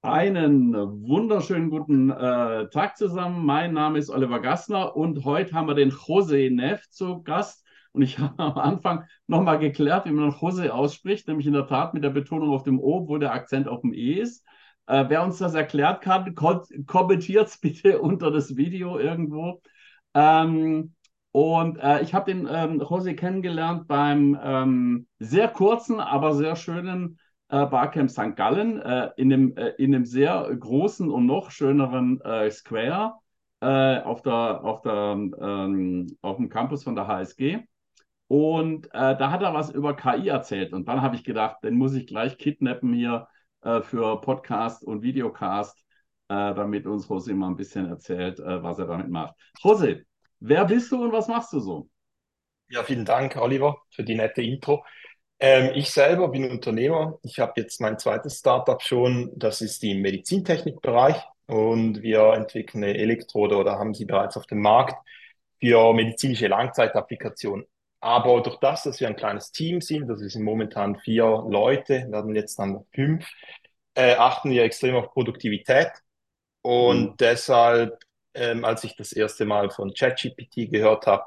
Einen 0.00 0.74
wunderschönen 1.08 1.70
guten 1.70 2.10
äh, 2.10 2.68
Tag 2.68 2.96
zusammen. 2.96 3.44
Mein 3.44 3.74
Name 3.74 3.98
ist 3.98 4.10
Oliver 4.10 4.40
Gassner 4.40 4.94
und 4.96 5.24
heute 5.24 5.54
haben 5.54 5.66
wir 5.66 5.74
den 5.74 5.90
José 5.90 6.54
Neff 6.54 6.88
zu 6.88 7.22
Gast. 7.24 7.66
Und 7.90 8.02
ich 8.02 8.16
habe 8.20 8.38
am 8.38 8.58
Anfang 8.58 9.04
nochmal 9.26 9.58
geklärt, 9.58 10.06
wie 10.06 10.12
man 10.12 10.30
José 10.30 10.68
ausspricht, 10.68 11.26
nämlich 11.26 11.48
in 11.48 11.52
der 11.52 11.66
Tat 11.66 11.94
mit 11.94 12.04
der 12.04 12.10
Betonung 12.10 12.50
auf 12.50 12.62
dem 12.62 12.78
O, 12.78 13.08
wo 13.08 13.18
der 13.18 13.32
Akzent 13.32 13.66
auf 13.66 13.80
dem 13.80 13.92
E 13.92 14.20
ist. 14.20 14.46
Äh, 14.86 15.06
wer 15.08 15.24
uns 15.24 15.38
das 15.38 15.54
erklärt 15.54 16.00
kann, 16.00 16.32
ko 16.36 16.62
kommentiert 16.86 17.48
es 17.48 17.58
bitte 17.60 18.00
unter 18.00 18.30
das 18.30 18.56
Video 18.56 19.00
irgendwo. 19.00 19.60
Ähm, 20.14 20.94
und 21.32 21.76
äh, 21.78 22.02
ich 22.02 22.14
habe 22.14 22.32
den 22.32 22.46
ähm, 22.48 22.80
José 22.80 23.14
kennengelernt 23.14 23.88
beim 23.88 24.38
ähm, 24.40 25.08
sehr 25.18 25.48
kurzen, 25.48 25.98
aber 25.98 26.34
sehr 26.34 26.54
schönen 26.54 27.18
Barcamp 27.48 28.10
St. 28.10 28.36
Gallen 28.36 28.80
äh, 28.80 29.10
in, 29.16 29.30
dem, 29.30 29.56
äh, 29.56 29.70
in 29.78 29.94
einem 29.94 30.04
sehr 30.04 30.54
großen 30.54 31.10
und 31.10 31.26
noch 31.26 31.50
schöneren 31.50 32.20
äh, 32.20 32.50
Square 32.50 33.14
äh, 33.60 34.00
auf, 34.00 34.22
der, 34.22 34.64
auf, 34.64 34.82
der, 34.82 34.92
ähm, 35.40 36.06
auf 36.20 36.36
dem 36.36 36.48
Campus 36.48 36.84
von 36.84 36.94
der 36.94 37.06
HSG. 37.06 37.60
Und 38.26 38.86
äh, 38.88 39.16
da 39.16 39.30
hat 39.30 39.42
er 39.42 39.54
was 39.54 39.70
über 39.70 39.96
KI 39.96 40.28
erzählt. 40.28 40.74
Und 40.74 40.86
dann 40.88 41.00
habe 41.00 41.16
ich 41.16 41.24
gedacht, 41.24 41.64
den 41.64 41.76
muss 41.76 41.94
ich 41.94 42.06
gleich 42.06 42.36
kidnappen 42.36 42.92
hier 42.92 43.28
für 43.82 44.20
Podcast 44.20 44.84
und 44.84 45.02
Videocast, 45.02 45.84
damit 46.28 46.86
uns 46.86 47.08
Jose 47.08 47.34
mal 47.34 47.48
ein 47.48 47.56
bisschen 47.56 47.86
erzählt, 47.86 48.38
was 48.38 48.78
er 48.78 48.86
damit 48.86 49.08
macht. 49.08 49.34
Jose, 49.64 50.04
wer 50.38 50.64
bist 50.64 50.92
du 50.92 51.02
und 51.02 51.12
was 51.12 51.26
machst 51.26 51.52
du 51.52 51.58
so? 51.58 51.90
Ja, 52.68 52.84
vielen 52.84 53.04
Dank, 53.04 53.36
Oliver, 53.36 53.78
für 53.90 54.04
die 54.04 54.14
nette 54.14 54.42
Intro. 54.42 54.84
Ähm, 55.40 55.70
ich 55.74 55.90
selber 55.90 56.28
bin 56.28 56.50
Unternehmer. 56.50 57.18
Ich 57.22 57.38
habe 57.38 57.52
jetzt 57.56 57.80
mein 57.80 57.98
zweites 57.98 58.38
Startup 58.38 58.82
schon. 58.82 59.30
Das 59.36 59.60
ist 59.60 59.82
im 59.84 60.00
Medizintechnikbereich 60.02 61.16
und 61.46 62.02
wir 62.02 62.32
entwickeln 62.34 62.84
eine 62.84 62.96
Elektrode 62.98 63.56
oder 63.56 63.78
haben 63.78 63.94
sie 63.94 64.04
bereits 64.04 64.36
auf 64.36 64.46
dem 64.46 64.60
Markt 64.60 64.96
für 65.60 65.92
medizinische 65.94 66.48
Langzeitapplikationen. 66.48 67.66
Aber 68.00 68.42
durch 68.42 68.58
das, 68.60 68.84
dass 68.84 69.00
wir 69.00 69.08
ein 69.08 69.16
kleines 69.16 69.50
Team 69.52 69.80
sind, 69.80 70.08
das 70.08 70.20
sind 70.20 70.42
momentan 70.44 70.96
vier 71.00 71.44
Leute, 71.48 72.06
werden 72.10 72.34
jetzt 72.34 72.58
dann 72.58 72.84
fünf, 72.94 73.28
äh, 73.94 74.14
achten 74.14 74.50
wir 74.50 74.62
extrem 74.64 74.94
auf 74.96 75.12
Produktivität. 75.12 75.90
Und 76.62 77.02
mhm. 77.12 77.16
deshalb, 77.18 78.00
ähm, 78.34 78.64
als 78.64 78.84
ich 78.84 78.96
das 78.96 79.12
erste 79.12 79.44
Mal 79.46 79.70
von 79.70 79.92
ChatGPT 79.94 80.70
gehört 80.70 81.06
habe, 81.06 81.24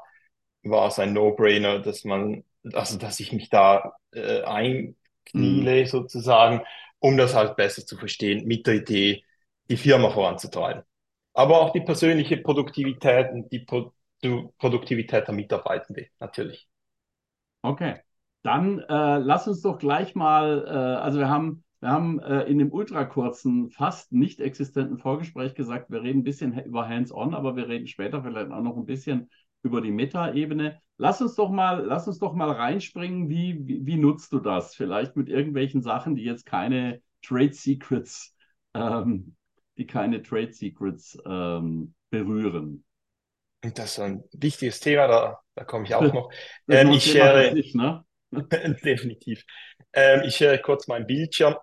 war 0.62 0.88
es 0.88 0.98
ein 0.98 1.12
No-Brainer, 1.12 1.80
dass 1.80 2.04
man 2.04 2.44
also 2.72 2.98
dass 2.98 3.20
ich 3.20 3.32
mich 3.32 3.48
da 3.48 3.92
äh, 4.12 4.42
einkniele 4.42 5.82
mhm. 5.82 5.86
sozusagen, 5.86 6.62
um 6.98 7.16
das 7.16 7.34
halt 7.34 7.56
besser 7.56 7.84
zu 7.84 7.96
verstehen, 7.96 8.46
mit 8.46 8.66
der 8.66 8.74
Idee, 8.74 9.24
die 9.68 9.76
Firma 9.76 10.10
voranzutreiben. 10.10 10.82
Aber 11.34 11.60
auch 11.60 11.72
die 11.72 11.80
persönliche 11.80 12.36
Produktivität 12.36 13.30
und 13.32 13.50
die 13.52 13.60
Pro 13.60 13.92
Produktivität 14.58 15.26
der 15.26 15.34
Mitarbeitenden 15.34 16.06
natürlich. 16.20 16.68
Okay, 17.62 17.96
dann 18.42 18.78
äh, 18.78 19.18
lass 19.18 19.48
uns 19.48 19.62
doch 19.62 19.78
gleich 19.78 20.14
mal, 20.14 20.64
äh, 20.64 20.70
also 20.70 21.18
wir 21.18 21.28
haben, 21.28 21.64
wir 21.80 21.88
haben 21.88 22.20
äh, 22.20 22.42
in 22.42 22.58
dem 22.58 22.72
ultrakurzen, 22.72 23.70
fast 23.70 24.12
nicht 24.12 24.40
existenten 24.40 24.98
Vorgespräch 24.98 25.54
gesagt, 25.56 25.90
wir 25.90 26.02
reden 26.02 26.20
ein 26.20 26.24
bisschen 26.24 26.56
über 26.64 26.88
Hands-on, 26.88 27.34
aber 27.34 27.56
wir 27.56 27.68
reden 27.68 27.88
später 27.88 28.22
vielleicht 28.22 28.52
auch 28.52 28.62
noch 28.62 28.76
ein 28.76 28.86
bisschen 28.86 29.28
über 29.62 29.80
die 29.80 29.90
Meta-Ebene. 29.90 30.80
Lass 30.98 31.20
uns 31.20 31.34
doch 31.34 31.50
mal, 31.50 31.84
lass 31.84 32.06
uns 32.06 32.18
doch 32.18 32.34
mal 32.34 32.50
reinspringen. 32.50 33.28
Wie, 33.28 33.66
wie, 33.66 33.86
wie, 33.86 33.96
nutzt 33.96 34.32
du 34.32 34.38
das? 34.38 34.74
Vielleicht 34.74 35.16
mit 35.16 35.28
irgendwelchen 35.28 35.82
Sachen, 35.82 36.14
die 36.14 36.24
jetzt 36.24 36.46
keine 36.46 37.00
Trade 37.22 37.52
Secrets, 37.52 38.34
ähm, 38.74 39.34
die 39.76 39.86
keine 39.86 40.22
Trade 40.22 40.52
Secrets 40.52 41.18
ähm, 41.26 41.94
berühren. 42.10 42.84
Das 43.62 43.92
ist 43.92 44.00
ein 44.00 44.24
wichtiges 44.32 44.80
Thema, 44.80 45.06
da, 45.06 45.40
da 45.54 45.64
komme 45.64 45.84
ich 45.84 45.94
auch 45.94 46.12
noch. 46.12 46.30
Ähm, 46.68 46.90
ich 46.90 47.12
share, 47.12 47.52
nicht, 47.54 47.74
ne? 47.74 48.04
definitiv. 48.32 49.44
Ähm, 49.92 50.22
ich 50.24 50.36
share 50.36 50.58
kurz 50.58 50.88
meinen 50.88 51.06
Bildschirm. 51.06 51.56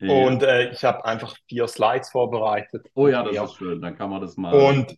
Ja. 0.00 0.12
Und 0.12 0.42
äh, 0.42 0.70
ich 0.70 0.84
habe 0.84 1.04
einfach 1.04 1.36
vier 1.48 1.68
Slides 1.68 2.10
vorbereitet. 2.10 2.88
Oh 2.94 3.06
ja, 3.08 3.22
das 3.22 3.34
ja. 3.34 3.44
ist 3.44 3.54
schön. 3.54 3.80
Dann 3.80 3.96
kann 3.96 4.10
man 4.10 4.20
das 4.20 4.36
mal. 4.36 4.52
Und 4.52 4.96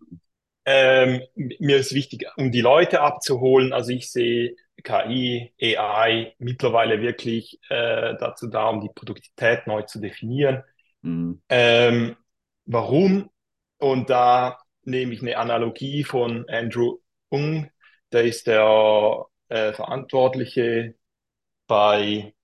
ähm, 0.67 1.23
mir 1.35 1.77
ist 1.77 1.95
wichtig, 1.95 2.27
um 2.37 2.51
die 2.51 2.61
Leute 2.61 3.01
abzuholen. 3.01 3.73
Also 3.73 3.91
ich 3.91 4.11
sehe 4.11 4.57
KI, 4.83 5.53
AI 5.61 6.35
mittlerweile 6.39 7.01
wirklich 7.01 7.61
äh, 7.69 8.15
dazu 8.19 8.49
da, 8.49 8.69
um 8.69 8.81
die 8.81 8.91
Produktivität 8.95 9.67
neu 9.67 9.83
zu 9.83 10.01
definieren. 10.01 10.63
Mhm. 11.03 11.41
Ähm, 11.49 12.17
warum? 12.67 13.31
Und 13.79 14.11
da 14.11 14.59
nehme 14.83 15.13
ich 15.15 15.23
eine 15.23 15.37
Analogie 15.37 16.05
von 16.05 16.49
Andrew 16.49 16.99
Ung, 17.29 17.71
der 18.13 18.25
ist 18.25 18.47
der 18.47 19.27
äh, 19.49 19.73
Verantwortliche 19.73 20.95
bei 21.67 22.35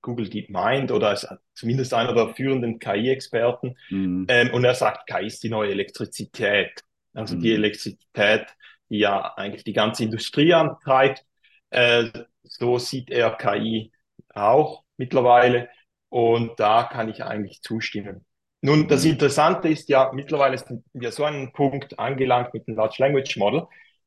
Google 0.00 0.28
DeepMind 0.28 0.92
oder 0.92 1.12
ist 1.12 1.28
zumindest 1.54 1.92
einer 1.92 2.14
der 2.14 2.34
führenden 2.34 2.78
KI-Experten. 2.78 3.76
Mhm. 3.90 4.26
Ähm, 4.28 4.54
und 4.54 4.64
er 4.64 4.74
sagt, 4.74 5.06
KI 5.08 5.26
ist 5.26 5.42
die 5.42 5.48
neue 5.48 5.70
Elektrizität. 5.72 6.82
Also 7.16 7.36
die 7.36 7.50
mhm. 7.50 7.56
Elektrizität, 7.56 8.46
die 8.90 8.98
ja 8.98 9.34
eigentlich 9.36 9.64
die 9.64 9.72
ganze 9.72 10.04
Industrie 10.04 10.52
antreibt. 10.54 11.24
Äh, 11.70 12.10
so 12.44 12.78
sieht 12.78 13.10
er 13.10 13.30
KI 13.32 13.92
auch 14.34 14.84
mittlerweile. 14.96 15.68
Und 16.08 16.58
da 16.60 16.84
kann 16.84 17.08
ich 17.08 17.24
eigentlich 17.24 17.62
zustimmen. 17.62 18.24
Nun, 18.60 18.88
das 18.88 19.04
mhm. 19.04 19.12
Interessante 19.12 19.68
ist 19.68 19.88
ja, 19.88 20.10
mittlerweile 20.12 20.58
sind 20.58 20.84
wir 20.92 21.12
so 21.12 21.24
einen 21.24 21.52
Punkt 21.52 21.98
angelangt 21.98 22.54
mit 22.54 22.66
dem 22.66 22.76
Large 22.76 22.96
Language 22.98 23.36
Model, 23.36 23.66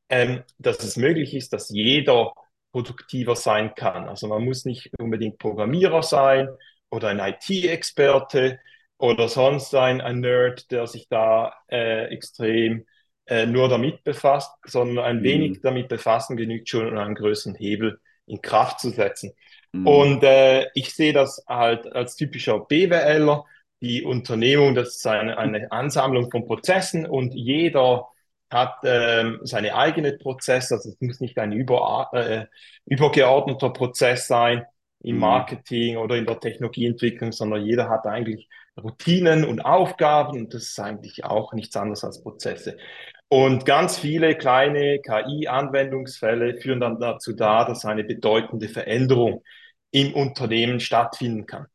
ähm, 0.10 0.44
dass 0.58 0.84
es 0.84 0.98
möglich 0.98 1.36
ist, 1.36 1.54
dass 1.54 1.70
jeder 1.70 2.34
produktiver 2.72 3.36
sein 3.36 3.74
kann. 3.76 4.08
Also 4.08 4.28
man 4.28 4.44
muss 4.44 4.66
nicht 4.66 4.92
unbedingt 5.00 5.40
Programmierer 5.40 6.04
sein 6.04 6.50
oder 6.90 7.10
ein 7.10 7.20
IT-Experte 7.20 8.60
oder 8.98 9.28
sonst 9.30 9.74
ein, 9.76 10.02
ein 10.02 10.20
Nerd, 10.20 10.72
der 10.72 10.88
sich 10.88 11.08
da 11.10 11.54
äh, 11.70 12.06
extrem 12.06 12.86
äh, 13.30 13.46
nur 13.46 13.70
damit 13.70 14.04
befasst, 14.04 14.52
sondern 14.66 15.06
ein 15.06 15.20
mhm. 15.20 15.24
wenig 15.24 15.62
damit 15.62 15.88
befassen 15.88 16.36
genügt 16.36 16.68
schon, 16.68 16.88
um 16.88 16.98
einen 16.98 17.16
größeren 17.16 17.56
Hebel 17.56 18.00
in 18.26 18.42
Kraft 18.42 18.80
zu 18.80 18.90
setzen. 18.90 19.34
Mhm. 19.72 19.88
Und 19.88 20.24
äh, 20.24 20.68
ich 20.74 20.94
sehe 20.96 21.14
das 21.14 21.44
halt 21.48 21.92
als 21.94 22.16
typischer 22.16 22.60
BWLer. 22.60 23.46
Die 23.82 24.04
Unternehmung, 24.04 24.76
das 24.76 24.98
ist 24.98 25.08
eine, 25.08 25.38
eine 25.38 25.72
Ansammlung 25.72 26.30
von 26.30 26.46
Prozessen 26.46 27.06
und 27.06 27.34
jeder 27.34 28.08
hat 28.50 28.80
ähm, 28.84 29.40
seine 29.44 29.76
eigene 29.76 30.14
Prozesse. 30.14 30.76
Also 30.76 30.90
es 30.90 31.00
muss 31.00 31.20
nicht 31.22 31.38
ein 31.38 31.52
über, 31.52 32.10
äh, 32.14 32.46
übergeordneter 32.86 33.70
Prozess 33.70 34.28
sein 34.28 34.66
im 35.02 35.16
mhm. 35.16 35.22
Marketing 35.22 35.98
oder 35.98 36.16
in 36.18 36.26
der 36.26 36.40
Technologieentwicklung, 36.40 37.32
sondern 37.32 37.64
jeder 37.64 37.90
hat 37.90 38.06
eigentlich 38.06 38.50
Routinen 38.82 39.46
und 39.46 39.62
Aufgaben 39.62 40.40
und 40.40 40.54
das 40.54 40.64
ist 40.64 40.80
eigentlich 40.80 41.26
auch 41.26 41.54
nichts 41.54 41.76
anderes 41.76 42.04
als 42.04 42.22
Prozesse. 42.22 42.78
Und 43.30 43.66
ganz 43.66 43.98
viele 43.98 44.36
kleine 44.36 45.00
KI-Anwendungsfälle 45.02 46.60
führen 46.60 46.80
dann 46.80 47.00
dazu 47.00 47.34
da, 47.34 47.64
dass 47.64 47.86
eine 47.86 48.04
bedeutende 48.04 48.68
Veränderung 48.68 49.44
im 49.92 50.14
Unternehmen 50.16 50.80
stattfinden 50.80 51.46
kann. 51.46 51.68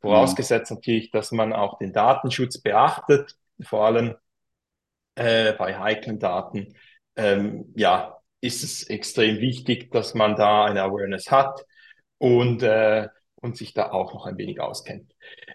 Vorausgesetzt 0.00 0.70
mhm. 0.70 0.76
natürlich, 0.76 1.10
dass 1.10 1.30
man 1.30 1.52
auch 1.52 1.78
den 1.78 1.92
Datenschutz 1.92 2.58
beachtet, 2.58 3.36
vor 3.62 3.86
allem 3.86 4.16
äh, 5.14 5.52
bei 5.52 5.78
heiklen 5.78 6.18
Daten. 6.18 6.74
Ähm, 7.16 7.72
ja, 7.76 8.18
ist 8.40 8.64
es 8.64 8.84
extrem 8.84 9.38
wichtig, 9.38 9.90
dass 9.90 10.14
man 10.14 10.34
da 10.34 10.64
eine 10.64 10.82
Awareness 10.82 11.30
hat 11.30 11.64
und, 12.16 12.62
äh, 12.62 13.08
und 13.36 13.58
sich 13.58 13.74
da 13.74 13.90
auch 13.90 14.14
noch 14.14 14.24
ein 14.24 14.38
wenig 14.38 14.60
auskennt. 14.60 15.12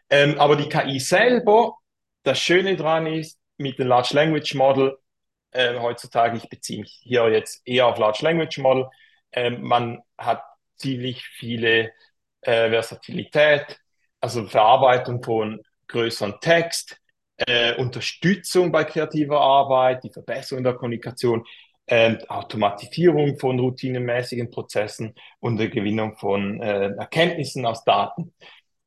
Ähm, 0.10 0.40
aber 0.40 0.56
die 0.56 0.70
KI 0.70 1.00
selber, 1.00 1.78
das 2.22 2.40
Schöne 2.40 2.76
dran 2.76 3.08
ist, 3.08 3.40
mit 3.58 3.80
dem 3.80 3.88
Large 3.88 4.14
Language 4.14 4.54
Model 4.54 4.98
äh, 5.52 5.78
heutzutage. 5.80 6.38
Ich 6.38 6.50
beziehe 6.50 6.80
mich 6.80 7.00
hier 7.04 7.30
jetzt 7.30 7.62
eher 7.66 7.88
auf 7.88 7.98
Large 7.98 8.20
Language 8.22 8.58
Model. 8.60 8.88
Ähm, 9.32 9.62
man 9.62 10.02
hat 10.18 10.44
ziemlich 10.76 11.24
viele 11.26 11.92
äh, 12.42 12.70
Versatilität, 12.70 13.80
also 14.22 14.46
Verarbeitung 14.46 15.24
von 15.24 15.62
größeren 15.88 16.36
Text, 16.42 17.00
äh, 17.38 17.76
Unterstützung 17.76 18.72
bei 18.72 18.84
kreativer 18.84 19.40
Arbeit, 19.40 20.04
die 20.04 20.12
Verbesserung 20.12 20.64
der 20.64 20.74
Kommunikation, 20.74 21.46
äh, 21.86 22.18
Automatisierung 22.28 23.40
von 23.40 23.60
routinemäßigen 23.60 24.50
Prozessen 24.50 25.16
und 25.40 25.58
der 25.58 25.70
Gewinnung 25.70 26.18
von 26.18 26.62
äh, 26.62 26.90
Erkenntnissen 26.98 27.66
aus 27.66 27.84
Daten. 27.84 28.34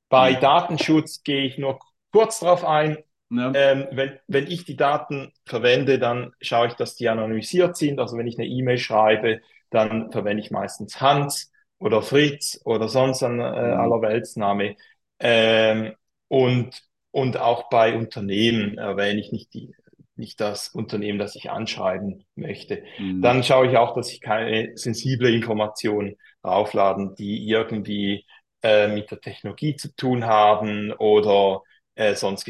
Bei. 0.09 0.35
Datenschutz 0.35 1.23
gehe 1.23 1.45
ich 1.45 1.57
nur 1.57 1.79
kurz 2.13 2.41
darauf 2.41 2.65
ein. 2.65 2.99
Ja. 3.31 3.53
Ähm, 3.55 3.87
wenn, 3.93 4.19
wenn 4.27 4.47
ich 4.49 4.65
die 4.65 4.77
Daten 4.77 5.33
verwende, 5.47 5.99
dann 5.99 6.33
schaue 6.41 6.69
ich, 6.69 6.75
dass 6.75 6.97
die 6.97 7.09
anonymisiert 7.09 7.77
sind. 7.77 8.01
Also 8.01 8.17
wenn 8.17 8.27
ich 8.27 8.39
eine 8.39 8.49
E-Mail 8.49 8.79
schreibe, 8.79 9.41
dann 9.71 10.11
verwende 10.11 10.43
ich 10.43 10.51
meistens 10.51 11.01
Hans 11.01 11.53
oder 11.79 12.03
Fritz 12.03 12.61
oder 12.65 12.89
sonst 12.89 13.23
ein 13.23 13.41
äh, 13.41 13.77
mhm. 13.77 13.81
Allerweltsname. 13.81 14.77
Ähm, 15.21 15.95
und 16.29 16.83
Und 17.13 17.39
auch 17.39 17.69
bei 17.71 17.97
Unternehmen 17.97 18.79
erwähne 18.79 19.21
ich 19.21 19.33
nicht 19.33 19.53
die, 19.55 19.75
nicht 20.17 20.41
das 20.41 20.69
Unternehmen, 20.69 21.19
das 21.19 21.35
ich 21.35 21.51
anschreiben 21.51 22.25
möchte. 22.37 22.85
Mhm. 22.99 23.21
Dann 23.21 23.43
schaue 23.43 23.69
ich 23.69 23.77
auch, 23.77 23.95
dass 23.95 24.13
ich 24.13 24.21
keine 24.21 24.71
sensible 24.77 25.31
Informationen 25.33 26.17
raufladen, 26.45 27.15
die 27.17 27.49
irgendwie 27.49 28.27
äh, 28.63 28.89
mit 28.89 29.11
der 29.11 29.21
Technologie 29.21 29.77
zu 29.77 29.95
tun 29.97 30.25
haben 30.25 30.93
oder 30.93 31.63
äh, 31.97 32.15
sonst 32.15 32.45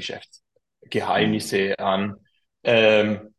Geschäftsgeheimnisse 0.81 1.79
an, 1.79 2.17
ähm, 2.65 3.35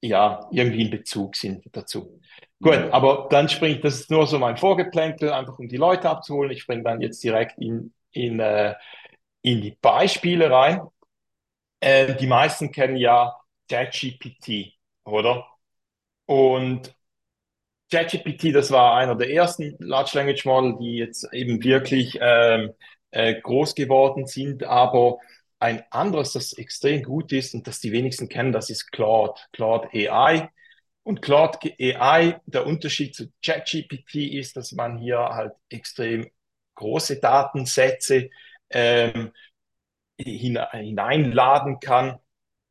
ja, 0.00 0.48
irgendwie 0.52 0.82
in 0.82 0.90
Bezug 0.90 1.36
sind 1.36 1.64
dazu. 1.72 2.20
Gut, 2.60 2.74
aber 2.90 3.28
dann 3.30 3.48
springe 3.48 3.76
ich, 3.76 3.80
das 3.80 4.00
ist 4.00 4.10
nur 4.10 4.26
so 4.26 4.38
mein 4.38 4.56
Vorgeplänkel, 4.56 5.32
einfach 5.32 5.58
um 5.58 5.68
die 5.68 5.76
Leute 5.76 6.08
abzuholen. 6.08 6.50
Ich 6.50 6.62
springe 6.62 6.82
dann 6.82 7.00
jetzt 7.00 7.22
direkt 7.22 7.58
in, 7.58 7.92
in, 8.12 8.40
äh, 8.40 8.74
in 9.42 9.60
die 9.62 9.76
Beispiele 9.80 10.50
rein. 10.50 10.80
Äh, 11.80 12.14
die 12.14 12.26
meisten 12.26 12.72
kennen 12.72 12.96
ja 12.96 13.36
ChatGPT, 13.68 14.74
oder? 15.04 15.46
Und 16.26 16.94
ChatGPT, 17.90 18.54
das 18.54 18.70
war 18.70 18.96
einer 18.96 19.14
der 19.14 19.30
ersten 19.30 19.76
Large 19.78 20.12
Language 20.14 20.44
Model, 20.44 20.76
die 20.78 20.96
jetzt 20.96 21.32
eben 21.32 21.62
wirklich 21.62 22.18
ähm, 22.20 22.72
äh, 23.10 23.40
groß 23.40 23.74
geworden 23.74 24.26
sind. 24.26 24.64
Aber 24.64 25.18
ein 25.58 25.82
anderes, 25.90 26.32
das 26.32 26.52
extrem 26.52 27.02
gut 27.02 27.32
ist 27.32 27.54
und 27.54 27.66
das 27.66 27.80
die 27.80 27.92
wenigsten 27.92 28.28
kennen, 28.28 28.52
das 28.52 28.70
ist 28.70 28.90
Claude, 28.92 29.40
Claude 29.52 29.88
AI. 29.92 30.50
Und 31.02 31.22
Claude 31.22 31.58
AI, 31.78 32.40
der 32.46 32.66
Unterschied 32.66 33.14
zu 33.14 33.32
ChatGPT 33.44 34.16
ist, 34.16 34.56
dass 34.56 34.72
man 34.72 34.98
hier 34.98 35.18
halt 35.18 35.52
extrem 35.68 36.28
große 36.74 37.20
Datensätze 37.20 38.28
ähm, 38.70 39.32
hineinladen 40.18 41.80
kann. 41.80 42.18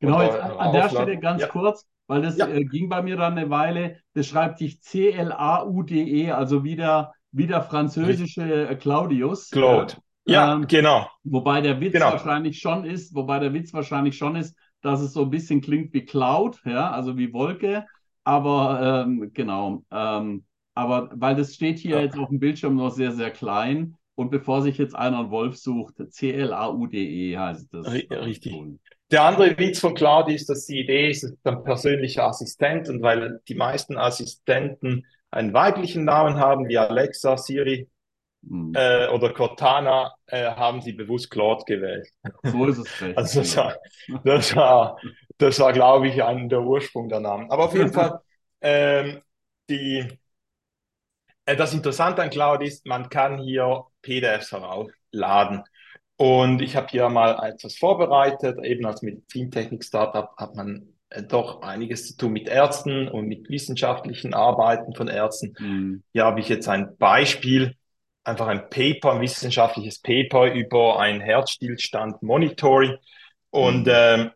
Genau, 0.00 0.22
jetzt 0.22 0.38
an, 0.38 0.56
an 0.58 0.72
der 0.72 0.88
Stelle 0.90 1.18
ganz 1.18 1.42
ja. 1.42 1.48
kurz, 1.48 1.86
weil 2.06 2.22
das 2.22 2.36
ja. 2.36 2.46
äh, 2.48 2.64
ging 2.64 2.88
bei 2.88 3.02
mir 3.02 3.16
dann 3.16 3.38
eine 3.38 3.48
Weile. 3.50 4.00
Das 4.12 4.26
schreibt 4.26 4.58
sich 4.58 4.82
C-L-A-U-D-E, 4.82 6.30
also 6.30 6.62
wieder, 6.62 7.14
wieder 7.32 7.62
französische 7.62 8.68
äh, 8.68 8.76
Claudius. 8.76 9.50
Claude. 9.50 9.94
Ja, 10.26 10.54
ähm, 10.54 10.66
genau. 10.66 11.08
Wobei 11.24 11.60
der 11.60 11.80
Witz 11.80 11.92
genau. 11.92 12.12
wahrscheinlich 12.12 12.58
schon 12.58 12.84
ist, 12.84 13.14
wobei 13.14 13.38
der 13.38 13.54
Witz 13.54 13.72
wahrscheinlich 13.72 14.16
schon 14.16 14.36
ist, 14.36 14.56
dass 14.82 15.00
es 15.00 15.12
so 15.12 15.22
ein 15.22 15.30
bisschen 15.30 15.60
klingt 15.60 15.92
wie 15.94 16.04
Cloud, 16.04 16.60
ja, 16.64 16.90
also 16.90 17.16
wie 17.16 17.32
Wolke. 17.32 17.86
Aber 18.24 19.04
ähm, 19.06 19.30
genau, 19.32 19.84
ähm, 19.90 20.44
aber 20.74 21.10
weil 21.14 21.36
das 21.36 21.54
steht 21.54 21.78
hier 21.78 21.96
ja. 21.96 22.02
jetzt 22.02 22.18
auf 22.18 22.28
dem 22.28 22.40
Bildschirm 22.40 22.76
noch 22.76 22.90
sehr, 22.90 23.12
sehr 23.12 23.30
klein. 23.30 23.94
Und 24.16 24.30
bevor 24.30 24.62
sich 24.62 24.78
jetzt 24.78 24.96
einer 24.96 25.20
einen 25.20 25.30
Wolf 25.30 25.56
sucht, 25.56 25.96
C-L-A-U-D-E 26.08 27.36
heißt 27.36 27.68
das. 27.72 27.86
Richtig. 27.92 28.54
Der 29.10 29.22
andere 29.22 29.56
Witz 29.58 29.78
von 29.78 29.94
Cloud 29.94 30.28
ist, 30.28 30.48
dass 30.48 30.66
die 30.66 30.80
Idee 30.80 31.10
ist, 31.10 31.32
ein 31.44 31.62
persönlicher 31.62 32.24
Assistent 32.24 32.88
und 32.88 33.02
weil 33.02 33.40
die 33.46 33.54
meisten 33.54 33.96
Assistenten 33.96 35.06
einen 35.30 35.52
weiblichen 35.52 36.04
Namen 36.04 36.36
haben, 36.36 36.66
wie 36.68 36.78
Alexa, 36.78 37.36
Siri 37.36 37.88
hm. 38.48 38.72
äh, 38.74 39.08
oder 39.08 39.32
Cortana, 39.32 40.14
äh, 40.26 40.46
haben 40.46 40.80
sie 40.80 40.92
bewusst 40.92 41.30
Claude 41.30 41.64
gewählt. 41.66 42.08
So 42.44 42.66
ist 42.66 42.78
es 42.78 43.02
recht. 43.02 43.18
Also 43.18 43.40
das 43.40 43.56
war, 43.56 43.76
das 44.24 44.56
war, 44.56 44.98
das 45.38 45.60
war 45.60 45.72
glaube 45.72 46.08
ich, 46.08 46.22
ein, 46.22 46.48
der 46.48 46.62
Ursprung 46.62 47.08
der 47.08 47.20
Namen. 47.20 47.50
Aber 47.50 47.64
auf 47.64 47.74
jeden 47.74 47.92
Fall, 47.92 48.20
ähm, 48.60 49.22
die, 49.68 50.06
äh, 51.44 51.56
das 51.56 51.74
Interessante 51.74 52.22
an 52.22 52.30
Cloud 52.30 52.62
ist, 52.62 52.86
man 52.86 53.08
kann 53.08 53.38
hier 53.38 53.84
PDFs 54.02 54.52
heraufladen. 54.52 55.62
Und 56.16 56.62
ich 56.62 56.76
habe 56.76 56.88
hier 56.88 57.08
mal 57.08 57.38
etwas 57.46 57.76
vorbereitet. 57.76 58.58
Eben 58.64 58.86
als 58.86 59.02
Medizintechnik-Startup 59.02 60.30
hat 60.36 60.54
man 60.54 60.94
äh, 61.10 61.22
doch 61.22 61.62
einiges 61.62 62.08
zu 62.08 62.16
tun 62.16 62.32
mit 62.32 62.48
Ärzten 62.48 63.08
und 63.08 63.26
mit 63.26 63.48
wissenschaftlichen 63.50 64.34
Arbeiten 64.34 64.94
von 64.94 65.08
Ärzten. 65.08 65.54
Mhm. 65.58 66.02
Hier 66.12 66.24
habe 66.24 66.40
ich 66.40 66.48
jetzt 66.48 66.68
ein 66.68 66.96
Beispiel, 66.96 67.76
einfach 68.26 68.48
ein 68.48 68.68
Paper, 68.68 69.12
ein 69.12 69.20
wissenschaftliches 69.20 70.00
Paper 70.00 70.52
über 70.52 70.98
ein 70.98 71.20
Herzstillstand 71.20 72.22
Monitoring. 72.22 72.96
Und 73.50 73.86
mhm. 73.86 73.92
ähm, 73.92 74.30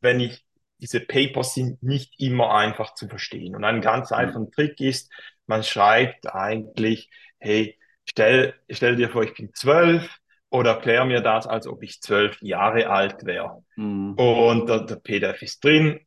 wenn 0.00 0.20
ich 0.20 0.44
diese 0.78 1.00
Papers 1.00 1.54
sind 1.54 1.82
nicht 1.82 2.20
immer 2.20 2.54
einfach 2.54 2.94
zu 2.94 3.08
verstehen. 3.08 3.54
Und 3.54 3.64
ein 3.64 3.80
ganz 3.80 4.10
mhm. 4.10 4.16
einfacher 4.16 4.50
Trick 4.50 4.80
ist, 4.80 5.12
man 5.46 5.62
schreibt 5.62 6.32
eigentlich, 6.34 7.08
hey, 7.38 7.78
stell, 8.04 8.54
stell 8.68 8.96
dir 8.96 9.08
vor, 9.08 9.22
ich 9.22 9.34
bin 9.34 9.54
zwölf, 9.54 10.08
oder 10.50 10.72
erklär 10.72 11.06
mir 11.06 11.22
das, 11.22 11.46
als 11.46 11.66
ob 11.66 11.82
ich 11.82 12.02
zwölf 12.02 12.40
Jahre 12.42 12.90
alt 12.90 13.24
wäre. 13.24 13.64
Mhm. 13.76 14.14
Und 14.14 14.68
der, 14.68 14.80
der, 14.80 14.96
PDF 14.96 15.40
ist 15.40 15.64
drin, 15.64 16.00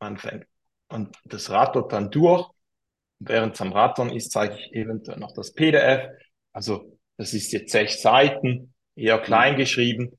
man 0.00 0.16
fängt, 0.16 0.46
und 0.88 1.14
das 1.24 1.50
rattert 1.50 1.92
dann 1.92 2.10
durch. 2.10 2.48
Während 3.18 3.54
es 3.54 3.60
am 3.60 3.72
Rattern 3.72 4.10
ist, 4.10 4.30
zeige 4.30 4.54
ich 4.54 4.72
eventuell 4.72 5.18
noch 5.18 5.32
das 5.34 5.52
PDF. 5.52 6.08
Also 6.56 6.98
das 7.18 7.34
ist 7.34 7.52
jetzt 7.52 7.70
sechs 7.70 8.00
Seiten, 8.00 8.72
eher 8.94 9.18
klein 9.18 9.56
geschrieben. 9.56 10.18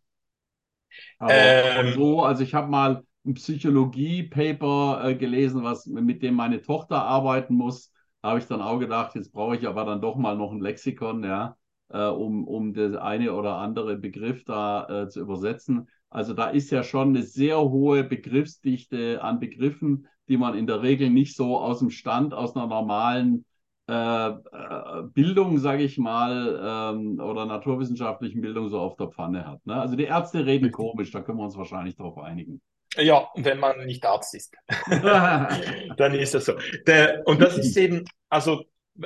Aber 1.18 1.34
ähm, 1.34 1.94
so, 1.94 2.22
also 2.22 2.44
ich 2.44 2.54
habe 2.54 2.68
mal 2.69 3.04
ein 3.25 3.34
Psychologie-Paper 3.34 5.01
äh, 5.04 5.16
gelesen, 5.16 5.63
was 5.63 5.88
mit 5.88 6.22
dem 6.22 6.36
meine 6.36 6.62
Tochter 6.62 7.04
arbeiten 7.04 7.56
muss. 7.56 7.92
Da 8.22 8.30
habe 8.30 8.39
ich 8.39 8.45
dann 8.45 8.62
auch 8.62 8.78
gedacht, 8.78 9.16
jetzt 9.16 9.31
brauche 9.31 9.56
ich 9.56 9.68
aber 9.68 9.84
dann 9.86 10.01
doch 10.01 10.16
mal 10.16 10.38
noch 10.38 10.51
ein 10.51 10.62
Lexikon, 10.62 11.24
ja 11.24 11.57
äh, 11.89 12.06
um, 12.06 12.48
um 12.48 12.74
das 12.74 12.95
eine 12.95 13.33
oder 13.33 13.56
andere 13.57 13.98
Begriff 13.98 14.44
da 14.44 15.04
äh, 15.04 15.10
zu 15.10 15.22
übersetzen. 15.22 15.90
Also 16.10 16.33
da 16.33 16.50
ist 16.50 16.72
ja 16.72 16.83
schon 16.83 17.10
eine 17.10 17.24
sehr 17.24 17.60
hohe 17.60 18.04
Begriffsdichte 18.04 19.22
an 19.22 19.40
Begriffen, 19.40 20.07
die 20.30 20.38
man 20.38 20.57
in 20.57 20.68
der 20.68 20.81
Regel 20.81 21.10
nicht 21.10 21.36
so 21.36 21.57
aus 21.57 21.80
dem 21.80 21.90
Stand, 21.90 22.33
aus 22.33 22.56
einer 22.56 22.68
normalen 22.68 23.45
Bildung, 23.88 25.57
sage 25.60 25.84
ich 25.84 25.98
mal, 25.98 26.94
ähm, 26.94 27.19
oder 27.19 27.45
naturwissenschaftlichen 27.45 28.42
Bildung 28.42 28.69
so 28.69 28.80
auf 28.80 28.98
der 28.98 29.07
Pfanne 29.07 29.48
hat. 29.48 29.66
Ne? 29.66 29.80
Also 29.80 29.95
die 29.95 30.04
Ärzte 30.04 30.45
reden 30.45 30.72
komisch, 30.72 31.12
da 31.12 31.22
können 31.22 31.38
wir 31.38 31.45
uns 31.45 31.57
wahrscheinlich 31.57 31.95
darauf 31.95 32.18
einigen. 32.18 32.62
Ja, 32.98 33.30
wenn 33.36 33.60
man 33.60 33.86
nicht 33.86 34.06
Arzt 34.06 34.34
ist, 34.36 34.54
dann 34.89 36.13
ist 36.13 36.34
das 36.34 36.45
so. 36.45 36.54
Der, 36.86 37.22
und 37.25 37.42
das 37.42 37.57
ist 37.57 37.78
eben, 37.78 38.06
also 38.30 38.63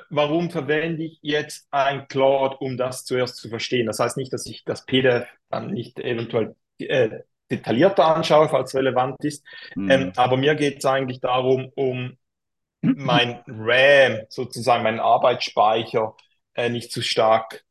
warum 0.09 0.49
verwende 0.49 1.03
ich 1.03 1.19
jetzt 1.21 1.67
ein 1.71 2.07
Claude, 2.07 2.57
um 2.57 2.77
das 2.77 3.05
zuerst 3.05 3.37
zu 3.37 3.49
verstehen? 3.49 3.87
Das 3.87 3.99
heißt 3.99 4.17
nicht, 4.17 4.33
dass 4.33 4.45
ich 4.45 4.63
das 4.63 4.85
PDF 4.85 5.27
dann 5.49 5.71
nicht 5.71 5.99
eventuell 5.99 6.55
äh, 6.79 7.19
detaillierter 7.51 8.15
anschaue, 8.15 8.49
falls 8.49 8.73
relevant 8.73 9.23
ist. 9.23 9.45
Mhm. 9.75 9.91
Ähm, 9.91 10.11
aber 10.15 10.37
mir 10.37 10.55
geht 10.55 10.79
es 10.79 10.85
eigentlich 10.85 11.19
darum, 11.19 11.71
um 11.75 12.17
mein 12.81 13.41
RAM, 13.47 14.21
sozusagen 14.29 14.83
meinen 14.83 14.99
Arbeitsspeicher, 14.99 16.15
äh, 16.55 16.69
nicht 16.69 16.91
zu 16.91 17.01
stark, 17.01 17.63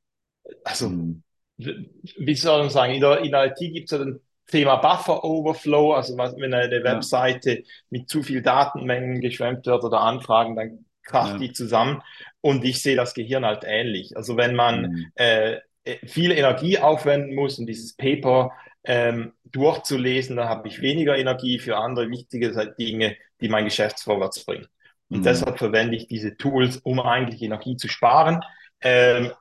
also 0.64 0.88
mhm. 0.88 1.22
wie 1.56 2.34
soll 2.34 2.60
man 2.60 2.70
sagen, 2.70 2.94
in 2.94 3.00
der, 3.00 3.20
in 3.20 3.30
der 3.30 3.46
IT 3.46 3.58
gibt 3.58 3.90
es 3.92 3.98
ja 3.98 4.04
ein 4.04 4.20
Thema 4.46 4.76
Buffer 4.76 5.22
Overflow, 5.22 5.92
also 5.92 6.16
wenn 6.16 6.54
eine 6.54 6.82
Webseite 6.82 7.58
ja. 7.58 7.64
mit 7.90 8.08
zu 8.08 8.22
viel 8.22 8.42
Datenmengen 8.42 9.20
geschwemmt 9.20 9.66
wird 9.66 9.84
oder 9.84 10.00
Anfragen, 10.00 10.56
dann 10.56 10.84
kracht 11.04 11.34
ja. 11.34 11.38
die 11.38 11.52
zusammen. 11.52 12.02
Und 12.40 12.64
ich 12.64 12.82
sehe 12.82 12.96
das 12.96 13.14
Gehirn 13.14 13.44
halt 13.44 13.62
ähnlich. 13.64 14.16
Also 14.16 14.36
wenn 14.36 14.54
man 14.54 14.82
mhm. 14.82 15.12
äh, 15.14 15.58
äh, 15.84 16.06
viel 16.06 16.32
Energie 16.32 16.78
aufwenden 16.78 17.34
muss, 17.34 17.58
um 17.58 17.66
dieses 17.66 17.96
Paper 17.96 18.52
ähm, 18.84 19.32
durchzulesen, 19.44 20.36
dann 20.36 20.48
habe 20.48 20.68
ich 20.68 20.80
weniger 20.80 21.16
Energie 21.16 21.58
für 21.58 21.76
andere 21.76 22.10
wichtige 22.10 22.74
Dinge, 22.78 23.16
die 23.40 23.48
mein 23.48 23.64
Geschäft 23.64 24.00
vorwärts 24.00 24.44
bringen. 24.44 24.66
Und 25.10 25.18
mhm. 25.18 25.22
deshalb 25.24 25.58
verwende 25.58 25.96
ich 25.96 26.06
diese 26.06 26.36
Tools, 26.36 26.78
um 26.78 27.00
eigentlich 27.00 27.42
Energie 27.42 27.76
zu 27.76 27.88
sparen, 27.88 28.40
ähm, 28.80 29.32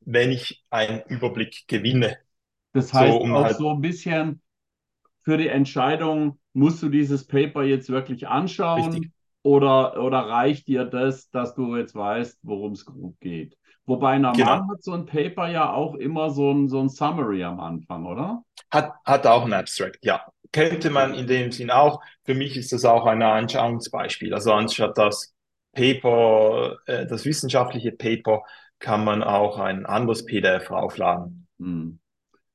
wenn 0.00 0.30
ich 0.30 0.64
einen 0.70 1.02
Überblick 1.08 1.64
gewinne. 1.66 2.16
Das 2.72 2.94
heißt 2.94 3.12
so, 3.12 3.20
um 3.20 3.34
auch 3.34 3.44
halt 3.44 3.56
so 3.56 3.70
ein 3.70 3.80
bisschen 3.80 4.40
für 5.22 5.36
die 5.36 5.48
Entscheidung, 5.48 6.38
musst 6.52 6.82
du 6.82 6.88
dieses 6.88 7.26
Paper 7.26 7.64
jetzt 7.64 7.90
wirklich 7.90 8.28
anschauen? 8.28 8.92
Richtig. 8.92 9.10
Oder, 9.42 10.02
oder 10.02 10.18
reicht 10.20 10.66
dir 10.66 10.84
das, 10.84 11.30
dass 11.30 11.54
du 11.54 11.76
jetzt 11.76 11.94
weißt, 11.94 12.38
worum 12.42 12.72
es 12.72 12.84
grob 12.84 13.18
geht? 13.20 13.56
Wobei 13.84 14.18
normal 14.18 14.36
genau. 14.36 14.68
hat 14.72 14.82
so 14.82 14.92
ein 14.92 15.06
Paper 15.06 15.48
ja 15.48 15.72
auch 15.72 15.94
immer 15.94 16.30
so 16.30 16.52
ein, 16.52 16.68
so 16.68 16.80
ein 16.80 16.88
Summary 16.88 17.44
am 17.44 17.60
Anfang, 17.60 18.06
oder? 18.06 18.42
Hat, 18.70 18.92
hat 19.04 19.26
auch 19.26 19.44
ein 19.44 19.52
Abstract, 19.52 20.04
ja. 20.04 20.24
Könnte 20.56 20.90
man 20.90 21.12
in 21.12 21.26
dem 21.26 21.52
Sinn 21.52 21.70
auch. 21.70 22.00
Für 22.24 22.34
mich 22.34 22.56
ist 22.56 22.72
das 22.72 22.86
auch 22.86 23.04
ein 23.04 23.22
Anschauungsbeispiel. 23.22 24.32
Also 24.32 24.52
anstatt 24.52 24.96
das 24.96 25.34
Paper, 25.72 26.78
äh, 26.86 27.06
das 27.06 27.26
wissenschaftliche 27.26 27.92
Paper, 27.92 28.42
kann 28.78 29.04
man 29.04 29.22
auch 29.22 29.58
ein 29.58 29.84
anderes 29.84 30.24
PDF 30.24 30.70
aufladen. 30.70 31.46
Hm. 31.58 31.98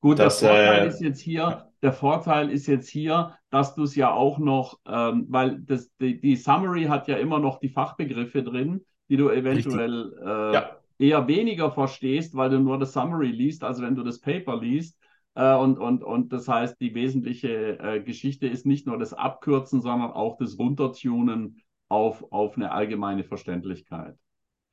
Gut, 0.00 0.18
das, 0.18 0.40
das 0.40 0.50
Vorteil 0.50 0.84
äh, 0.84 0.88
ist 0.88 1.00
jetzt 1.00 1.20
hier, 1.20 1.68
der 1.80 1.92
Vorteil 1.92 2.50
ist 2.50 2.66
jetzt 2.66 2.88
hier, 2.88 3.38
dass 3.50 3.76
du 3.76 3.84
es 3.84 3.94
ja 3.94 4.12
auch 4.12 4.38
noch, 4.38 4.80
ähm, 4.84 5.26
weil 5.28 5.60
das, 5.60 5.90
die, 6.00 6.20
die, 6.20 6.34
Summary 6.34 6.84
hat 6.84 7.06
ja 7.06 7.16
immer 7.18 7.38
noch 7.38 7.60
die 7.60 7.68
Fachbegriffe 7.68 8.42
drin, 8.42 8.84
die 9.08 9.16
du 9.16 9.30
eventuell 9.30 10.12
äh, 10.20 10.54
ja. 10.54 10.76
eher 10.98 11.28
weniger 11.28 11.70
verstehst, 11.70 12.34
weil 12.34 12.50
du 12.50 12.58
nur 12.58 12.78
das 12.80 12.92
Summary 12.92 13.28
liest, 13.28 13.62
als 13.62 13.80
wenn 13.80 13.94
du 13.94 14.02
das 14.02 14.20
Paper 14.20 14.60
liest. 14.60 14.98
Äh, 15.34 15.54
und, 15.54 15.78
und, 15.78 16.04
und 16.04 16.32
das 16.32 16.48
heißt, 16.48 16.80
die 16.80 16.94
wesentliche 16.94 17.78
äh, 17.78 18.00
Geschichte 18.00 18.46
ist 18.46 18.66
nicht 18.66 18.86
nur 18.86 18.98
das 18.98 19.12
Abkürzen, 19.12 19.80
sondern 19.80 20.12
auch 20.12 20.36
das 20.38 20.58
Runtertunen 20.58 21.62
auf, 21.88 22.24
auf 22.32 22.56
eine 22.56 22.72
allgemeine 22.72 23.24
Verständlichkeit. 23.24 24.14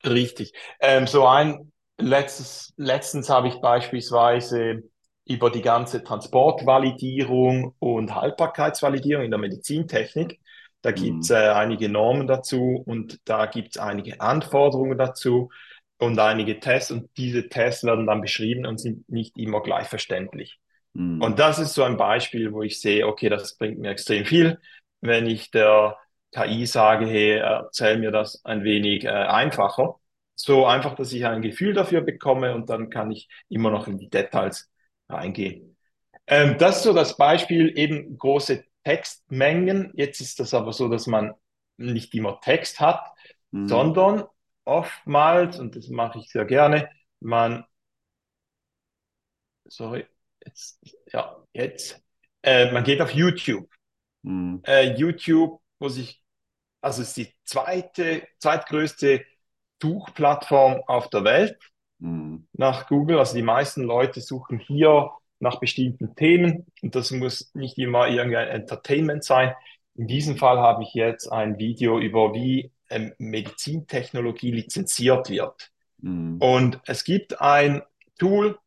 Richtig. 0.04 0.52
Ähm, 0.80 1.06
so 1.06 1.26
ein 1.26 1.72
letztes, 1.98 2.72
letztens 2.76 3.28
habe 3.28 3.48
ich 3.48 3.60
beispielsweise 3.60 4.82
über 5.26 5.50
die 5.50 5.62
ganze 5.62 6.02
Transportvalidierung 6.02 7.74
und 7.78 8.14
Haltbarkeitsvalidierung 8.14 9.24
in 9.24 9.30
der 9.30 9.38
Medizintechnik. 9.38 10.40
Da 10.82 10.92
gibt 10.92 11.24
es 11.24 11.28
mhm. 11.28 11.36
äh, 11.36 11.48
einige 11.50 11.88
Normen 11.88 12.26
dazu 12.26 12.82
und 12.84 13.20
da 13.26 13.46
gibt 13.46 13.76
es 13.76 13.78
einige 13.78 14.20
Anforderungen 14.20 14.96
dazu 14.96 15.50
und 16.00 16.18
einige 16.18 16.60
Tests 16.60 16.90
und 16.90 17.10
diese 17.16 17.48
Tests 17.48 17.84
werden 17.84 18.06
dann 18.06 18.20
beschrieben 18.20 18.66
und 18.66 18.78
sind 18.78 19.08
nicht 19.08 19.36
immer 19.36 19.62
gleich 19.62 19.86
verständlich. 19.86 20.58
Mhm. 20.94 21.22
Und 21.22 21.38
das 21.38 21.58
ist 21.58 21.74
so 21.74 21.82
ein 21.82 21.96
Beispiel, 21.96 22.52
wo 22.52 22.62
ich 22.62 22.80
sehe, 22.80 23.06
okay, 23.06 23.28
das 23.28 23.56
bringt 23.56 23.78
mir 23.78 23.90
extrem 23.90 24.24
viel, 24.24 24.58
wenn 25.00 25.26
ich 25.26 25.50
der 25.50 25.96
KI 26.32 26.66
sage, 26.66 27.06
hey, 27.06 27.38
erzähl 27.38 27.98
mir 27.98 28.10
das 28.10 28.44
ein 28.44 28.64
wenig 28.64 29.04
äh, 29.04 29.08
einfacher. 29.08 29.96
So 30.34 30.64
einfach, 30.64 30.94
dass 30.94 31.12
ich 31.12 31.26
ein 31.26 31.42
Gefühl 31.42 31.74
dafür 31.74 32.00
bekomme 32.00 32.54
und 32.54 32.70
dann 32.70 32.88
kann 32.88 33.10
ich 33.10 33.28
immer 33.48 33.70
noch 33.70 33.86
in 33.86 33.98
die 33.98 34.08
Details 34.08 34.70
reingehen. 35.08 35.76
Ähm, 36.26 36.56
das 36.58 36.78
ist 36.78 36.82
so 36.84 36.92
das 36.94 37.16
Beispiel, 37.16 37.76
eben 37.76 38.16
große 38.16 38.64
Textmengen. 38.84 39.92
Jetzt 39.94 40.20
ist 40.20 40.40
das 40.40 40.54
aber 40.54 40.72
so, 40.72 40.88
dass 40.88 41.06
man 41.06 41.34
nicht 41.76 42.14
immer 42.14 42.40
Text 42.40 42.80
hat, 42.80 43.04
mhm. 43.50 43.68
sondern 43.68 44.24
oftmals, 44.70 45.58
und 45.58 45.74
das 45.74 45.88
mache 45.88 46.20
ich 46.20 46.30
sehr 46.30 46.44
gerne, 46.44 46.88
man, 47.18 47.64
sorry, 49.64 50.06
jetzt, 50.44 50.80
ja, 51.12 51.36
jetzt, 51.52 52.02
äh, 52.42 52.70
man 52.72 52.84
geht 52.84 53.00
auf 53.00 53.10
YouTube. 53.10 53.68
Mhm. 54.22 54.62
Äh, 54.64 54.94
YouTube, 54.96 55.60
wo 55.80 55.88
sich, 55.88 56.22
also 56.80 57.02
ist 57.02 57.16
die 57.16 57.34
zweite, 57.44 58.26
zweitgrößte 58.38 59.24
Suchplattform 59.82 60.82
auf 60.86 61.10
der 61.10 61.24
Welt 61.24 61.58
mhm. 61.98 62.46
nach 62.52 62.86
Google. 62.86 63.18
Also 63.18 63.34
die 63.34 63.42
meisten 63.42 63.82
Leute 63.82 64.20
suchen 64.20 64.58
hier 64.60 65.10
nach 65.40 65.58
bestimmten 65.58 66.14
Themen 66.14 66.66
und 66.80 66.94
das 66.94 67.10
muss 67.10 67.52
nicht 67.54 67.76
immer 67.78 68.08
irgendein 68.08 68.48
Entertainment 68.48 69.24
sein. 69.24 69.54
In 69.96 70.06
diesem 70.06 70.36
Fall 70.36 70.58
habe 70.58 70.84
ich 70.84 70.94
jetzt 70.94 71.26
ein 71.28 71.58
Video 71.58 71.98
über 71.98 72.34
wie 72.34 72.70
ähm, 72.90 73.14
Medizintechnologie 73.18 74.52
lizenziert 74.52 75.30
wird. 75.30 75.70
Mhm. 75.98 76.38
Und 76.38 76.80
es 76.86 77.04
gibt 77.04 77.40
ein 77.40 77.82
Tool, 78.18 78.58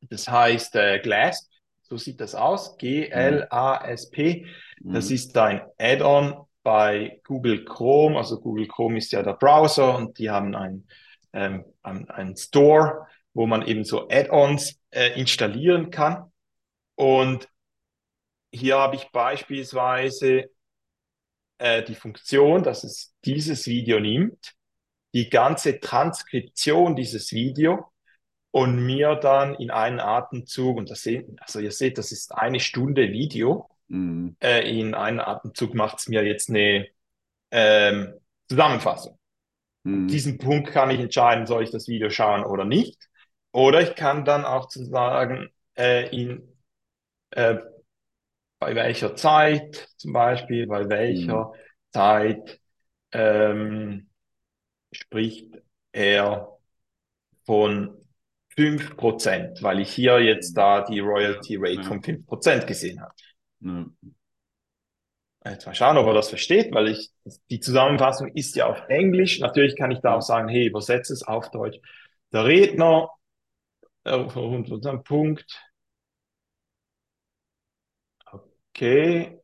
das 0.00 0.28
heißt 0.28 0.76
äh, 0.76 1.00
GLASP, 1.00 1.50
so 1.82 1.96
sieht 1.96 2.20
das 2.20 2.34
aus, 2.34 2.76
G-L-A-S-P. 2.78 4.46
Das 4.80 5.08
mhm. 5.08 5.14
ist 5.14 5.36
ein 5.36 5.62
Add-on 5.78 6.46
bei 6.62 7.20
Google 7.24 7.64
Chrome. 7.64 8.16
Also 8.16 8.40
Google 8.40 8.66
Chrome 8.66 8.98
ist 8.98 9.12
ja 9.12 9.22
der 9.22 9.34
Browser 9.34 9.96
und 9.96 10.18
die 10.18 10.30
haben 10.30 10.54
ein, 10.56 10.88
ähm, 11.32 11.64
ein 11.82 12.36
Store, 12.36 13.06
wo 13.34 13.46
man 13.46 13.62
eben 13.62 13.84
so 13.84 14.08
Add-ons 14.08 14.80
äh, 14.90 15.18
installieren 15.18 15.90
kann. 15.90 16.32
Und 16.96 17.48
hier 18.50 18.78
habe 18.78 18.96
ich 18.96 19.10
beispielsweise 19.12 20.50
äh, 21.58 21.82
die 21.82 21.94
Funktion, 21.94 22.62
dass 22.62 22.84
es 22.84 23.14
dieses 23.24 23.66
Video 23.66 24.00
nimmt, 24.00 24.54
die 25.14 25.30
ganze 25.30 25.80
Transkription 25.80 26.96
dieses 26.96 27.32
Video 27.32 27.92
und 28.50 28.84
mir 28.84 29.14
dann 29.16 29.54
in 29.54 29.70
einen 29.70 30.00
Atemzug, 30.00 30.76
und 30.76 30.90
das 30.90 31.02
sehen, 31.02 31.36
also 31.40 31.58
ihr 31.58 31.72
seht, 31.72 31.98
das 31.98 32.12
ist 32.12 32.34
eine 32.34 32.60
Stunde 32.60 33.12
Video, 33.12 33.68
mhm. 33.88 34.36
äh, 34.40 34.68
in 34.68 34.94
einem 34.94 35.20
Atemzug 35.20 35.74
macht 35.74 35.98
es 35.98 36.08
mir 36.08 36.24
jetzt 36.24 36.50
eine 36.50 36.86
ähm, 37.50 38.14
Zusammenfassung. 38.48 39.18
Mhm. 39.84 40.08
Diesen 40.08 40.38
Punkt 40.38 40.70
kann 40.70 40.90
ich 40.90 41.00
entscheiden, 41.00 41.46
soll 41.46 41.62
ich 41.62 41.70
das 41.70 41.88
Video 41.88 42.10
schauen 42.10 42.44
oder 42.44 42.64
nicht. 42.64 43.08
Oder 43.52 43.80
ich 43.80 43.94
kann 43.94 44.24
dann 44.24 44.44
auch 44.44 44.68
zu 44.68 44.84
sagen, 44.84 45.48
äh, 45.78 46.08
in, 46.14 46.46
äh, 47.30 47.56
bei 48.58 48.74
welcher 48.74 49.14
Zeit 49.16 49.88
zum 49.96 50.12
Beispiel, 50.12 50.66
bei 50.66 50.88
welcher 50.88 51.46
mhm. 51.46 51.54
Zeit 51.92 52.60
ähm, 53.12 54.08
spricht 54.92 55.62
er 55.92 56.58
von 57.44 57.96
5%, 58.56 59.62
weil 59.62 59.80
ich 59.80 59.92
hier 59.92 60.20
jetzt 60.20 60.54
da 60.54 60.82
die 60.82 61.00
Royalty 61.00 61.56
Rate 61.56 61.74
ja. 61.74 61.82
von 61.82 62.00
5% 62.00 62.66
gesehen 62.66 63.00
habe. 63.00 63.14
Ja. 63.60 63.86
Jetzt 65.44 65.66
mal 65.66 65.74
schauen, 65.74 65.96
ob 65.96 66.06
er 66.06 66.14
das 66.14 66.28
versteht, 66.28 66.74
weil 66.74 66.88
ich, 66.88 67.10
die 67.50 67.60
Zusammenfassung 67.60 68.28
ist 68.34 68.56
ja 68.56 68.66
auf 68.66 68.82
Englisch. 68.88 69.38
Natürlich 69.38 69.76
kann 69.76 69.92
ich 69.92 70.00
da 70.00 70.14
auch 70.14 70.22
sagen, 70.22 70.48
hey, 70.48 70.66
übersetze 70.66 71.12
es 71.12 71.22
auf 71.22 71.50
Deutsch. 71.50 71.78
Der 72.32 72.44
Redner, 72.46 73.10
äh, 74.04 74.16
unseren 74.16 75.04
Punkt, 75.04 75.46
Okay, 78.76 79.40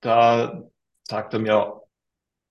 da 0.00 0.62
sagt 1.08 1.32
er 1.32 1.38
mir, 1.38 1.80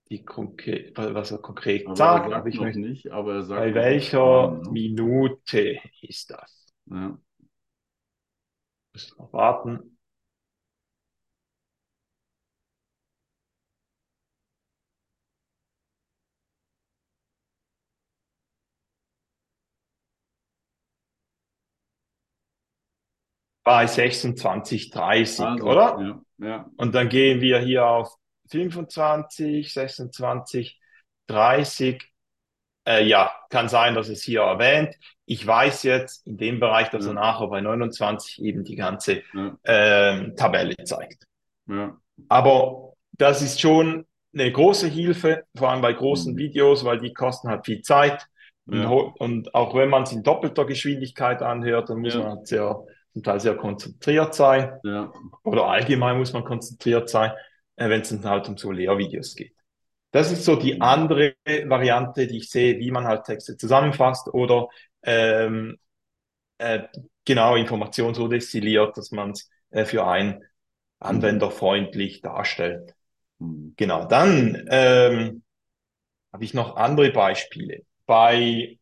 die 0.10 0.26
konkret, 0.26 0.98
was 0.98 1.30
er 1.30 1.38
konkret 1.38 1.86
aber 1.86 1.96
sagt. 1.96 2.26
Er 2.26 2.32
sagt 2.32 2.48
ich 2.48 2.60
noch 2.60 2.74
nicht, 2.74 3.12
aber 3.12 3.36
er 3.36 3.44
sagt 3.44 3.62
bei 3.62 3.76
welcher 3.76 4.54
nicht, 4.54 4.66
ne? 4.66 4.72
Minute 4.72 5.80
ist 6.02 6.32
das? 6.32 6.74
Ja. 6.88 7.16
Müssen 8.92 9.20
wir 9.20 9.34
warten. 9.34 9.93
Bei 23.64 23.88
26, 23.88 24.90
30, 24.90 25.46
also, 25.46 25.64
oder? 25.66 26.24
Ja, 26.40 26.48
ja. 26.48 26.70
Und 26.78 26.96
dann 26.96 27.10
gehen 27.10 27.42
wir 27.42 27.60
hier 27.60 27.86
auf 27.86 28.16
25, 28.50 29.74
26, 29.74 30.80
30. 31.28 32.04
Äh, 32.86 33.06
ja, 33.06 33.32
kann 33.50 33.70
sein, 33.70 33.96
dass 33.96 34.10
es 34.10 34.24
hier 34.24 34.42
erwähnt. 34.42 34.96
Ich 35.26 35.46
weiß 35.48 35.84
jetzt 35.84 36.28
in 36.28 36.38
dem 36.38 36.60
Bereich, 36.60 36.90
dass 36.90 37.06
ja. 37.06 37.12
er 37.12 37.16
nachher 37.16 37.48
bei 37.48 37.62
29 37.62 38.44
eben 38.44 38.64
die 38.66 38.76
ganze 38.76 39.24
ja. 39.34 39.58
ähm, 39.64 40.36
Tabelle 40.36 40.76
zeigt. 40.84 41.26
Ja. 41.68 41.98
Aber 42.28 42.94
das 43.14 43.42
ist 43.42 43.62
schon 43.62 44.06
eine 44.34 44.52
große 44.52 44.88
Hilfe, 44.88 45.46
vor 45.56 45.70
allem 45.70 45.82
bei 45.82 45.94
großen 45.94 46.34
mhm. 46.34 46.38
Videos, 46.38 46.84
weil 46.84 47.00
die 47.00 47.14
kosten 47.14 47.48
halt 47.48 47.66
viel 47.66 47.82
Zeit. 47.82 48.28
Und, 48.66 48.86
und 49.20 49.56
auch 49.56 49.76
wenn 49.76 49.90
man 49.90 50.04
es 50.04 50.14
in 50.14 50.24
doppelter 50.24 50.66
Geschwindigkeit 50.66 51.42
anhört, 51.42 51.90
dann 51.90 52.00
muss 52.00 52.16
man 52.16 52.30
halt 52.30 52.48
sehr 52.48 52.86
zum 53.14 53.24
Teil 53.24 53.40
sehr 53.40 53.56
konzentriert 53.56 54.34
sein. 54.34 54.80
Ja. 54.84 55.12
Oder 55.44 55.66
allgemein 55.66 56.18
muss 56.18 56.34
man 56.34 56.44
konzentriert 56.44 57.10
sein, 57.10 57.32
äh, 57.76 57.90
wenn 57.90 58.02
es 58.02 58.10
dann 58.10 58.26
halt 58.26 58.50
um 58.50 58.58
so 58.58 58.72
Lehrvideos 58.72 59.36
geht. 59.36 59.54
Das 60.12 60.32
ist 60.32 60.46
so 60.46 60.56
die 60.56 60.80
andere 60.80 61.36
Variante, 61.66 62.28
die 62.28 62.38
ich 62.38 62.50
sehe, 62.52 62.78
wie 62.80 62.92
man 62.92 63.06
halt 63.06 63.24
Texte 63.26 63.58
zusammenfasst 63.58 64.28
oder 64.32 64.68
ähm, 65.02 65.78
äh, 66.60 66.84
genau 67.26 67.56
Informationen 67.56 68.14
so 68.14 68.28
destilliert, 68.28 68.96
dass 68.96 69.12
man 69.12 69.32
es 69.32 69.50
äh, 69.72 69.86
für 69.86 70.06
einen 70.06 70.44
Anwender 71.00 71.52
freundlich 71.52 72.22
darstellt. 72.22 72.94
Mhm. 73.40 73.74
Genau, 73.76 74.06
dann 74.06 74.68
ähm, 74.70 75.44
habe 76.32 76.44
ich 76.44 76.54
noch 76.54 76.76
andere 76.76 77.12
Beispiele. 77.12 77.84
Bei 78.06 78.78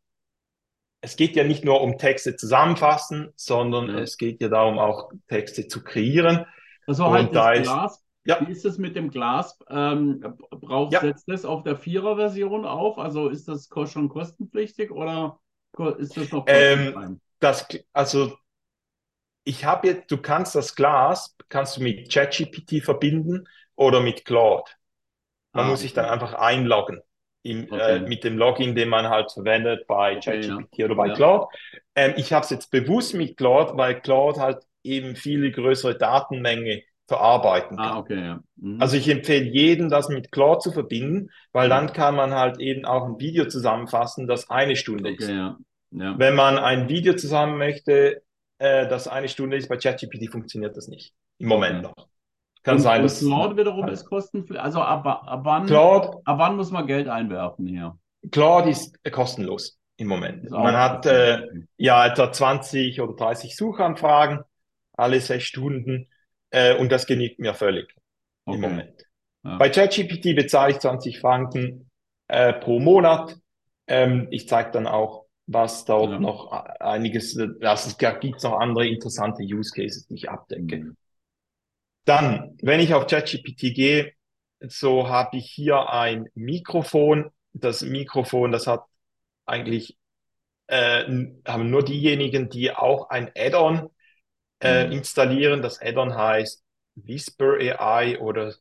es 1.02 1.16
geht 1.16 1.36
ja 1.36 1.44
nicht 1.44 1.66
nur 1.66 1.82
um 1.82 1.98
Texte 1.98 2.36
zusammenfassen, 2.36 3.34
sondern 3.36 3.90
ja. 3.90 4.00
es 4.00 4.18
geht 4.18 4.40
ja 4.40 4.50
darum, 4.50 4.78
auch 4.78 5.12
Texte 5.28 5.68
zu 5.68 5.84
kreieren. 5.84 6.46
Also 6.86 7.10
halt 7.10 7.30
Und 7.30 7.36
das 7.36 7.62
Glas. 7.64 8.04
ja. 8.26 8.40
Wie 8.46 8.52
ist 8.52 8.66
es 8.66 8.78
mit 8.78 8.96
dem 8.96 9.10
Glas? 9.10 9.58
Ähm, 9.70 10.24
braucht 10.52 10.94
ja. 10.94 11.02
setzt 11.02 11.28
das 11.28 11.44
auf 11.44 11.64
der 11.64 11.76
Vierer-Version 11.76 12.66
auf? 12.66 13.00
Also 13.00 13.30
ist 13.30 13.48
das 13.48 13.68
schon 13.86 14.10
kostenpflichtig 14.10 14.92
oder 14.92 15.40
ist 15.98 16.18
das 16.18 16.32
noch 16.32 16.46
ähm, 16.48 17.20
das, 17.40 17.68
Also 17.94 18.38
ich 19.44 19.66
habe 19.66 19.88
jetzt, 19.88 20.12
du 20.12 20.18
kannst 20.18 20.54
das 20.54 20.76
Glas, 20.76 21.36
kannst 21.50 21.78
du 21.78 21.82
mit 21.82 22.12
ChatGPT 22.14 22.84
verbinden 22.84 23.48
oder 23.76 24.02
mit 24.02 24.24
Claude. 24.24 24.70
Man 25.54 25.66
ah, 25.66 25.70
muss 25.70 25.82
sich 25.82 25.94
dann 25.94 26.06
einfach 26.06 26.34
einloggen 26.36 27.02
im, 27.44 27.66
okay. 27.72 27.98
äh, 27.98 28.00
mit 28.00 28.24
dem 28.24 28.38
Login, 28.38 28.76
den 28.76 28.90
man 28.90 29.10
halt 29.10 29.32
verwendet 29.32 29.88
bei 29.88 30.16
ChatGPT 30.16 30.78
ja. 30.78 30.86
oder 30.86 30.96
bei 30.96 31.08
ja. 31.08 31.14
Cloud. 31.14 31.48
Ähm, 31.96 32.14
ich 32.18 32.34
habe 32.34 32.44
es 32.44 32.50
jetzt 32.50 32.72
bewusst 32.72 33.14
mit 33.14 33.38
Cloud, 33.38 33.78
weil 33.78 34.00
Cloud 34.02 34.38
halt 34.38 34.60
eben 34.84 35.16
viel 35.16 35.52
größere 35.52 35.98
Datenmenge 35.98 36.84
verarbeiten 37.08 37.78
ah, 37.78 37.84
kann. 37.84 37.92
Ah, 37.94 38.00
okay, 38.00 38.20
ja. 38.20 38.40
mhm. 38.58 38.82
Also 38.82 38.98
ich 38.98 39.10
empfehle 39.10 39.46
jedem, 39.46 39.90
das 39.90 40.10
mit 40.10 40.32
Cloud 40.32 40.62
zu 40.62 40.72
verbinden, 40.72 41.30
weil 41.52 41.68
mhm. 41.68 41.72
dann 41.72 41.94
kann 41.94 42.16
man 42.16 42.34
halt 42.34 42.60
eben 42.60 42.86
auch 42.86 43.06
ein 43.06 43.20
Video 43.20 43.46
zusammenfassen, 43.46 44.28
das 44.28 44.50
eine 44.50 44.76
Stunde 44.76 45.12
okay, 45.12 45.24
ist. 45.24 45.56
Wenn 45.94 46.36
man 46.36 46.58
ein 46.58 46.88
Video 46.88 47.16
zusammen 47.16 47.58
möchte, 47.58 48.22
äh, 48.62 48.88
das 48.88 49.08
eine 49.08 49.28
Stunde 49.28 49.58
ist. 49.58 49.68
Bei 49.70 49.78
ChatGPT 49.78 50.30
funktioniert 50.30 50.78
das 50.78 50.88
nicht. 50.88 51.16
Im 51.40 51.48
Moment 51.48 51.82
noch. 51.82 51.96
Kann 52.64 52.78
Und, 52.78 52.84
sein, 52.84 53.04
und 53.04 53.18
Cloud 53.18 53.58
wiederum 53.58 53.88
ist 53.88 54.06
kostenpflichtig. 54.06 54.64
Also 54.64 54.82
ab, 54.82 55.06
ab 55.06 55.42
wann, 55.44 55.68
Cloud, 55.68 56.22
ab 56.26 56.40
wann 56.40 56.56
muss 56.58 56.72
man 56.72 56.88
Geld 56.88 57.08
einwerfen 57.08 57.66
hier? 57.68 57.98
Cloud 58.32 58.68
ist 58.68 58.98
äh, 59.04 59.12
kostenlos 59.12 59.80
im 59.98 60.08
Moment. 60.08 60.50
Man 60.52 60.76
hat 60.76 61.06
äh, 61.06 61.42
ja 61.78 62.06
etwa 62.06 62.32
20 62.32 63.02
oder 63.02 63.14
30 63.16 63.56
Suchanfragen 63.56 64.40
alle 64.94 65.20
sechs 65.22 65.46
Stunden 65.46 66.08
äh, 66.52 66.76
und 66.78 66.92
das 66.92 67.06
genügt 67.08 67.40
mir 67.40 67.54
völlig 67.54 67.96
im 68.50 68.62
Okay. 68.62 68.62
Moment. 68.62 69.06
Ja. 69.44 69.58
Bei 69.58 69.70
ChatGPT 69.70 70.36
bezahle 70.36 70.72
ich 70.74 70.80
20 70.80 71.20
Franken 71.20 71.90
äh, 72.28 72.54
pro 72.54 72.80
Monat. 72.80 73.38
Ähm, 73.88 74.28
ich 74.32 74.48
zeige 74.48 74.72
dann 74.72 74.88
auch, 74.88 75.26
was 75.48 75.86
dort 75.86 76.12
Ja. 76.12 76.20
noch 76.20 76.52
a- 76.52 76.76
einiges, 76.80 77.36
äh, 77.38 77.48
also 77.62 77.90
es 77.90 77.98
gibt 77.98 78.44
noch 78.44 78.60
andere 78.60 78.88
interessante 78.88 79.44
Use 79.44 79.72
Cases, 79.76 80.08
die 80.08 80.16
ich 80.16 80.30
abdecke. 80.30 80.94
Dann, 82.06 82.58
wenn 82.62 82.80
ich 82.80 82.94
auf 82.94 83.08
ChatGPT 83.08 83.74
gehe, 83.74 84.14
so 84.62 85.10
habe 85.10 85.38
ich 85.38 85.52
hier 85.52 85.90
ein 85.90 86.30
Mikrofon. 86.36 87.32
Das 87.54 87.82
Mikrofon, 87.82 88.52
das 88.52 88.68
hat 88.68 88.86
eigentlich 89.46 89.98
äh, 90.68 91.04
haben 91.48 91.70
nur 91.70 91.84
diejenigen, 91.84 92.50
die 92.50 92.72
auch 92.76 93.10
ein 93.10 93.32
Add-on 93.38 93.90
äh, 94.62 94.88
Mhm. 94.88 94.94
installieren. 94.94 95.62
Das 95.62 95.82
Add-on 95.82 96.16
heißt 96.16 96.64
Whisper 96.96 97.58
AI 97.60 98.20
oder 98.20 98.56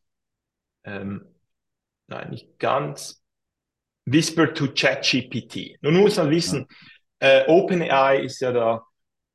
ähm, 0.84 1.26
nein, 2.08 2.30
nicht 2.30 2.58
ganz. 2.58 3.22
Whisper 4.06 4.54
to 4.54 4.68
ChatGPT. 4.74 5.78
Nun 5.82 5.96
muss 5.96 6.16
man 6.16 6.30
wissen, 6.30 6.66
äh, 7.20 7.46
OpenAI 7.46 8.20
ist 8.22 8.40
ja 8.40 8.52
der, 8.52 8.82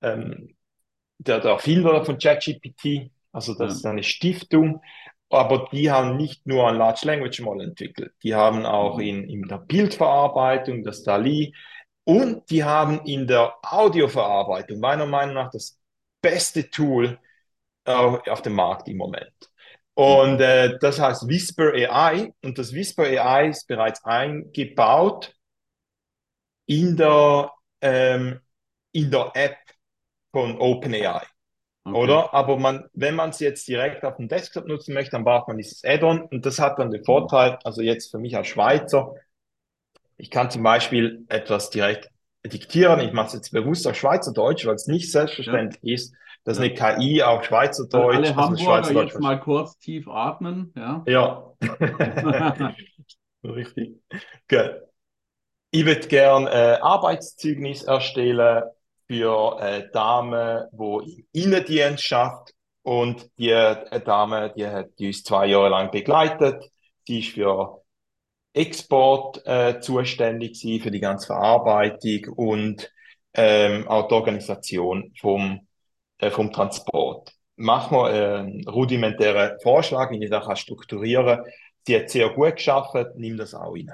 ähm, 0.01 0.55
der, 1.19 1.39
der 1.41 1.51
Erfinder 1.53 2.05
von 2.05 2.17
ChatGPT, 2.19 3.11
also 3.35 3.53
das 3.55 3.73
Ja. 3.73 3.77
ist 3.77 3.85
eine 3.85 4.03
Stiftung, 4.03 4.81
aber 5.29 5.69
die 5.71 5.91
haben 5.91 6.17
nicht 6.17 6.45
nur 6.47 6.67
ein 6.69 6.77
Large 6.77 7.01
Language 7.05 7.41
Model 7.41 7.69
entwickelt, 7.69 8.13
die 8.23 8.35
haben 8.35 8.65
auch 8.65 8.97
Mhm. 8.97 9.01
in, 9.01 9.29
in 9.29 9.47
der 9.47 9.59
Bildverarbeitung 9.59 10.83
das 10.83 11.03
DALI 11.03 11.53
und 12.05 12.49
die 12.51 12.63
haben 12.63 13.01
in 13.05 13.27
der 13.27 13.55
Audioverarbeitung 13.63 14.79
meiner 14.79 15.05
Meinung 15.07 15.35
nach 15.35 15.51
das 15.51 15.79
beste 16.21 16.69
Tool 16.69 17.19
äh, 17.85 17.91
auf 17.93 18.41
dem 18.41 18.53
Markt 18.53 18.87
im 18.89 18.97
Moment. 18.97 19.33
Und 19.95 20.41
äh, 20.41 20.77
das 20.79 20.99
heißt 20.99 21.27
Whisper 21.27 21.73
AI 21.73 22.33
und 22.43 22.57
das 22.57 22.73
Whisper 22.73 23.03
AI 23.03 23.49
ist 23.49 23.67
bereits 23.67 24.03
eingebaut 24.05 25.33
in 26.65 26.95
der, 26.97 27.51
ähm, 27.81 28.39
in 28.91 29.11
der 29.11 29.31
App 29.35 29.57
von 30.31 30.59
OpenAI. 30.59 31.25
Okay. 31.85 31.97
Oder? 31.97 32.33
Aber 32.33 32.57
man, 32.57 32.85
wenn 32.93 33.15
man 33.15 33.29
es 33.29 33.39
jetzt 33.39 33.67
direkt 33.67 34.03
auf 34.03 34.17
dem 34.17 34.27
Desktop 34.27 34.67
nutzen 34.67 34.93
möchte, 34.93 35.11
dann 35.11 35.23
braucht 35.23 35.47
man 35.47 35.57
dieses 35.57 35.83
Add-on 35.83 36.23
und 36.23 36.45
das 36.45 36.59
hat 36.59 36.79
dann 36.79 36.91
den 36.91 37.03
Vorteil, 37.03 37.59
also 37.63 37.81
jetzt 37.81 38.09
für 38.11 38.17
mich 38.17 38.35
als 38.35 38.47
Schweizer, 38.47 39.13
ich 40.17 40.31
kann 40.31 40.49
zum 40.49 40.63
Beispiel 40.63 41.25
etwas 41.27 41.69
direkt 41.69 42.09
diktieren. 42.45 42.99
Ich 43.01 43.11
mache 43.13 43.27
es 43.27 43.33
jetzt 43.33 43.51
bewusst 43.51 43.87
auf 43.87 43.95
Schweizerdeutsch, 43.95 44.65
weil 44.65 44.75
es 44.75 44.87
nicht 44.87 45.11
selbstverständlich 45.11 45.83
ist, 45.83 46.15
dass 46.43 46.57
Ja. 46.57 46.63
eine 46.63 46.73
KI 46.73 47.21
auf 47.23 47.39
Dann 47.39 47.47
Schweizerdeutsch, 47.47 48.15
alle 48.17 48.35
Hamburger 48.35 48.63
Schweizerdeutsch 48.63 49.11
jetzt 49.13 49.21
mal 49.21 49.39
kurz 49.39 49.77
tief 49.77 50.07
atmen. 50.07 50.73
Ja. 50.75 51.03
Ja. 51.07 51.53
Richtig. 53.43 54.01
Gut. 54.49 54.75
Ich 55.71 55.85
würde 55.85 56.07
gern 56.07 56.47
äh, 56.47 56.77
Arbeitszeugnis 56.81 57.83
erstellen 57.83 58.63
für 59.07 59.59
eine 59.59 59.89
Dame, 59.89 60.69
wo 60.71 60.99
im 60.99 61.25
Innendienst 61.31 62.03
schafft 62.03 62.53
und 62.83 63.29
die 63.37 63.49
äh, 63.49 64.01
Dame, 64.01 64.53
die 64.55 64.67
hat 64.67 64.89
die 64.99 65.07
uns 65.07 65.23
zwei 65.23 65.47
Jahre 65.47 65.69
lang 65.69 65.91
begleitet. 65.91 66.71
Die 67.07 67.19
ist 67.19 67.33
für 67.33 67.81
Export 68.53 69.45
äh, 69.45 69.79
zuständig 69.81 70.55
sie 70.59 70.79
für 70.79 70.91
die 70.91 70.99
ganze 70.99 71.27
Verarbeitung 71.27 72.33
und 72.35 72.91
ähm, 73.33 73.87
auch 73.87 74.07
die 74.07 74.13
Organisation 74.13 75.13
vom, 75.19 75.67
äh, 76.19 76.31
vom 76.31 76.51
Transport. 76.51 77.33
Mach 77.57 77.91
mal 77.91 78.13
äh, 78.13 78.39
einen 78.39 78.67
rudimentären 78.67 79.59
Vorschlag, 79.61 80.11
wie 80.11 80.23
ich 80.23 80.29
das 80.29 80.45
kann 80.45 80.55
strukturieren. 80.55 81.41
Sie 81.85 81.95
hat 81.97 82.09
sehr 82.09 82.29
gut 82.29 82.55
geschafft, 82.55 82.93
nimm 83.15 83.37
das 83.37 83.53
auch 83.53 83.73
rein. 83.73 83.91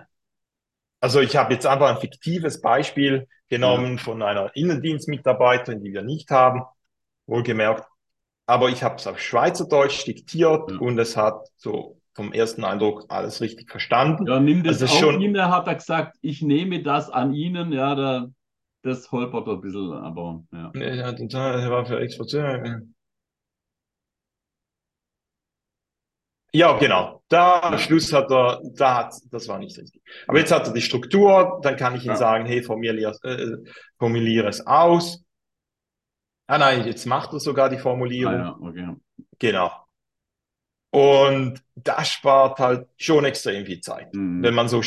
Also 1.01 1.19
ich 1.19 1.35
habe 1.35 1.53
jetzt 1.53 1.65
einfach 1.65 1.89
ein 1.89 1.97
fiktives 1.99 2.61
Beispiel 2.61 3.27
genommen 3.49 3.97
von 3.97 4.21
einer 4.21 4.55
Innendienstmitarbeiterin, 4.55 5.83
die 5.83 5.91
wir 5.93 6.03
nicht 6.03 6.29
haben, 6.29 6.61
wohlgemerkt. 7.25 7.85
Aber 8.45 8.69
ich 8.69 8.83
habe 8.83 8.95
es 8.95 9.07
auf 9.07 9.19
Schweizerdeutsch 9.19 10.05
diktiert 10.05 10.71
Ja. 10.71 10.77
und 10.77 10.99
es 10.99 11.17
hat 11.17 11.47
so 11.57 11.97
vom 12.13 12.33
ersten 12.33 12.63
Eindruck 12.63 13.05
alles 13.09 13.41
richtig 13.41 13.69
verstanden. 13.71 14.27
Ja, 14.27 14.39
nimm 14.39 14.63
das 14.63 14.81
Also 14.81 14.93
auch 14.93 14.99
schon- 14.99 15.21
Ihnen, 15.21 15.41
hat 15.49 15.67
er 15.67 15.75
gesagt, 15.75 16.17
ich 16.21 16.41
nehme 16.41 16.83
das 16.83 17.09
an 17.09 17.33
Ihnen. 17.33 17.71
Ja, 17.71 17.95
da, 17.95 18.27
das 18.83 19.11
holpert 19.11 19.47
ein 19.47 19.61
bisschen, 19.61 19.93
aber 19.93 20.43
ja. 20.51 20.71
Ja, 20.75 21.11
das 21.13 21.33
war 21.33 21.85
für 21.85 21.99
Exporteur. 21.99 22.81
Ja, 26.53 26.77
genau. 26.77 27.23
Da 27.29 27.61
am. 27.61 27.77
Schluss 27.77 28.11
hat 28.11 28.29
er, 28.29 28.59
da 28.73 28.95
hat, 28.97 29.13
das 29.31 29.47
war 29.47 29.57
nicht 29.59 29.77
richtig. 29.77 30.01
Aber 30.27 30.37
jetzt 30.39 30.51
hat 30.51 30.67
er 30.67 30.73
die 30.73 30.81
Struktur, 30.81 31.59
dann 31.63 31.77
kann 31.77 31.95
ich 31.95 32.03
ihm 32.03 32.11
Ja. 32.11 32.15
sagen, 32.17 32.45
hey, 32.45 32.61
formuliere, 32.61 33.15
äh, 33.23 33.57
formuliere 33.97 34.49
es 34.49 34.65
aus. 34.67 35.23
Ah 36.47 36.57
nein, 36.57 36.85
jetzt 36.85 37.05
macht 37.05 37.31
er 37.31 37.39
sogar 37.39 37.69
die 37.69 37.77
Ah, 37.77 37.79
Formulierung. 37.79 38.33
ja, 38.33 38.57
okay. 38.59 38.95
Genau. 39.39 39.71
Und 40.89 41.63
das 41.75 42.09
spart 42.09 42.59
halt 42.59 42.87
schon 42.97 43.23
extrem 43.23 43.65
viel 43.65 43.79
Zeit. 43.79 44.13
Mhm. 44.13 44.43
Wenn 44.43 44.53
man 44.53 44.67
so, 44.67 44.81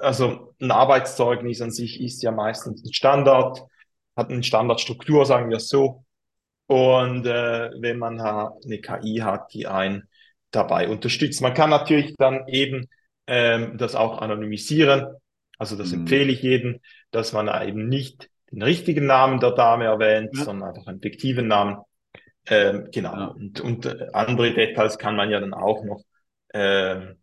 also 0.00 0.54
ein 0.60 0.70
Arbeitszeugnis 0.72 1.60
an 1.60 1.70
sich 1.70 2.00
ist 2.00 2.22
ja 2.22 2.32
meistens 2.32 2.84
ein 2.84 2.92
Standard, 2.92 3.62
hat 4.16 4.30
eine 4.30 4.42
Standardstruktur, 4.42 5.24
sagen 5.24 5.50
wir 5.50 5.58
es 5.58 5.68
so. 5.68 6.04
Und 6.66 7.26
äh, 7.26 7.70
wenn 7.78 7.98
man 7.98 8.20
eine 8.20 8.80
KI 8.80 9.18
hat, 9.18 9.52
die 9.54 9.66
einen 9.68 10.08
dabei 10.50 10.88
unterstützt. 10.88 11.40
Man 11.42 11.54
kann 11.54 11.70
natürlich 11.70 12.16
dann 12.16 12.46
eben 12.48 12.88
ähm, 13.26 13.78
das 13.78 13.94
auch 13.94 14.18
anonymisieren. 14.20 15.06
Also 15.58 15.76
das 15.76 15.92
Mhm. 15.92 16.00
empfehle 16.00 16.32
ich 16.32 16.42
jedem, 16.42 16.80
dass 17.10 17.32
man 17.32 17.48
eben 17.68 17.88
nicht 17.88 18.28
den 18.50 18.62
richtigen 18.62 19.06
Namen 19.06 19.38
der 19.40 19.52
Dame 19.52 19.84
erwähnt, 19.84 20.30
Ja. 20.36 20.44
sondern 20.44 20.70
einfach 20.70 20.86
einen 20.86 21.00
fiktiven 21.00 21.46
Namen. 21.48 21.78
Ähm, 22.46 22.88
genau. 22.92 23.14
Ja. 23.14 23.26
Und, 23.26 23.60
und 23.60 23.86
äh, 23.86 24.08
andere 24.12 24.52
Details 24.54 24.98
kann 24.98 25.16
man 25.16 25.30
ja 25.30 25.38
dann 25.40 25.54
auch 25.54 25.84
noch 25.84 26.02
ähm, 26.54 27.18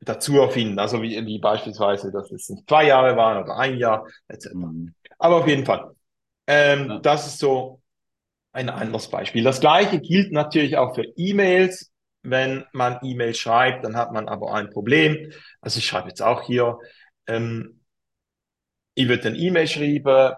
dazu 0.00 0.38
erfinden. 0.40 0.78
Also 0.78 1.02
wie, 1.02 1.24
wie 1.26 1.38
beispielsweise, 1.38 2.12
dass 2.12 2.30
es 2.30 2.48
nicht 2.48 2.68
zwei 2.68 2.86
Jahre 2.86 3.16
waren 3.16 3.42
oder 3.42 3.56
ein 3.56 3.76
Jahr, 3.78 4.06
etc. 4.28 4.54
Mhm. 4.54 4.94
Aber 5.18 5.36
auf 5.36 5.48
jeden 5.48 5.64
Fall. 5.64 5.90
Ähm, 6.46 6.88
Ja. 6.90 6.98
Das 7.00 7.26
ist 7.26 7.38
so 7.38 7.80
ein 8.52 8.68
anderes 8.70 9.08
Beispiel. 9.10 9.42
Das 9.44 9.60
gleiche 9.60 10.00
gilt 10.00 10.32
natürlich 10.32 10.76
auch 10.76 10.94
für 10.94 11.04
E-Mails. 11.16 11.90
Wenn 12.30 12.64
man 12.72 12.98
E-Mails 13.02 13.38
schreibt, 13.38 13.84
dann 13.84 13.96
hat 13.96 14.12
man 14.12 14.28
aber 14.28 14.54
ein 14.54 14.70
Problem. 14.70 15.32
Also 15.60 15.78
ich 15.78 15.86
schreibe 15.86 16.08
jetzt 16.08 16.22
auch 16.22 16.42
hier, 16.42 16.78
ähm, 17.26 17.80
ich 18.94 19.08
würde 19.08 19.28
ein 19.28 19.34
E-Mail 19.36 19.66
schreiben, 19.68 20.34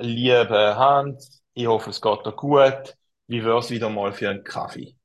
liebe 0.00 0.76
Hans, 0.76 1.42
ich 1.54 1.66
hoffe, 1.66 1.90
es 1.90 2.00
geht 2.00 2.26
dir 2.26 2.32
gut. 2.32 2.96
Wie 3.28 3.44
wär's 3.44 3.70
wieder 3.70 3.90
mal 3.90 4.12
für 4.12 4.28
einen 4.30 4.44
Kaffee? 4.44 4.96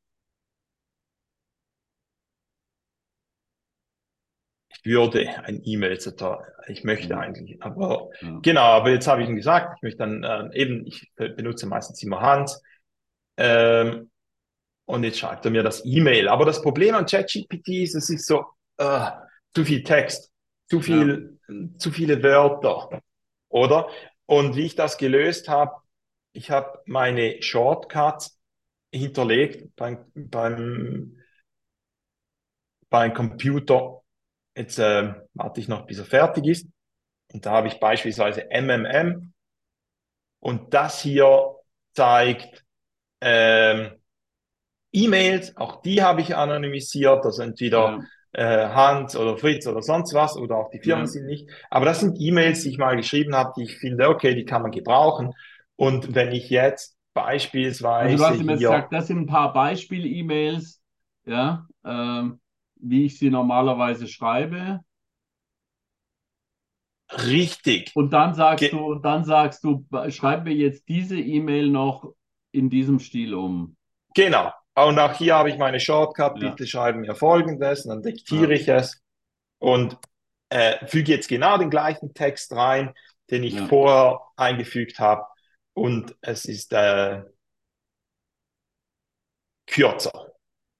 Ich 4.69 4.85
würde 4.85 5.27
ein 5.45 5.61
E-Mail. 5.63 5.97
Ich 6.67 6.83
möchte 6.83 7.15
Mhm. 7.15 7.19
eigentlich, 7.21 7.63
aber 7.63 8.09
Ja. 8.21 8.39
Genau, 8.41 8.61
aber 8.61 8.89
jetzt 8.91 9.07
habe 9.07 9.23
ich 9.23 9.29
ihm 9.29 9.35
gesagt, 9.35 9.73
ich 9.77 9.81
möchte 9.83 9.99
dann 9.99 10.23
ähm, 10.23 10.51
eben, 10.53 10.85
ich 10.85 11.11
be- 11.15 11.29
benutze 11.29 11.65
meistens 11.67 12.01
immer 12.03 12.21
Hans. 12.21 12.61
Ähm, 13.37 14.11
und 14.85 15.03
jetzt 15.03 15.19
schreibt 15.19 15.45
er 15.45 15.51
mir 15.51 15.63
das 15.63 15.83
E-Mail. 15.85 16.27
Aber 16.27 16.45
das 16.45 16.61
Problem 16.61 16.95
an 16.95 17.05
ChatGPT 17.05 17.69
ist, 17.83 17.95
es 17.95 18.09
ist 18.09 18.27
so 18.27 18.45
äh, 18.77 19.11
zu 19.53 19.65
viel 19.65 19.83
Text, 19.83 20.31
zu 20.69 20.81
viel, 20.81 21.39
zu 21.77 21.91
viele 21.91 22.21
Wörter, 22.21 23.01
oder? 23.49 23.89
Und 24.25 24.55
wie 24.55 24.65
ich 24.65 24.75
das 24.75 24.97
gelöst 24.97 25.47
habe, 25.47 25.75
ich 26.33 26.51
habe 26.51 26.81
meine 26.85 27.41
Shortcuts 27.41 28.39
hinterlegt 28.91 29.75
beim, 29.75 30.05
beim, 30.13 31.21
beim 32.89 33.13
Computer. 33.13 34.01
Jetzt 34.55 34.79
ähm, 34.79 35.15
warte 35.33 35.59
ich 35.59 35.67
noch, 35.67 35.85
bis 35.85 35.99
er 35.99 36.05
fertig 36.05 36.45
ist. 36.45 36.67
Und 37.33 37.45
da 37.45 37.51
habe 37.51 37.67
ich 37.67 37.79
beispielsweise 37.79 38.47
MMM. 38.51 39.33
Und 40.39 40.73
das 40.73 41.01
hier 41.01 41.55
zeigt 41.93 42.65
ähm, 43.21 43.91
E-Mails, 44.95 45.57
auch 45.57 45.81
die 45.81 46.01
habe 46.03 46.21
ich 46.21 46.35
anonymisiert, 46.35 47.25
also 47.25 47.41
entweder 47.43 47.93
Ja. 47.93 48.07
äh, 48.33 48.67
Hans 48.69 49.15
oder 49.15 49.37
Fritz 49.37 49.67
oder 49.67 49.81
sonst 49.81 50.13
was, 50.13 50.37
oder 50.37 50.57
auch 50.57 50.69
die 50.71 50.81
Firmen 50.81 51.05
Ja. 51.05 51.07
sind 51.07 51.25
nicht. 51.25 51.49
Aber 51.69 51.85
das 51.85 51.99
sind 52.01 52.17
E-Mails, 52.19 52.63
die 52.63 52.69
ich 52.69 52.77
mal 52.77 52.95
geschrieben 52.97 53.35
habe, 53.35 53.53
die 53.57 53.63
ich 53.63 53.77
finde, 53.77 54.09
okay, 54.09 54.35
die 54.35 54.45
kann 54.45 54.61
man 54.63 54.71
gebrauchen. 54.71 55.33
Und 55.77 56.15
wenn 56.15 56.31
ich 56.31 56.49
jetzt 56.49 56.97
beispielsweise 57.13 57.83
Also 58.01 58.17
du 58.17 58.25
hast 58.25 58.39
ihm 58.39 58.47
jetzt 58.49 58.57
hier, 58.57 58.67
gesagt, 58.67 58.93
das 58.93 59.07
sind 59.07 59.19
ein 59.19 59.25
paar 59.27 59.53
Beispiel-E-Mails, 59.53 60.81
ja, 61.25 61.67
ähm, 61.83 62.39
wie 62.75 63.05
ich 63.05 63.17
sie 63.19 63.29
normalerweise 63.29 64.07
schreibe. 64.07 64.81
richtig, 67.27 67.91
Und 67.93 68.11
dann 68.13 68.35
sagst 68.35 68.71
Ge- 68.71 68.73
du, 68.73 68.93
dann 68.95 69.23
sagst 69.25 69.63
du, 69.63 69.85
schreib 70.09 70.43
mir 70.43 70.53
jetzt 70.53 70.87
diese 70.87 71.19
E-Mail 71.19 71.69
noch 71.69 72.13
in 72.51 72.69
diesem 72.69 72.99
Stil 72.99 73.33
um. 73.33 73.75
genau. 74.15 74.51
Und 74.75 74.99
auch 74.99 75.13
hier 75.13 75.35
habe 75.35 75.49
ich 75.49 75.57
meine 75.57 75.79
Shortcut, 75.79 76.41
Ja. 76.41 76.49
bitte 76.49 76.67
schreiben 76.67 77.01
mir 77.01 77.15
folgendes, 77.15 77.85
und 77.85 77.89
dann 77.89 78.03
diktiere 78.03 78.53
Ja. 78.53 78.59
ich 78.59 78.67
es 78.67 79.01
und 79.59 79.97
äh, 80.49 80.85
füge 80.87 81.11
jetzt 81.11 81.27
genau 81.27 81.57
den 81.57 81.69
gleichen 81.69 82.13
Text 82.13 82.51
rein, 82.53 82.93
den 83.31 83.43
ich 83.43 83.55
Ja. 83.55 83.67
vorher 83.67 84.21
eingefügt 84.35 84.99
habe. 84.99 85.25
Und 85.73 86.15
es 86.21 86.45
ist 86.45 86.71
äh, 86.73 87.23
kürzer. 89.67 90.33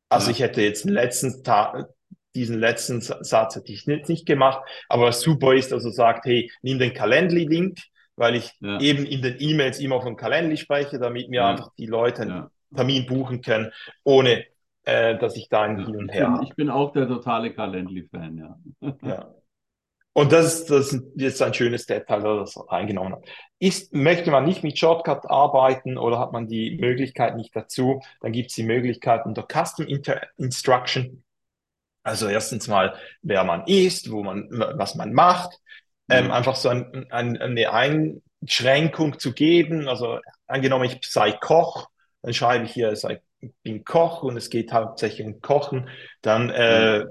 Also 0.10 0.32
ich 0.32 0.40
hätte 0.40 0.62
jetzt 0.62 0.86
letzten 0.86 1.44
Ta 1.44 1.88
diesen 2.36 2.60
letzten 2.60 3.00
Sa- 3.00 3.24
Satz 3.24 3.56
hätte 3.56 3.72
ich 3.72 3.88
nicht, 3.88 4.10
nicht 4.10 4.26
gemacht, 4.26 4.62
aber 4.90 5.04
was 5.06 5.22
super 5.22 5.54
ist, 5.54 5.72
also 5.72 5.90
sagt, 5.90 6.26
hey, 6.26 6.52
nimm 6.62 6.80
den 6.80 6.94
Calendly-Link, 6.94 7.80
weil 8.18 8.36
ich 8.36 8.52
eben 8.62 9.06
in 9.06 9.22
den 9.22 9.38
E-Mails 9.40 9.80
immer 9.80 10.02
von 10.02 10.18
Calendly 10.18 10.58
spreche, 10.58 11.00
damit 11.00 11.30
mir 11.30 11.46
einfach 11.46 11.70
die 11.78 11.86
Leute. 11.86 12.52
Termin 12.76 13.06
buchen 13.06 13.42
können, 13.42 13.72
ohne 14.04 14.46
äh, 14.84 15.18
dass 15.18 15.36
ich 15.36 15.50
da 15.50 15.64
ein. 15.64 15.86
Hin 15.86 15.96
und 15.96 16.14
Her 16.14 16.32
habe. 16.32 16.44
ich 16.46 16.56
bin 16.56 16.70
auch 16.70 16.92
der 16.94 17.08
totale 17.08 17.54
Calendly-Fan, 17.54 18.38
ja. 18.38 18.60
Ja. 19.02 19.36
Und 20.14 20.32
das 20.32 20.62
ist, 20.62 20.70
das 20.70 20.94
ist 20.94 21.04
jetzt 21.16 21.42
ein 21.42 21.54
schönes 21.54 21.86
Detail, 21.88 22.22
das 22.22 22.54
das 22.54 22.72
reingenommen 22.72 23.14
hat. 23.14 23.26
Ist, 23.60 23.94
möchte 23.94 24.32
man 24.32 24.46
nicht 24.46 24.64
mit 24.64 24.80
Shortcut 24.80 25.30
arbeiten 25.30 25.98
oder 25.98 26.20
hat 26.20 26.32
man 26.32 26.48
die 26.48 26.78
Möglichkeit 26.80 27.36
nicht 27.36 27.54
dazu, 27.56 28.02
dann 28.22 28.32
gibt 28.32 28.50
es 28.50 28.56
die 28.56 28.64
Möglichkeit 28.64 29.26
unter 29.26 29.46
Custom 29.52 29.86
Inter 29.88 30.22
Instruction. 30.38 31.24
Also 32.04 32.28
erstens 32.28 32.68
mal, 32.68 32.96
wer 33.24 33.44
man 33.44 33.66
ist, 33.68 34.12
wo 34.12 34.24
man, 34.24 34.48
was 34.52 34.96
man 34.96 35.12
macht, 35.14 35.60
ähm, 36.10 36.26
Mhm. 36.26 36.32
einfach 36.32 36.56
so 36.56 36.70
ein, 36.70 37.08
ein, 37.12 37.38
eine 37.38 37.74
Einschränkung 37.74 39.20
zu 39.20 39.34
geben. 39.34 39.88
Also 39.90 40.20
angenommen, 40.48 40.86
ich 40.86 41.00
sei 41.10 41.32
Koch, 41.34 41.90
dann 42.26 42.34
schreibe 42.34 42.66
ich 42.66 42.72
hier, 42.72 42.92
ich 42.92 43.52
bin 43.62 43.84
Koch 43.84 44.24
und 44.24 44.36
es 44.36 44.50
geht 44.50 44.74
hauptsächlich 44.74 45.28
um 45.28 45.42
Kochen, 45.42 45.90
dann 46.24 46.50
äh, 46.50 47.06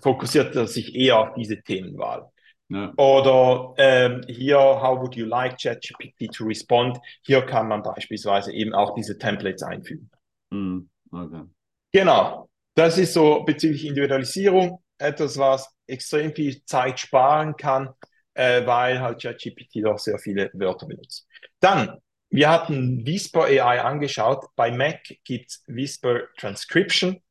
fokussiert 0.00 0.54
er 0.54 0.68
sich 0.68 0.94
eher 0.94 1.18
auf 1.18 1.34
diese 1.34 1.60
Themenwahl. 1.60 2.30
Ja. 2.68 2.92
Oder 2.96 3.74
ähm, 3.76 4.22
hier, 4.28 4.58
how 4.58 5.00
would 5.00 5.16
you 5.16 5.26
like 5.26 5.60
ChatGPT 5.60 6.32
to 6.32 6.44
respond? 6.44 6.98
Hier 7.22 7.42
kann 7.42 7.66
man 7.66 7.82
beispielsweise 7.82 8.52
eben 8.52 8.72
auch 8.72 8.94
diese 8.94 9.18
Templates 9.18 9.64
einfügen. 9.64 10.08
Mhm. 10.50 10.88
Okay. 11.10 11.42
Genau, 11.90 12.48
das 12.76 12.98
ist 12.98 13.14
so 13.14 13.42
bezüglich 13.42 13.84
Individualisierung 13.84 14.80
etwas, 14.96 15.36
was 15.38 15.68
extrem 15.88 16.32
viel 16.32 16.64
Zeit 16.66 17.00
sparen 17.00 17.56
kann, 17.56 17.90
äh, 18.34 18.64
weil 18.64 19.00
halt 19.00 19.20
ChatGPT 19.20 19.84
doch 19.84 19.98
sehr 19.98 20.20
viele 20.20 20.50
Wörter 20.54 20.86
benutzt. 20.86 21.26
Dann, 21.58 21.98
wir 22.32 22.48
hatten 22.48 23.06
Whisper 23.06 23.44
AI 23.44 23.82
angeschaut. 23.82 24.46
Bei 24.56 24.70
Mac 24.72 25.02
gibt's 25.24 25.62
Whisper 25.66 26.22
Transcription. 26.38 27.22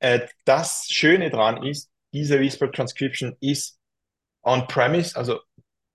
Äh, 0.00 0.26
das 0.44 0.86
Schöne 0.90 1.30
dran 1.30 1.62
ist, 1.62 1.90
diese 2.12 2.40
Whisper 2.40 2.72
Transcription 2.72 3.36
ist 3.40 3.78
on-premise, 4.42 5.16
also 5.16 5.40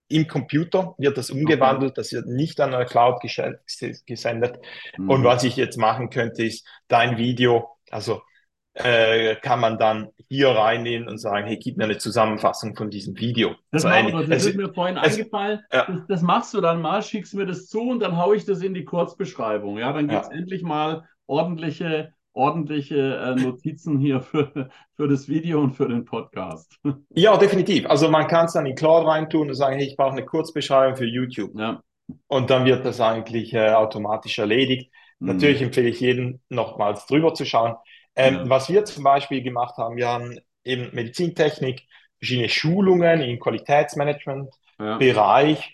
im 0.10 0.28
Computer 0.28 0.94
wird 1.00 1.18
das 1.18 1.32
umgewandelt, 1.32 1.98
das 1.98 2.12
wird 2.12 2.28
nicht 2.28 2.60
an 2.62 2.76
eine 2.76 2.86
Cloud 2.86 3.22
gesendet. 3.22 4.60
Und 5.08 5.22
Mhm. 5.22 5.24
was 5.24 5.44
ich 5.44 5.56
jetzt 5.56 5.78
machen 5.78 6.12
könnte, 6.12 6.44
ist 6.46 6.68
dein 6.88 7.18
Video, 7.18 7.70
also 7.90 8.22
äh, 8.76 9.36
kann 9.36 9.60
man 9.60 9.78
dann 9.78 10.10
hier 10.30 10.50
reinnehmen 10.50 11.08
und 11.08 11.18
sagen, 11.20 11.46
hey, 11.48 11.58
gib 11.58 11.78
mir 11.78 11.84
eine 11.84 11.98
Zusammenfassung 11.98 12.76
von 12.76 12.90
diesem 12.90 13.18
Video. 13.20 13.52
Das, 13.72 13.86
Also 13.86 13.88
machen 14.10 14.20
wir, 14.22 14.28
das 14.28 14.38
es- 14.44 14.46
ist 14.52 14.56
mir 14.58 14.74
vorhin 14.74 14.98
es- 14.98 15.14
eingefallen. 15.18 15.60
ja. 15.72 15.86
Das, 15.86 16.02
das 16.08 16.22
machst 16.24 16.54
du 16.54 16.62
dann 16.62 16.82
mal, 16.82 17.02
schickst 17.04 17.36
mir 17.36 17.46
das 17.46 17.68
zu 17.68 17.82
und 17.82 18.00
dann 18.00 18.18
haue 18.18 18.36
ich 18.36 18.46
das 18.46 18.62
in 18.62 18.74
die 18.74 18.84
Kurzbeschreibung. 18.86 19.78
Ja, 19.78 19.94
dann 19.94 20.08
gibt 20.08 20.24
es 20.24 20.30
Ja. 20.32 20.36
endlich 20.38 20.64
mal 20.64 21.04
ordentliche, 21.28 22.14
ordentliche 22.34 23.16
äh, 23.18 23.36
Notizen 23.36 24.00
hier 24.00 24.22
für, 24.22 24.70
für 24.96 25.08
das 25.08 25.28
Video 25.28 25.62
und 25.62 25.74
für 25.76 25.88
den 25.88 26.04
Podcast. 26.06 26.80
Ja, 27.14 27.38
definitiv. 27.38 27.86
Also 27.88 28.10
man 28.10 28.28
kann 28.28 28.46
es 28.46 28.54
dann 28.54 28.66
in 28.66 28.76
Claude 28.76 29.08
reintun 29.08 29.50
und 29.50 29.54
sagen, 29.56 29.78
hey, 29.78 29.86
ich 29.88 29.96
brauche 29.98 30.14
eine 30.14 30.26
Kurzbeschreibung 30.26 30.96
für 30.96 31.06
YouTube. 31.06 31.52
Ja. 31.60 31.82
Und 32.28 32.50
dann 32.50 32.66
wird 32.66 32.86
das 32.86 33.00
eigentlich 33.00 33.54
äh, 33.54 33.70
automatisch 33.72 34.40
erledigt. 34.40 34.92
Mhm. 35.20 35.28
Natürlich 35.28 35.62
empfehle 35.62 35.90
ich 35.90 36.00
jedem 36.00 36.40
nochmals 36.50 37.06
drüber 37.06 37.34
zu 37.36 37.46
schauen. 37.46 37.76
Ähm, 38.16 38.36
Ja. 38.36 38.50
Was 38.50 38.70
wir 38.70 38.86
zum 38.86 39.04
Beispiel 39.04 39.42
gemacht 39.44 39.78
haben, 39.78 39.96
wir 39.98 40.08
haben 40.08 40.40
eben 40.64 40.90
Medizintechnik, 40.94 41.88
verschiedene 42.20 42.50
Schulungen 42.50 43.22
im 43.22 43.40
Qualitätsmanagement-Bereich, 43.40 44.80
Ja. 44.80 45.66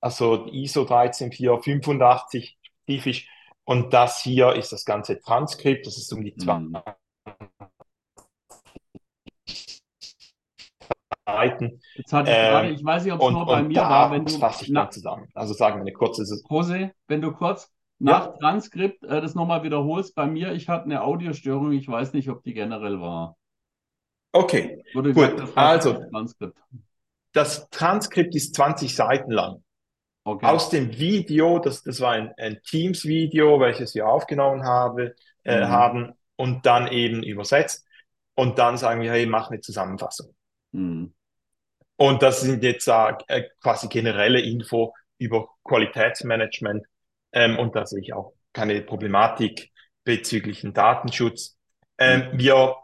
also 0.00 0.46
ISO 0.46 0.84
13485 0.84 2.58
spezifisch. 2.62 3.28
Und 3.64 3.94
das 3.94 4.20
hier 4.22 4.52
ist 4.54 4.72
das 4.72 4.84
ganze 4.84 5.20
Transkript, 5.20 5.86
das 5.86 5.96
ist 5.96 6.12
um 6.12 6.22
die 6.22 6.34
zwei 6.36 6.58
Mhm. 6.58 6.76
Seiten. 11.26 11.80
Jetzt 11.94 12.12
hatte 12.12 12.30
ich 12.30 12.36
Ähm, 12.36 12.50
gerade, 12.50 12.68
ich 12.70 12.84
weiß 12.84 13.04
nicht, 13.04 13.12
ob 13.14 13.22
es 13.22 13.30
nur 13.30 13.46
bei 13.46 13.62
mir 13.62 13.76
war, 13.76 14.10
wenn 14.10 14.24
das 14.24 14.34
du, 14.34 14.40
fasse 14.40 14.64
ich 14.64 14.70
na, 14.70 14.90
zusammen. 14.90 15.28
Also 15.34 15.54
sagen 15.54 15.76
wir 15.76 15.80
eine 15.80 15.92
kurze, 15.92 16.24
Jose, 16.50 16.92
wenn 17.08 17.22
du 17.22 17.32
kurz 17.32 17.72
Ja. 18.00 18.18
nach 18.18 18.38
Transkript 18.38 19.02
äh, 19.04 19.20
das 19.20 19.34
nochmal 19.34 19.62
wiederholst, 19.62 20.14
bei 20.14 20.26
mir, 20.26 20.52
ich 20.52 20.68
hatte 20.68 20.84
eine 20.84 21.02
Audiostörung, 21.02 21.72
ich 21.72 21.88
weiß 21.88 22.12
nicht, 22.12 22.28
ob 22.28 22.42
die 22.42 22.54
generell 22.54 23.00
war. 23.00 23.36
okay. 24.32 24.82
Wurde 24.94 25.12
Gut, 25.12 25.30
gesagt, 25.32 25.56
also- 25.56 25.92
das 25.94 26.10
Transkript. 26.10 26.58
Das 27.32 27.68
Transkript 27.70 28.34
ist 28.36 28.54
20 28.54 28.94
Seiten 28.94 29.30
lang. 29.32 29.64
Okay. 30.24 30.46
Aus 30.46 30.70
dem 30.70 30.96
Video, 30.98 31.58
das, 31.58 31.82
das 31.82 32.00
war 32.00 32.12
ein, 32.12 32.32
ein 32.38 32.60
Teams-Video, 32.62 33.58
welches 33.60 33.94
wir 33.94 34.06
aufgenommen 34.08 34.64
habe, 34.64 35.14
äh, 35.42 35.60
Mhm. 35.60 35.68
haben 35.68 36.12
und 36.36 36.64
dann 36.64 36.86
eben 36.88 37.22
übersetzt. 37.22 37.86
Und 38.36 38.58
dann 38.58 38.76
sagen 38.76 39.00
wir, 39.02 39.10
hey, 39.12 39.26
mach 39.26 39.50
eine 39.50 39.60
Zusammenfassung. 39.60 40.34
Mhm. 40.72 41.12
Und 41.96 42.22
das 42.22 42.40
sind 42.40 42.62
jetzt 42.62 42.88
äh, 42.88 43.44
quasi 43.60 43.88
generelle 43.88 44.40
Info 44.40 44.94
über 45.18 45.48
Qualitätsmanagement. 45.64 46.84
Ähm, 47.34 47.58
und 47.58 47.76
da 47.76 47.86
sehe 47.86 48.00
ich 48.00 48.14
auch 48.14 48.34
keine 48.54 48.80
Problematik 48.82 49.72
bezüglich 50.04 50.62
dem 50.62 50.74
Datenschutz. 50.74 51.58
Ähm, 51.98 52.28
wir 52.32 52.76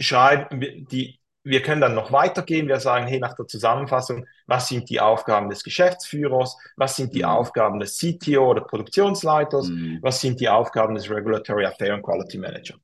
schreiben, 0.00 0.60
die, 0.90 1.20
wir 1.44 1.62
können 1.62 1.80
dann 1.80 1.94
noch 1.94 2.12
weitergehen. 2.12 2.68
Wir 2.68 2.80
sagen, 2.80 3.06
hey, 3.06 3.20
nach 3.20 3.34
der 3.36 3.46
Zusammenfassung, 3.46 4.26
was 4.46 4.68
sind 4.68 4.90
die 4.90 5.00
Aufgaben 5.00 5.50
des 5.50 5.64
Geschäftsführers? 5.64 6.56
Was 6.76 6.96
sind 6.96 7.14
die 7.14 7.22
Mhm. 7.22 7.30
Aufgaben 7.30 7.80
des 7.80 7.98
CTO 7.98 8.50
oder 8.50 8.62
Produktionsleiters? 8.62 9.68
Mhm. 9.68 9.98
Was 10.02 10.20
sind 10.20 10.40
die 10.40 10.48
Aufgaben 10.48 10.96
des 10.96 11.10
Regulatory 11.10 11.66
Affair 11.66 11.94
und 11.94 12.02
Quality 12.02 12.38
Manager? 12.38 12.74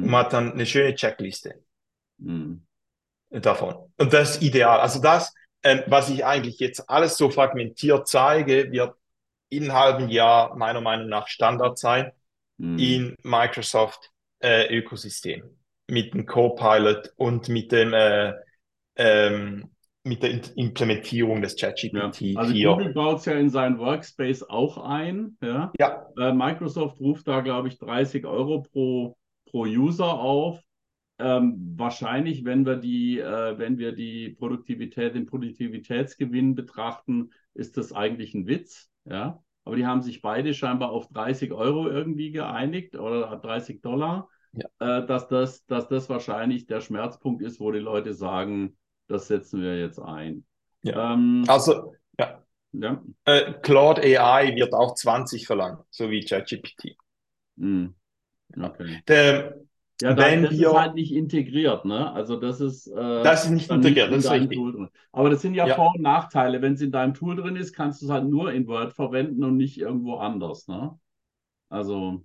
Und 0.00 0.08
Mhm. 0.08 0.10
man 0.10 0.26
hat 0.26 0.34
dann 0.34 0.52
eine 0.52 0.66
schöne 0.66 0.94
Checkliste 0.94 1.62
Mhm. 2.18 2.62
davon. 3.30 3.92
Und 3.96 4.12
das 4.12 4.32
ist 4.36 4.42
ideal. 4.42 4.80
Also 4.80 5.00
das, 5.00 5.32
ähm, 5.62 5.82
was 5.86 6.10
ich 6.10 6.24
eigentlich 6.24 6.58
jetzt 6.58 6.88
alles 6.88 7.16
so 7.16 7.30
fragmentiert 7.30 8.08
zeige, 8.08 8.70
wird 8.72 8.94
in 9.52 9.64
einem 9.64 9.72
halben 9.74 10.08
Jahr 10.08 10.56
meiner 10.56 10.80
Meinung 10.80 11.08
nach 11.08 11.28
Standard 11.28 11.78
sein 11.78 12.12
Mhm. 12.58 12.78
in 12.78 13.16
Microsoft 13.22 14.10
äh, 14.40 14.74
Ökosystem 14.76 15.42
mit 15.88 16.14
dem 16.14 16.26
Copilot 16.26 17.12
und 17.16 17.48
mit 17.48 17.72
dem 17.72 17.92
äh, 17.92 18.34
ähm, 18.96 19.70
mit 20.04 20.22
der 20.22 20.30
In- 20.30 20.42
Implementierung 20.56 21.42
des 21.42 21.56
Ja. 21.90 22.08
ChatGPT 22.08 22.16
Also 22.34 22.52
4. 22.52 22.68
Google 22.76 22.92
baut 22.94 23.18
es 23.20 23.24
ja 23.26 23.34
in 23.34 23.50
seinen 23.50 23.78
Workspace 23.78 24.42
auch 24.44 24.78
ein. 24.78 25.36
Ja. 25.42 25.72
Ja, 25.78 26.06
Äh, 26.18 26.32
Microsoft 26.32 27.00
ruft 27.00 27.28
da, 27.28 27.40
glaube 27.40 27.68
ich, 27.68 27.78
30 27.78 28.26
Euro 28.26 28.62
pro, 28.62 29.16
pro 29.46 29.62
User 29.64 30.12
auf. 30.20 30.60
Ähm, 31.18 31.74
wahrscheinlich, 31.76 32.44
wenn 32.44 32.66
wir 32.66 32.76
die, 32.76 33.18
äh, 33.18 33.58
wenn 33.58 33.78
wir 33.78 33.92
die 33.92 34.30
Produktivität, 34.30 35.14
den 35.14 35.26
Produktivitätsgewinn 35.26 36.54
betrachten, 36.54 37.30
ist 37.54 37.76
das 37.76 37.92
eigentlich 37.92 38.34
ein 38.34 38.46
Witz. 38.46 38.90
Ja. 39.04 39.42
Aber 39.64 39.76
die 39.76 39.86
haben 39.86 40.02
sich 40.02 40.22
beide 40.22 40.54
scheinbar 40.54 40.90
auf 40.90 41.08
30 41.08 41.52
Euro 41.52 41.88
irgendwie 41.88 42.32
geeinigt 42.32 42.96
oder 42.96 43.36
30 43.36 43.80
Dollar, 43.80 44.28
Ja. 44.52 44.98
äh, 44.98 45.06
dass 45.06 45.28
das, 45.28 45.64
dass 45.66 45.88
das 45.88 46.08
wahrscheinlich 46.08 46.66
der 46.66 46.80
Schmerzpunkt 46.80 47.42
ist, 47.42 47.60
wo 47.60 47.70
die 47.70 47.78
Leute 47.78 48.12
sagen, 48.12 48.76
das 49.06 49.28
setzen 49.28 49.62
wir 49.62 49.78
jetzt 49.78 50.00
ein. 50.00 50.44
Ja. 50.82 51.14
Ähm, 51.14 51.44
also 51.46 51.94
ja. 52.18 52.42
ja. 52.72 53.02
Äh, 53.24 53.52
Claude 53.62 54.02
AI 54.02 54.54
wird 54.56 54.74
auch 54.74 54.94
20 54.94 55.46
verlangen, 55.46 55.78
so 55.90 56.10
wie 56.10 56.24
ChatGPT. 56.24 56.96
Hm. 57.58 57.94
Okay. 58.60 59.02
Der, 59.08 59.54
Ja, 60.02 60.14
da, 60.14 60.30
Wenn 60.30 60.40
das 60.40 60.58
wir- 60.58 60.58
ist 60.58 60.74
halt 60.74 60.94
nicht 60.94 61.12
integriert, 61.12 61.84
ne? 61.84 62.12
Also 62.12 62.36
das 62.36 62.60
ist, 62.60 62.88
äh, 62.88 62.92
Das 63.22 63.44
ist 63.44 63.50
nicht 63.50 63.70
integriert, 63.70 64.12
in 64.12 64.12
das 64.12 64.24
ist 64.24 64.30
richtig. 64.30 64.66
Aber 65.12 65.30
das 65.30 65.42
sind 65.42 65.54
ja, 65.54 65.68
Ja. 65.68 65.68
Vor- 65.68 65.94
und 65.94 66.02
Nachteile. 66.02 66.60
Wenn 66.62 66.74
es 66.74 66.80
in 66.80 66.90
deinem 66.92 67.14
Tool 67.14 67.36
drin 67.36 67.56
ist, 67.56 67.72
kannst 67.72 68.02
du 68.02 68.06
es 68.06 68.12
halt 68.12 68.24
nur 68.26 68.52
in 68.52 68.66
Word 68.66 68.94
verwenden 68.94 69.44
und 69.44 69.56
nicht 69.56 69.78
irgendwo 69.78 70.16
anders, 70.16 70.66
ne? 70.68 70.98
Also, 71.70 72.24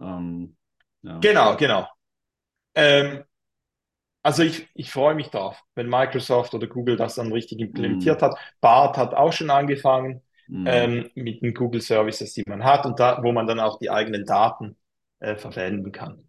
ähm, 0.00 0.56
ja. 1.02 1.20
Genau, 1.20 1.56
genau. 1.56 1.88
Ähm, 2.74 3.24
also 4.22 4.42
ich, 4.42 4.68
ich 4.74 4.90
freue 4.92 5.14
mich 5.14 5.28
drauf, 5.30 5.62
wenn 5.74 5.88
Microsoft 5.88 6.54
oder 6.54 6.66
Google 6.66 6.96
das 6.96 7.16
dann 7.16 7.32
richtig 7.32 7.60
implementiert 7.60 8.22
Mm, 8.22 8.22
hat. 8.22 8.36
Bart 8.60 8.96
hat 8.98 9.14
auch 9.14 9.32
schon 9.32 9.50
angefangen 9.50 10.22
mm, 10.48 10.90
ähm, 10.90 11.10
mit 11.14 11.42
den 11.42 11.54
Google 11.54 11.80
Services, 11.82 12.34
die 12.34 12.44
man 12.46 12.64
hat 12.64 12.86
und 12.86 13.00
da, 13.00 13.22
wo 13.22 13.32
man 13.32 13.46
dann 13.46 13.60
auch 13.60 13.78
die 13.78 13.90
eigenen 13.90 14.26
Daten 14.26 14.76
äh, 15.20 15.36
verwenden 15.36 15.92
kann. 15.92 16.24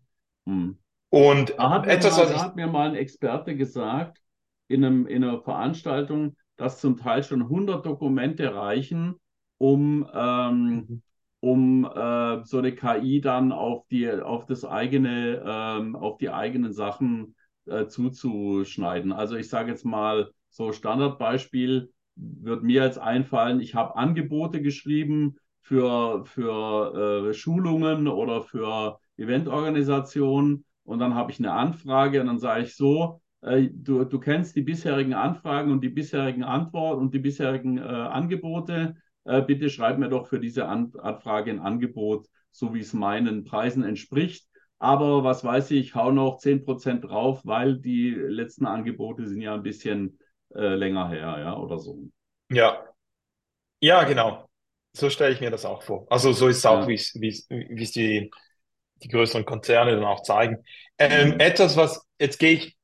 Mm. 0.46 0.72
Und 1.10 1.58
Da 1.58 1.70
hat 1.70 1.86
mir 1.86 1.92
etwas, 1.94 2.18
mal, 2.18 2.24
was 2.24 2.30
da 2.30 2.36
ich, 2.36 2.42
hat 2.42 2.56
mir 2.56 2.68
mal 2.68 2.90
ein 2.90 2.96
Experte 2.96 3.56
gesagt, 3.56 4.20
in 4.68 4.86
einem, 4.86 5.06
in 5.08 5.24
einer 5.24 5.42
Veranstaltung, 5.42 6.38
dass 6.58 6.80
zum 6.80 6.98
Teil 6.98 7.24
schon 7.24 7.42
100 7.44 7.86
Dokumente 7.86 8.54
reichen, 8.56 9.16
um, 9.58 10.08
ähm, 10.14 10.88
Mhm. 10.90 11.02
um 11.42 11.86
äh, 11.86 12.44
so 12.46 12.60
eine 12.60 12.74
KI 12.76 13.20
dann 13.22 13.52
auf 13.52 13.86
die, 13.88 14.10
auf 14.12 14.46
das 14.46 14.64
eigene, 14.66 15.44
ähm, 15.46 15.96
auf 15.96 16.18
die 16.18 16.30
eigenen 16.30 16.72
Sachen 16.74 17.36
äh, 17.66 17.88
zuzuschneiden. 17.88 19.12
Also 19.12 19.36
ich 19.36 19.50
sage 19.50 19.72
jetzt 19.72 19.86
mal, 19.86 20.32
so 20.50 20.72
Standardbeispiel 20.72 21.92
wird 22.16 22.64
mir 22.64 22.84
jetzt 22.84 23.00
einfallen, 23.00 23.60
ich 23.62 23.76
habe 23.76 23.96
Angebote 23.96 24.62
geschrieben 24.62 25.38
für, 25.62 26.26
für 26.26 27.30
äh, 27.30 27.34
Schulungen 27.34 28.08
oder 28.08 28.42
für 28.42 29.00
Eventorganisationen 29.18 30.66
und 30.84 31.00
dann 31.00 31.16
habe 31.16 31.32
ich 31.32 31.40
eine 31.40 31.54
Anfrage 31.54 32.22
und 32.22 32.28
dann 32.28 32.40
sage 32.40 32.64
ich 32.64 32.76
so, 32.76 33.22
äh, 33.42 33.68
du, 33.72 34.04
du 34.06 34.20
kennst 34.20 34.56
die 34.56 34.62
bisherigen 34.62 35.14
Anfragen 35.14 35.72
und 35.72 35.82
die 35.84 35.90
bisherigen 35.90 36.44
Antworten 36.44 37.02
und 37.02 37.14
die 37.14 37.20
bisherigen 37.20 37.78
äh, 37.78 37.82
Angebote. 37.82 38.96
Äh, 39.26 39.42
bitte 39.42 39.70
schreib 39.70 39.98
mir 40.00 40.10
doch 40.10 40.28
für 40.28 40.40
diese 40.40 40.68
An 40.68 40.92
Anfrage 41.00 41.52
ein 41.52 41.60
Angebot, 41.60 42.28
so 42.52 42.74
wie 42.74 42.80
es 42.80 42.94
meinen 42.94 43.44
Preisen 43.44 43.84
entspricht. 43.84 44.48
Aber 44.80 45.24
was 45.24 45.44
weiß 45.44 45.72
ich, 45.72 45.80
ich 45.88 45.96
hau 45.96 46.12
noch 46.12 46.38
10% 46.40 47.06
drauf, 47.06 47.42
weil 47.46 47.78
die 47.78 48.10
letzten 48.10 48.66
Angebote 48.66 49.28
sind 49.28 49.42
ja 49.42 49.54
ein 49.54 49.62
bisschen 49.64 50.18
äh, 50.56 50.74
länger 50.76 51.08
her, 51.10 51.38
ja, 51.40 51.56
oder 51.58 51.78
so. 51.78 52.10
ja, 52.50 52.86
ja, 53.82 54.04
genau. 54.04 54.50
So 54.94 55.10
stelle 55.10 55.34
ich 55.34 55.42
mir 55.42 55.52
das 55.52 55.66
auch 55.66 55.84
vor. 55.84 56.06
Also 56.10 56.34
so 56.34 56.48
ist 56.48 56.58
es 56.60 56.66
auch, 56.66 56.82
Ja. 56.82 56.88
wie 56.88 56.96
es 56.96 57.92
die, 57.92 58.32
die 59.04 59.08
größeren 59.08 59.46
Konzerne 59.46 59.96
dann 59.96 60.06
auch 60.06 60.24
zeigen. 60.24 60.64
Ähm, 60.98 61.40
etwas, 61.40 61.78
was, 61.78 62.06
jetzt 62.20 62.40
gehe 62.40 62.54
ich 62.54 62.78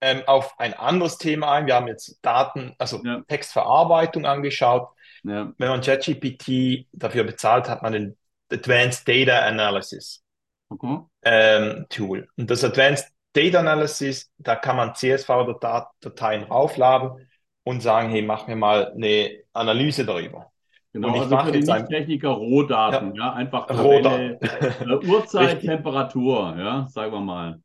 ähm, 0.00 0.22
auf 0.26 0.58
ein 0.58 0.74
anderes 0.74 1.18
Thema 1.18 1.52
ein. 1.52 1.66
Wir 1.66 1.74
haben 1.74 1.88
jetzt 1.88 2.18
Daten, 2.22 2.74
also 2.78 3.02
Ja, 3.04 3.22
Textverarbeitung 3.28 4.26
angeschaut. 4.26 4.88
ja, 5.24 5.52
Wenn 5.58 5.68
man 5.68 5.80
ChatGPT 5.80 6.86
dafür 6.92 7.24
bezahlt, 7.24 7.68
hat 7.68 7.82
man 7.82 7.92
den 7.92 8.18
Advanced 8.52 9.08
Data 9.08 9.38
Analysis 9.46 10.22
okay. 10.68 10.98
ähm, 11.22 11.86
Tool. 11.88 12.28
Und 12.36 12.50
das 12.50 12.64
Advanced 12.64 13.08
Data 13.32 13.60
Analysis, 13.60 14.30
da 14.38 14.56
kann 14.56 14.76
man 14.76 14.94
CSV-Dateien 14.94 16.44
raufladen 16.44 17.28
und 17.64 17.80
sagen, 17.80 18.10
hey, 18.10 18.22
mach 18.22 18.46
mir 18.46 18.56
mal 18.56 18.92
eine 18.92 19.40
Analyse 19.52 20.04
darüber. 20.04 20.51
Und 21.00 21.14
Genau, 21.14 21.16
ich 21.16 21.28
also 21.28 21.38
für 21.38 21.42
mache 21.42 21.52
die 21.52 21.58
jetzt 21.58 21.70
ein 21.70 21.88
Nicht-Techniker 21.88 22.28
Rohdaten, 22.30 23.14
ja, 23.14 23.14
ja, 23.14 23.32
einfach 23.32 23.70
Rohdaten. 23.70 24.36
Tabelle, 24.38 24.40
äh, 24.42 24.94
Uhrzeit, 25.06 25.64
Richtig, 25.64 25.64
Temperatur, 25.64 26.54
ja, 26.58 26.86
sagen 26.88 27.12
wir 27.12 27.20
mal. 27.20 27.62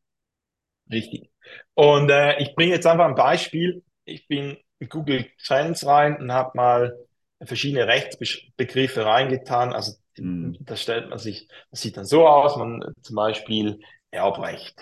richtig. 0.91 1.31
Und 1.73 2.09
äh, 2.09 2.39
ich 2.41 2.55
bringe 2.55 2.73
jetzt 2.73 2.87
einfach 2.87 3.05
ein 3.05 3.15
Beispiel. 3.15 3.83
Ich 4.05 4.27
bin 4.27 4.57
in 4.79 4.89
Google 4.89 5.25
Trends 5.43 5.85
rein 5.85 6.17
und 6.17 6.31
habe 6.31 6.51
mal 6.55 6.97
verschiedene 7.43 7.87
Rechtsbegriffe 7.87 9.05
reingetan. 9.05 9.73
Also 9.73 9.93
Hm, 10.17 10.57
da 10.59 10.75
stellt 10.75 11.09
man 11.09 11.19
sich, 11.19 11.47
das 11.71 11.81
sieht 11.81 11.97
dann 11.97 12.05
so 12.05 12.27
aus, 12.27 12.57
man 12.57 12.83
zum 13.01 13.15
Beispiel 13.15 13.79
Erbrecht 14.11 14.79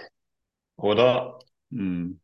oder 0.77 1.39
hm, 1.71 2.15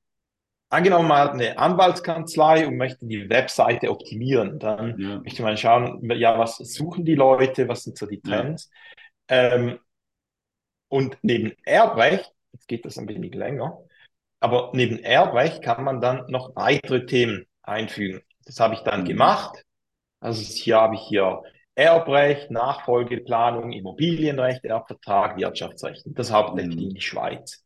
angenommen, 0.71 1.07
man 1.07 1.17
hat 1.19 1.34
eine 1.34 1.57
Anwaltskanzlei 1.57 2.67
und 2.67 2.77
möchte 2.77 3.05
die 3.05 3.29
Webseite 3.29 3.91
optimieren, 3.91 4.57
dann 4.57 4.99
ja, 4.99 5.19
möchte 5.19 5.43
man 5.43 5.57
schauen, 5.57 6.10
ja, 6.12 6.39
was 6.39 6.57
suchen 6.57 7.05
die 7.05 7.15
Leute, 7.15 7.67
was 7.67 7.84
sind 7.84 7.97
so 7.97 8.05
die 8.05 8.21
ja, 8.25 8.41
Trends. 8.41 8.71
Ähm, 9.27 9.79
und 10.88 11.17
neben 11.21 11.53
Erbrecht, 11.63 12.31
jetzt 12.53 12.67
geht 12.67 12.86
das 12.86 12.97
ein 12.97 13.07
wenig 13.07 13.34
länger, 13.36 13.79
aber 14.39 14.71
neben 14.73 14.99
Erbrecht 14.99 15.62
kann 15.62 15.84
man 15.84 16.01
dann 16.01 16.25
noch 16.27 16.55
weitere 16.55 17.05
Themen 17.05 17.45
einfügen. 17.62 18.21
Das 18.45 18.60
habe 18.60 18.73
ich 18.73 18.81
dann 18.81 19.01
hm, 19.01 19.07
gemacht. 19.07 19.63
Also 20.19 20.41
hier 20.41 20.77
habe 20.77 20.95
ich 20.95 21.01
hier 21.01 21.43
Erbrecht, 21.75 22.51
Nachfolgeplanung, 22.51 23.71
Immobilienrecht, 23.71 24.65
Erbvertrag, 24.65 25.38
Wirtschaftsrecht. 25.38 26.03
Das 26.07 26.31
hauptsächlich 26.31 26.77
in 26.77 26.89
hm, 26.89 26.93
die 26.95 27.01
Schweiz. 27.01 27.63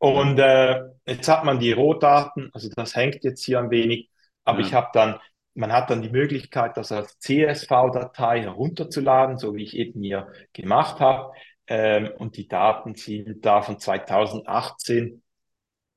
Und 0.00 0.38
äh, 0.38 0.80
jetzt 1.06 1.28
hat 1.28 1.44
man 1.44 1.60
die 1.60 1.72
Rohdaten, 1.72 2.48
also 2.54 2.70
das 2.74 2.96
hängt 2.96 3.22
jetzt 3.22 3.44
hier 3.44 3.58
ein 3.58 3.70
wenig, 3.70 4.08
aber 4.44 4.60
ich 4.60 4.70
ja, 4.70 4.78
habe 4.78 4.88
dann, 4.94 5.20
man 5.52 5.72
hat 5.72 5.90
dann 5.90 6.00
die 6.00 6.08
Möglichkeit, 6.08 6.78
das 6.78 6.90
als 6.90 7.18
CSV-Datei 7.18 8.40
herunterzuladen, 8.40 9.36
so 9.36 9.54
wie 9.54 9.62
ich 9.62 9.76
eben 9.76 10.02
hier 10.02 10.32
gemacht 10.54 11.00
habe. 11.00 11.34
Ähm, 11.66 12.10
und 12.16 12.38
die 12.38 12.48
Daten 12.48 12.94
sind 12.94 13.44
da 13.44 13.60
von 13.60 13.78
2018 13.78 15.22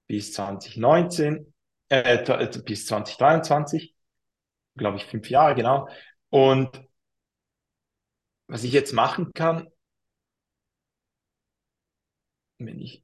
bis 0.07 0.33
2019, 0.33 1.53
äh, 1.87 2.49
bis 2.65 2.85
2023, 2.87 3.95
glaube 4.75 4.97
ich, 4.97 5.05
fünf 5.05 5.29
Jahre 5.29 5.55
genau. 5.55 5.87
Und 6.29 6.83
was 8.47 8.65
ich 8.65 8.73
jetzt 8.73 8.91
machen 8.91 9.31
kann, 9.33 9.69
wenn 12.57 12.79
ich 12.79 13.02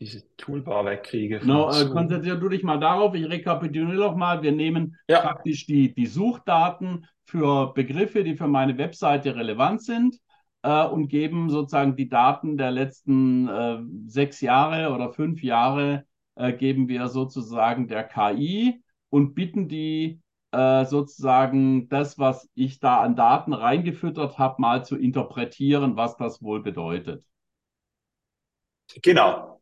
diese 0.00 0.24
Toolbar 0.36 0.86
wegkriege 0.86 1.40
von 1.40 1.50
äh, 1.50 1.90
konzentrier 1.92 2.36
du 2.36 2.48
dich 2.48 2.62
mal 2.62 2.80
darauf. 2.80 3.14
Ich 3.14 3.28
rekapituliere 3.28 4.08
noch 4.08 4.16
mal. 4.16 4.42
Wir 4.42 4.52
nehmen 4.52 4.96
Ja, 5.08 5.20
praktisch 5.20 5.66
die, 5.66 5.94
die 5.94 6.06
Suchdaten 6.06 7.06
für 7.24 7.72
Begriffe, 7.74 8.24
die 8.24 8.36
für 8.36 8.48
meine 8.48 8.78
Webseite 8.78 9.36
relevant 9.36 9.82
sind, 9.82 10.16
äh, 10.62 10.84
und 10.84 11.08
geben 11.08 11.50
sozusagen 11.50 11.96
die 11.96 12.08
Daten 12.08 12.56
der 12.56 12.70
letzten 12.70 13.48
äh, 13.48 13.78
sechs 14.06 14.40
Jahre 14.40 14.92
oder 14.94 15.12
fünf 15.12 15.42
Jahre, 15.42 16.06
äh, 16.34 16.52
geben 16.52 16.88
wir 16.88 17.08
sozusagen 17.08 17.86
der 17.86 18.04
KI 18.04 18.82
und 19.10 19.34
bitten 19.34 19.68
die 19.68 20.20
äh, 20.52 20.84
sozusagen 20.84 21.88
das, 21.88 22.18
was 22.18 22.48
ich 22.54 22.80
da 22.80 23.00
an 23.02 23.16
Daten 23.16 23.52
reingefüttert 23.52 24.38
habe, 24.38 24.60
mal 24.60 24.84
zu 24.84 24.96
interpretieren, 24.96 25.96
was 25.96 26.16
das 26.16 26.42
wohl 26.42 26.62
bedeutet. 26.62 27.24
genau. 29.02 29.59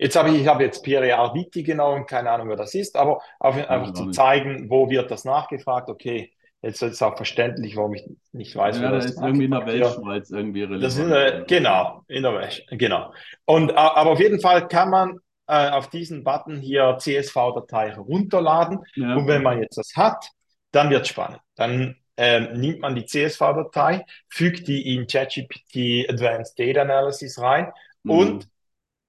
Jetzt 0.00 0.16
habe 0.16 0.30
ich, 0.30 0.40
ich 0.40 0.46
habe 0.46 0.64
jetzt 0.64 0.82
Pierre 0.82 1.14
Arditi 1.14 1.62
genommen, 1.62 2.06
keine 2.06 2.30
Ahnung, 2.30 2.48
wer 2.48 2.56
das 2.56 2.74
ist, 2.74 2.96
aber 2.96 3.20
auf, 3.38 3.54
einfach 3.54 3.92
zu 3.92 4.06
zeigen, 4.06 4.70
wo 4.70 4.88
wird 4.88 5.10
das 5.10 5.26
nachgefragt. 5.26 5.90
Okay, 5.90 6.32
jetzt 6.62 6.82
ist 6.82 6.92
es 6.92 7.02
auch 7.02 7.16
verständlich, 7.16 7.76
warum 7.76 7.92
ich 7.92 8.04
nicht 8.32 8.56
weiß, 8.56 8.76
Ja, 8.76 8.82
wer 8.82 8.92
das 8.92 9.04
ist 9.04 9.20
irgendwie 9.20 9.44
in 9.44 9.50
der. 9.50 9.66
Weltschweiz 9.66 10.30
irgendwie 10.30 10.66
Das 10.78 10.96
ist 10.96 11.00
relevant. 11.00 11.50
Ja. 11.50 11.58
genau, 11.58 12.02
in 12.08 12.22
der 12.22 12.34
Wäsche, 12.34 12.64
genau. 12.70 13.12
Und, 13.44 13.70
äh, 13.70 13.74
aber 13.74 14.12
auf 14.12 14.20
jeden 14.20 14.40
Fall 14.40 14.68
kann 14.68 14.88
man 14.88 15.18
äh, 15.46 15.68
auf 15.68 15.90
diesen 15.90 16.24
Button 16.24 16.60
hier 16.60 16.96
CSV-Datei 16.98 17.90
herunterladen. 17.90 18.78
Und 18.78 18.86
Ja, 18.94 19.26
wenn 19.26 19.42
man 19.42 19.60
jetzt 19.60 19.76
das 19.76 19.92
hat, 19.96 20.30
dann 20.72 20.88
wird 20.88 21.08
spannend. 21.08 21.40
Dann 21.56 21.96
ähm, 22.16 22.58
nimmt 22.58 22.80
man 22.80 22.94
die 22.94 23.04
CSV-Datei, 23.04 24.06
fügt 24.30 24.66
die 24.66 24.94
in 24.94 25.06
ChatGPT 25.06 26.08
Advanced 26.08 26.58
Data 26.58 26.82
Analysis 26.82 27.38
rein 27.38 27.70
und 28.06 28.44
hm, 28.44 28.50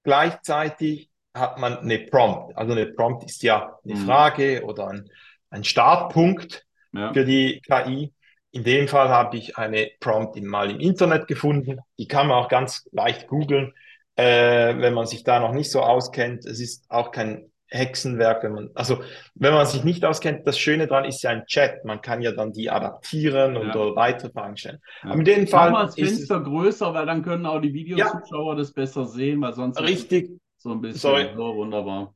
gleichzeitig 0.03 1.09
hat 1.33 1.57
man 1.57 1.77
eine 1.77 1.99
Prompt. 1.99 2.57
Also 2.57 2.73
eine 2.73 2.87
Prompt 2.87 3.23
ist 3.23 3.43
ja 3.43 3.77
eine 3.83 3.93
hm, 3.93 4.05
Frage 4.05 4.63
oder 4.65 4.87
ein, 4.87 5.09
ein 5.49 5.63
Startpunkt 5.63 6.65
ja, 6.93 7.13
für 7.13 7.25
die 7.25 7.61
KI. 7.61 8.13
In 8.51 8.63
dem 8.63 8.87
Fall 8.87 9.09
habe 9.09 9.37
ich 9.37 9.57
eine 9.57 9.89
Prompt 9.99 10.35
in, 10.35 10.45
mal 10.45 10.69
im 10.69 10.79
Internet 10.79 11.27
gefunden. 11.27 11.79
Die 11.97 12.07
kann 12.07 12.27
man 12.27 12.37
auch 12.37 12.49
ganz 12.49 12.87
leicht 12.91 13.27
googeln, 13.27 13.73
äh, 14.15 14.75
wenn 14.77 14.93
man 14.93 15.07
sich 15.07 15.23
da 15.23 15.39
noch 15.39 15.53
nicht 15.53 15.71
so 15.71 15.81
auskennt. 15.81 16.45
Es 16.45 16.59
ist 16.59 16.85
auch 16.89 17.11
kein 17.11 17.50
Hexenwerk, 17.71 18.43
wenn 18.43 18.53
man, 18.53 18.69
also 18.75 19.01
wenn 19.35 19.53
man 19.53 19.65
sich 19.65 19.83
nicht 19.83 20.03
auskennt, 20.03 20.45
das 20.45 20.59
Schöne 20.59 20.87
daran 20.87 21.05
ist 21.05 21.23
ja 21.23 21.31
ein 21.31 21.45
Chat. 21.45 21.85
Man 21.85 22.01
kann 22.01 22.21
ja 22.21 22.33
dann 22.33 22.51
die 22.51 22.69
adaptieren 22.69 23.55
ja, 23.55 23.61
oder 23.61 23.95
weitere 23.95 24.29
Fragen 24.29 24.57
stellen. 24.57 24.79
Aber 25.01 25.13
ja. 25.13 25.19
in 25.19 25.25
dem 25.25 25.43
Mach 25.43 25.51
mal 25.51 25.71
Fall 25.71 25.85
das 25.85 25.97
ist 25.97 26.11
es, 26.11 26.17
Fenster 26.17 26.41
größer, 26.41 26.93
weil 26.93 27.05
dann 27.05 27.23
können 27.23 27.45
auch 27.45 27.59
die 27.59 27.69
ja, 27.69 27.73
Videozuschauer 27.73 28.57
das 28.57 28.73
besser 28.73 29.05
sehen, 29.05 29.41
weil 29.41 29.53
sonst 29.53 29.81
richtig, 29.81 30.31
so 30.57 30.71
ein 30.71 30.81
bisschen 30.81 30.99
sorry. 30.99 31.29
so 31.35 31.55
wunderbar. 31.55 32.13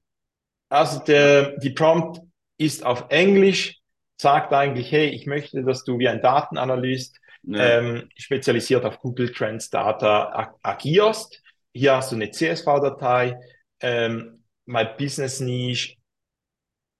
Also 0.69 0.99
Ja, 0.99 1.03
der, 1.05 1.57
die 1.57 1.69
Prompt 1.69 2.19
ist 2.57 2.85
auf 2.85 3.05
Englisch, 3.09 3.79
sagt 4.17 4.53
eigentlich, 4.53 4.91
hey, 4.91 5.07
ich 5.07 5.25
möchte, 5.25 5.63
dass 5.63 5.83
du 5.83 5.97
wie 5.99 6.09
ein 6.09 6.21
Datenanalyst 6.21 7.17
ja, 7.43 7.79
ähm, 7.79 8.09
spezialisiert 8.17 8.85
auf 8.85 8.99
Google 8.99 9.31
Trends 9.31 9.69
Data 9.69 10.31
ag 10.33 10.55
agierst. 10.63 11.41
Hier 11.73 11.95
hast 11.95 12.11
du 12.11 12.15
eine 12.15 12.31
CSV-Datei. 12.31 13.37
Ähm, 13.81 14.43
my 14.65 14.85
Business 14.97 15.39
Niche 15.39 15.97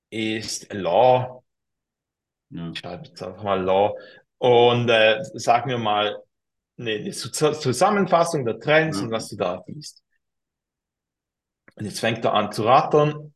ist 0.10 0.72
Law. 0.74 1.44
ja, 2.50 2.70
Ich 2.72 2.80
schreibe 2.80 3.06
jetzt 3.08 3.22
einfach 3.24 3.44
mal 3.44 3.62
Law. 3.62 3.98
Und 4.38 4.90
äh, 4.90 5.22
sag 5.34 5.66
mir 5.66 5.78
mal, 5.78 6.22
eine 6.78 7.10
Zusammenfassung 7.12 8.46
der 8.46 8.60
Trends 8.60 8.98
Ja. 8.98 9.04
und 9.06 9.12
was 9.12 9.30
du 9.30 9.38
da 9.38 9.64
siehst. 9.66 10.04
Und 11.76 11.86
jetzt 11.86 12.00
fängt 12.00 12.24
er 12.26 12.34
an 12.34 12.52
zu 12.52 12.64
rattern. 12.64 13.34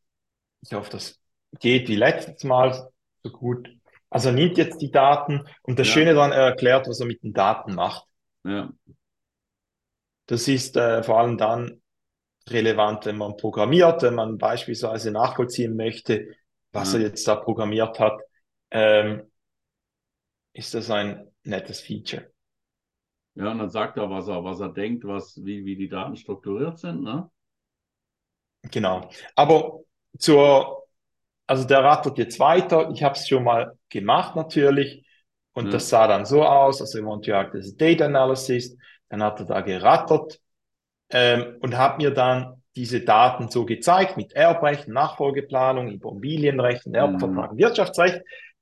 Ich 0.62 0.72
hoffe, 0.72 0.90
das 0.90 1.18
geht 1.58 1.88
wie 1.88 1.96
letztes 1.96 2.44
Mal 2.44 2.90
so 3.22 3.30
gut. 3.30 3.68
Also 4.10 4.28
er 4.28 4.34
nimmt 4.34 4.58
jetzt 4.58 4.80
die 4.80 4.90
Daten 4.90 5.46
und 5.62 5.78
das 5.78 5.88
Ja. 5.88 5.94
Schöne 5.94 6.14
daran, 6.14 6.32
er 6.32 6.44
erklärt, 6.44 6.86
was 6.88 7.00
er 7.00 7.06
mit 7.06 7.22
den 7.22 7.32
Daten 7.32 7.74
macht. 7.74 8.06
Ja. 8.44 8.70
Das 10.26 10.46
ist 10.48 10.76
äh, 10.76 11.02
vor 11.02 11.18
allem 11.18 11.36
dann 11.38 11.79
relevant, 12.48 13.06
wenn 13.06 13.18
man 13.18 13.36
programmiert, 13.36 14.02
wenn 14.02 14.14
man 14.14 14.38
beispielsweise 14.38 15.10
nachvollziehen 15.10 15.76
möchte, 15.76 16.28
was 16.72 16.94
Ja. 16.94 17.00
er 17.00 17.00
jetzt 17.06 17.26
da 17.28 17.36
programmiert 17.36 17.98
hat, 18.00 18.20
ähm, 18.70 19.30
ist 20.52 20.74
das 20.74 20.90
ein 20.90 21.28
nettes 21.44 21.80
Feature. 21.80 22.30
Ja, 23.34 23.52
und 23.52 23.58
dann 23.58 23.70
sagt 23.70 23.96
er, 23.96 24.10
was 24.10 24.28
er, 24.28 24.44
was 24.44 24.60
er 24.60 24.68
denkt, 24.70 25.04
was, 25.04 25.36
wie, 25.44 25.64
wie 25.64 25.76
die 25.76 25.88
Daten 25.88 26.16
strukturiert 26.16 26.78
sind, 26.78 27.02
ne? 27.02 27.30
Genau. 28.70 29.08
Aber 29.36 29.80
zur, 30.18 30.86
also 31.46 31.66
der 31.66 31.84
rattert 31.84 32.18
jetzt 32.18 32.38
weiter. 32.40 32.90
Ich 32.90 33.02
habe 33.02 33.14
es 33.14 33.28
schon 33.28 33.44
mal 33.44 33.78
gemacht 33.88 34.36
natürlich. 34.36 35.06
Und 35.52 35.66
Ja. 35.66 35.72
das 35.72 35.88
sah 35.88 36.06
dann 36.06 36.26
so 36.26 36.44
aus. 36.44 36.80
Also, 36.80 36.98
we 37.00 37.06
want 37.06 37.24
to 37.24 37.32
act 37.32 37.54
as 37.54 37.72
a 37.72 37.76
data 37.76 38.06
analysis. 38.06 38.76
Dann 39.08 39.22
hat 39.22 39.40
er 39.40 39.46
da 39.46 39.60
gerattert 39.62 40.40
ähm, 41.10 41.56
und 41.60 41.76
hat 41.76 41.98
mir 41.98 42.10
dann 42.12 42.62
diese 42.76 43.00
Daten 43.00 43.48
so 43.50 43.64
gezeigt 43.66 44.16
mit 44.16 44.32
Erbrecht, 44.32 44.88
Nachfolgeplanung, 44.88 45.88
Immobilienrecht, 45.88 46.86
Erbvertrag, 46.86 47.56
Wirtschaftsrecht, 47.56 48.20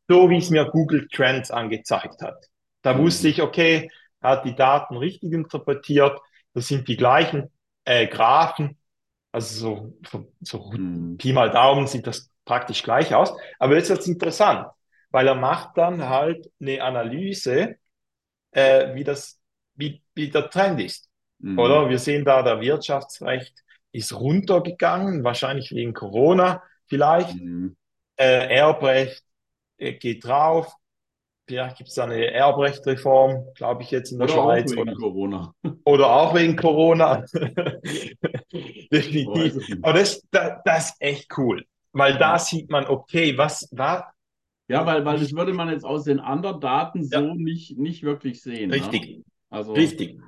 so 0.09 0.31
wie 0.31 0.39
es 0.39 0.51
mir 0.51 0.65
Google 0.67 1.09
Trends 1.13 1.51
angezeigt 1.51 2.23
hat. 2.23 2.47
Da 2.83 2.97
Mhm. 2.97 2.99
wusste 2.99 3.29
ich, 3.29 3.43
okay, 3.43 3.91
hat 4.23 4.45
die 4.45 4.55
Daten 4.55 4.97
richtig 4.97 5.33
interpretiert. 5.33 6.19
Das 6.55 6.69
sind 6.69 6.89
die 6.89 6.97
gleichen 6.97 7.51
äh, 7.85 8.07
Graphen. 8.07 8.79
Also 9.33 9.95
so, 10.11 10.33
so 10.41 10.73
Mhm. 10.73 11.19
Pi 11.19 11.33
mal 11.33 11.51
Daumen 11.51 11.87
sieht 11.87 12.07
das 12.07 12.31
praktisch 12.45 12.83
gleich 12.83 13.15
aus. 13.15 13.33
Aber 13.59 13.77
jetzt 13.77 13.91
wird's 13.91 14.07
interessant, 14.09 14.67
weil 15.11 15.27
er 15.27 15.35
macht 15.35 15.77
dann 15.77 16.09
halt 16.09 16.51
eine 16.61 16.83
Analyse, 16.83 17.77
äh, 18.53 18.95
wie 18.95 19.05
das, 19.05 19.41
wie, 19.75 20.03
wie 20.15 20.31
der 20.31 20.51
Trend 20.51 20.81
ist. 20.81 21.08
Mhm. 21.41 21.59
Oder? 21.59 21.89
Wir 21.89 21.99
sehen 21.99 22.25
da, 22.25 22.43
der 22.43 22.61
Wirtschaftsrecht 22.61 23.55
ist 23.93 24.13
runtergegangen, 24.19 25.25
wahrscheinlich 25.25 25.71
wegen 25.73 25.95
Corona 25.95 26.63
vielleicht. 26.87 27.35
Mhm. 27.37 27.77
Äh, 28.17 28.57
Erbrecht 28.57 29.23
äh, 29.79 29.93
geht 29.95 30.25
drauf. 30.25 30.75
Vielleicht 31.47 31.79
gibt 31.79 31.89
es 31.89 31.95
da 31.95 32.05
eine 32.05 32.31
Erbrechtreform, 32.31 33.47
glaube 33.55 33.83
ich, 33.83 33.91
jetzt 33.91 34.13
in 34.13 34.19
der 34.19 34.29
Oder 34.29 34.39
auch 34.39 34.45
Schweiz. 34.45 34.71
wegen 34.73 34.83
Oder, 34.83 34.95
Corona. 34.97 35.55
oder 35.85 36.07
auch 36.11 36.35
wegen 36.35 36.57
Corona. 36.57 37.25
Definitiv. 38.93 39.55
nicht. 39.69 39.85
Aber 39.85 39.99
das, 39.99 40.23
das, 40.31 40.53
das 40.65 40.85
ist 40.91 40.97
echt 41.01 41.39
cool. 41.39 41.65
Weil 41.93 42.19
da 42.19 42.33
Ja. 42.33 42.39
sieht 42.39 42.71
man, 42.71 42.87
okay, 42.87 43.37
was 43.39 43.69
war 43.73 44.13
Ja, 44.69 44.85
weil, 44.85 45.05
weil 45.07 45.19
das 45.19 45.33
würde 45.33 45.55
man 45.55 45.71
jetzt 45.71 45.85
aus 45.85 46.05
den 46.05 46.21
anderen 46.21 46.61
Daten 46.61 47.03
so 47.05 47.19
Ja. 47.21 47.35
nicht, 47.35 47.79
nicht 47.79 48.03
wirklich 48.03 48.43
sehen. 48.43 48.69
Ne? 48.69 48.77
richtig, 48.77 49.25
Also, 49.49 49.73
richtig. 49.73 50.21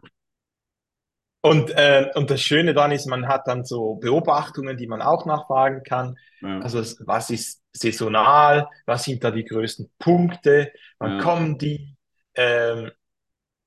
Und, 1.42 1.70
äh, 1.70 2.10
und 2.14 2.30
das 2.30 2.42
Schöne 2.42 2.74
dann 2.74 2.92
ist, 2.92 3.06
man 3.06 3.26
hat 3.28 3.46
dann 3.46 3.64
so 3.64 3.94
Beobachtungen, 3.96 4.76
die 4.76 4.86
man 4.86 5.00
auch 5.02 5.24
nachfragen 5.26 5.82
kann. 5.82 6.16
ja, 6.40 6.58
Also 6.58 6.80
was 7.06 7.30
ist 7.30 7.62
saisonal? 7.72 8.68
Was 8.86 9.04
sind 9.04 9.24
da 9.24 9.30
die 9.30 9.44
größten 9.44 9.90
Punkte? 9.98 10.72
Wann 10.98 11.16
Ja. 11.16 11.16
kommen 11.16 11.56
die? 11.58 11.96
Ähm, 12.34 12.90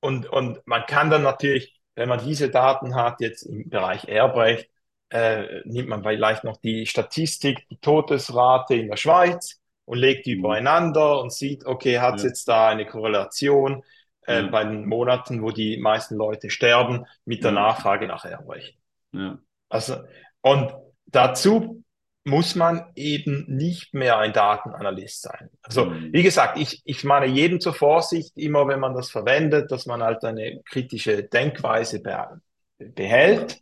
und, 0.00 0.28
und 0.28 0.66
man 0.66 0.84
kann 0.86 1.10
dann 1.10 1.22
natürlich, 1.22 1.80
wenn 1.94 2.08
man 2.08 2.24
diese 2.24 2.50
Daten 2.50 2.94
hat, 2.94 3.20
jetzt 3.20 3.42
im 3.44 3.68
Bereich 3.70 4.04
Erbrecht, 4.06 4.70
äh, 5.10 5.60
nimmt 5.64 5.88
man 5.88 6.02
vielleicht 6.02 6.44
noch 6.44 6.56
die 6.58 6.86
Statistik, 6.86 7.66
die 7.70 7.78
Todesrate 7.78 8.74
in 8.76 8.88
der 8.88 8.96
Schweiz 8.96 9.60
und 9.84 9.98
legt 9.98 10.26
die 10.26 10.32
Mhm. 10.38 10.38
übereinander 10.38 11.20
und 11.20 11.32
sieht, 11.32 11.64
okay, 11.66 12.00
hat 12.00 12.16
es 12.16 12.22
Ja. 12.22 12.24
jetzt 12.24 12.48
da 12.48 12.68
eine 12.68 12.86
Korrelation 12.86 13.82
äh, 14.26 14.42
Ja. 14.42 14.46
bei 14.48 14.64
den 14.64 14.86
Monaten, 14.86 15.42
wo 15.42 15.50
die 15.50 15.76
meisten 15.78 16.16
Leute 16.16 16.50
sterben, 16.50 17.06
mit 17.24 17.44
der 17.44 17.52
Ja. 17.52 17.60
Nachfrage 17.60 18.06
nach 18.06 18.24
Erbrecht. 18.24 18.76
ja, 19.12 19.38
Also, 19.68 19.96
und 20.40 20.72
dazu 21.06 21.82
muss 22.26 22.54
man 22.54 22.86
eben 22.94 23.44
nicht 23.48 23.92
mehr 23.92 24.16
ein 24.18 24.32
Datenanalyst 24.32 25.22
sein. 25.22 25.50
Also, 25.62 25.86
Mhm. 25.86 26.12
wie 26.12 26.22
gesagt, 26.22 26.58
ich, 26.58 26.80
ich 26.86 27.04
meine 27.04 27.26
jedem 27.26 27.60
zur 27.60 27.74
Vorsicht, 27.74 28.32
immer 28.36 28.66
wenn 28.66 28.80
man 28.80 28.94
das 28.94 29.10
verwendet, 29.10 29.70
dass 29.70 29.84
man 29.86 30.02
halt 30.02 30.24
eine 30.24 30.62
kritische 30.64 31.24
Denkweise 31.24 32.00
be 32.00 32.40
behält. 32.78 33.60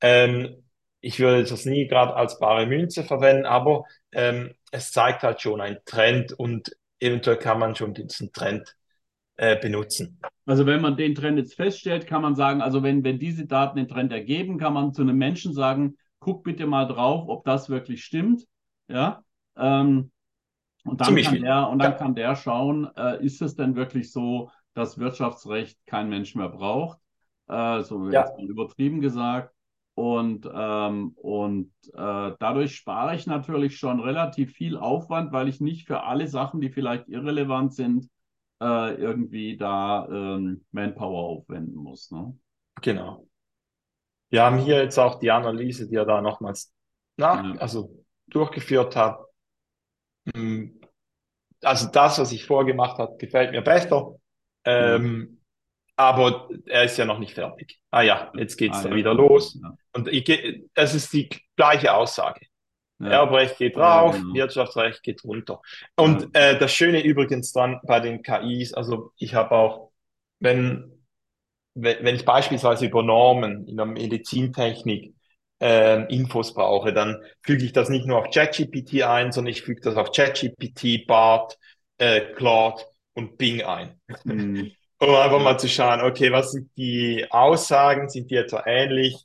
Ähm, 0.00 0.64
ich 1.00 1.18
würde 1.20 1.44
das 1.44 1.64
nie 1.64 1.86
gerade 1.86 2.14
als 2.14 2.38
bare 2.38 2.66
Münze 2.66 3.04
verwenden, 3.04 3.46
aber 3.46 3.84
ähm, 4.12 4.54
es 4.70 4.92
zeigt 4.92 5.22
halt 5.22 5.40
schon 5.40 5.60
einen 5.60 5.78
Trend 5.84 6.32
und 6.32 6.76
eventuell 7.00 7.38
kann 7.38 7.58
man 7.58 7.74
schon 7.74 7.94
diesen 7.94 8.32
Trend 8.32 8.76
äh, 9.40 9.56
benutzen. 9.58 10.18
Also 10.44 10.66
wenn 10.66 10.82
man 10.82 10.96
den 10.96 11.14
Trend 11.14 11.38
jetzt 11.38 11.54
feststellt, 11.54 12.06
kann 12.06 12.20
man 12.22 12.34
sagen, 12.34 12.60
also 12.60 12.82
wenn, 12.82 13.04
wenn 13.04 13.18
diese 13.18 13.46
Daten 13.46 13.78
den 13.78 13.88
Trend 13.88 14.12
ergeben, 14.12 14.58
kann 14.58 14.74
man 14.74 14.92
zu 14.92 15.00
einem 15.02 15.16
Menschen 15.16 15.54
sagen, 15.54 15.96
guck 16.18 16.44
bitte 16.44 16.66
mal 16.66 16.84
drauf, 16.86 17.26
ob 17.28 17.44
das 17.44 17.70
wirklich 17.70 18.04
stimmt. 18.04 18.44
Ja. 18.88 19.22
Ähm, 19.56 20.10
und 20.84 21.00
dann 21.00 21.16
kann 21.16 21.40
der, 21.40 21.68
und 21.68 21.78
dann 21.78 21.92
Ja. 21.92 21.96
kann 21.98 22.14
der 22.14 22.36
schauen, 22.36 22.88
äh, 22.96 23.24
ist 23.24 23.40
es 23.40 23.54
denn 23.54 23.76
wirklich 23.76 24.12
so, 24.12 24.50
dass 24.74 24.98
Wirtschaftsrecht 24.98 25.78
kein 25.86 26.10
Mensch 26.10 26.34
mehr 26.34 26.48
braucht? 26.50 26.98
Äh, 27.48 27.82
so 27.82 28.10
Ja. 28.10 28.22
jetzt 28.22 28.36
mal 28.36 28.46
übertrieben 28.46 29.00
gesagt. 29.00 29.54
Und, 29.94 30.48
ähm, 30.52 31.12
und 31.16 31.72
äh, 31.94 32.32
dadurch 32.38 32.76
spare 32.76 33.14
ich 33.14 33.26
natürlich 33.26 33.78
schon 33.78 34.00
relativ 34.00 34.52
viel 34.52 34.76
Aufwand, 34.76 35.32
weil 35.32 35.48
ich 35.48 35.60
nicht 35.60 35.86
für 35.86 36.02
alle 36.02 36.26
Sachen, 36.28 36.60
die 36.60 36.70
vielleicht 36.70 37.08
irrelevant 37.08 37.74
sind, 37.74 38.08
äh, 38.60 38.94
irgendwie 38.94 39.56
da 39.56 40.06
ähm, 40.10 40.64
Manpower 40.72 41.24
aufwenden 41.24 41.76
muss. 41.76 42.10
Ne? 42.10 42.36
Genau. 42.82 43.26
Wir 44.30 44.44
haben 44.44 44.58
hier 44.58 44.82
jetzt 44.82 44.98
auch 44.98 45.18
die 45.18 45.30
Analyse, 45.30 45.88
die 45.88 45.96
er 45.96 46.04
da 46.06 46.20
nochmals 46.20 46.72
nach, 47.16 47.42
Ja. 47.44 47.60
also 47.60 48.04
durchgeführt 48.28 48.94
hat. 48.96 49.18
Hm, 50.34 50.80
Also 51.62 51.88
das, 51.90 52.18
was 52.18 52.32
ich 52.32 52.46
vorgemacht 52.46 52.98
habe, 52.98 53.16
gefällt 53.18 53.50
mir 53.50 53.62
besser. 53.62 54.14
Ähm, 54.64 55.40
aber 55.96 56.48
er 56.66 56.84
ist 56.84 56.96
ja 56.96 57.04
noch 57.04 57.18
nicht 57.18 57.34
fertig. 57.34 57.80
Ah 57.90 58.02
ja, 58.02 58.32
jetzt 58.34 58.56
geht's 58.56 58.78
Ah, 58.78 58.82
da 58.84 58.88
ja. 58.90 58.94
wieder 58.94 59.12
los. 59.14 59.58
Ja. 59.62 59.76
Und 59.92 60.08
ich, 60.08 60.26
es 60.74 60.94
ist 60.94 61.12
die 61.12 61.28
gleiche 61.56 61.92
Aussage. 61.92 62.46
Ja. 63.00 63.10
Erbrecht 63.10 63.58
geht 63.58 63.76
Ja, 63.76 64.00
rauf, 64.00 64.16
genau. 64.16 64.34
Wirtschaftsrecht 64.34 65.02
geht 65.02 65.24
runter. 65.24 65.60
Und 65.96 66.28
äh, 66.34 66.58
das 66.58 66.72
Schöne 66.72 67.02
übrigens 67.02 67.52
dann 67.52 67.80
bei 67.84 68.00
den 68.00 68.22
KIs, 68.22 68.74
also 68.74 69.12
ich 69.16 69.34
habe 69.34 69.52
auch, 69.52 69.90
wenn, 70.38 71.04
wenn, 71.74 72.14
ich 72.14 72.24
beispielsweise 72.24 72.86
über 72.86 73.02
Normen 73.02 73.66
in 73.66 73.76
der 73.76 73.86
Medizintechnik 73.86 75.14
ähm, 75.60 76.06
Infos 76.08 76.54
brauche, 76.54 76.92
dann 76.92 77.22
füge 77.42 77.64
ich 77.64 77.72
das 77.72 77.88
nicht 77.88 78.06
nur 78.06 78.18
auf 78.18 78.30
ChatGPT 78.30 79.02
ein, 79.02 79.32
sondern 79.32 79.52
ich 79.52 79.62
füge 79.62 79.80
das 79.82 79.96
auf 79.96 80.10
ChatGPT, 80.12 81.06
BART, 81.06 81.58
äh, 81.98 82.20
Claude 82.34 82.82
und 83.14 83.38
Bing 83.38 83.62
ein. 83.62 84.00
Hm. 84.24 84.70
Um 85.02 85.14
einfach 85.14 85.38
Ja. 85.38 85.44
mal 85.44 85.58
zu 85.58 85.66
schauen, 85.66 86.02
okay, 86.02 86.30
was 86.30 86.52
sind 86.52 86.70
die 86.76 87.26
Aussagen, 87.30 88.10
sind 88.10 88.30
die 88.30 88.36
etwa 88.36 88.64
ähnlich? 88.66 89.16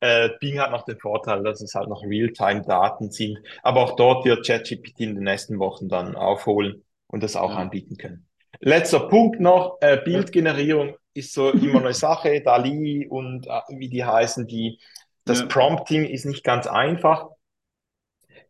Äh, 0.00 0.30
Bing 0.40 0.58
hat 0.60 0.70
noch 0.70 0.84
den 0.84 0.98
Vorteil, 0.98 1.42
dass 1.42 1.60
es 1.60 1.74
halt 1.74 1.88
noch 1.88 2.02
Realtime-Daten 2.02 3.10
sind, 3.10 3.38
aber 3.62 3.82
auch 3.82 3.96
dort 3.96 4.24
wird 4.24 4.46
ChatGPT 4.46 5.00
in 5.00 5.14
den 5.14 5.24
nächsten 5.24 5.58
Wochen 5.58 5.88
dann 5.88 6.16
aufholen 6.16 6.82
und 7.06 7.22
das 7.22 7.36
auch 7.36 7.50
Ja. 7.50 7.56
anbieten 7.56 7.96
können. 7.96 8.26
Letzter 8.60 9.00
Punkt 9.08 9.40
noch, 9.40 9.78
äh, 9.80 9.98
Bildgenerierung 10.02 10.96
ist 11.14 11.32
so 11.34 11.50
immer 11.50 11.80
eine 11.80 11.92
Sache, 11.94 12.40
DALI 12.44 13.06
und 13.08 13.46
äh, 13.46 13.60
wie 13.78 13.88
die 13.88 14.04
heißen, 14.04 14.46
die, 14.46 14.78
das 15.24 15.40
Ja. 15.40 15.46
Prompting 15.48 16.04
ist 16.06 16.24
nicht 16.24 16.44
ganz 16.44 16.66
einfach. 16.66 17.28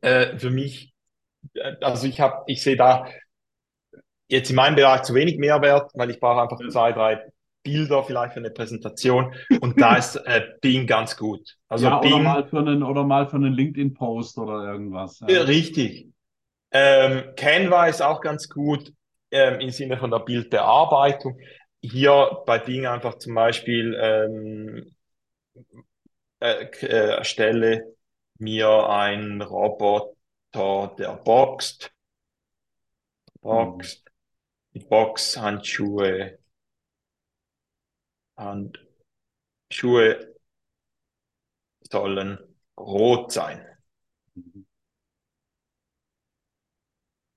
Äh, 0.00 0.38
für 0.38 0.50
mich, 0.50 0.92
äh, 1.54 1.76
also 1.82 2.06
ich 2.06 2.20
habe, 2.20 2.44
ich 2.48 2.62
sehe 2.62 2.76
da 2.76 3.06
jetzt 4.28 4.50
in 4.50 4.56
meinem 4.56 4.76
Bereich 4.76 5.02
zu 5.02 5.14
wenig 5.14 5.38
Mehrwert, 5.38 5.90
weil 5.94 6.10
ich 6.10 6.20
brauche 6.20 6.42
einfach 6.42 6.58
Ja. 6.60 6.68
zwei, 6.70 6.92
drei 6.92 7.20
Bilder 7.62 8.02
vielleicht 8.04 8.34
für 8.34 8.40
eine 8.40 8.50
Präsentation 8.50 9.34
und 9.60 9.80
da 9.80 9.96
ist 9.96 10.16
äh, 10.16 10.42
Bing 10.60 10.86
ganz 10.86 11.16
gut. 11.16 11.56
Also 11.68 11.86
ja, 11.86 12.00
oder 12.00 12.08
Bing, 12.08 12.22
mal 12.22 12.46
für 12.46 12.58
einen, 12.58 12.82
oder 12.82 13.04
mal 13.04 13.28
für 13.28 13.36
einen 13.36 13.52
LinkedIn-Post 13.52 14.38
oder 14.38 14.72
irgendwas. 14.72 15.20
Ja. 15.28 15.42
richtig. 15.42 16.08
Ähm, 16.72 17.34
Canva 17.36 17.86
ist 17.86 18.00
auch 18.00 18.20
ganz 18.20 18.48
gut 18.48 18.92
ähm, 19.30 19.60
im 19.60 19.70
Sinne 19.70 19.98
von 19.98 20.10
der 20.10 20.20
Bildbearbeitung. 20.20 21.38
Hier 21.82 22.42
bei 22.46 22.58
Bing 22.58 22.86
einfach 22.86 23.16
zum 23.18 23.34
Beispiel 23.34 23.96
ähm, 24.00 24.94
äh, 26.40 26.64
äh, 26.64 27.16
erstelle 27.16 27.96
mir 28.38 28.88
einen 28.88 29.42
Roboter, 29.42 30.94
der 30.98 31.14
boxt, 31.16 31.92
boxt, 33.40 34.10
die 34.74 34.80
Boxhandschuhe 34.80 36.39
Handschuhe 38.40 40.34
sollen 41.90 42.38
rot 42.78 43.32
sein. 43.32 43.64
Mhm. 44.34 44.66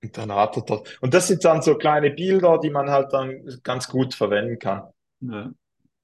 Und 0.03 0.17
dann 0.17 0.31
hat 0.33 0.57
er 0.57 0.63
das. 0.63 0.81
Und 0.99 1.13
das 1.13 1.27
sind 1.27 1.45
dann 1.45 1.61
so 1.61 1.75
kleine 1.75 2.11
Bilder, 2.11 2.59
die 2.59 2.69
man 2.69 2.89
halt 2.89 3.13
dann 3.13 3.41
ganz 3.63 3.87
gut 3.87 4.13
verwenden 4.13 4.59
kann. 4.59 4.89
Ja. 5.21 5.51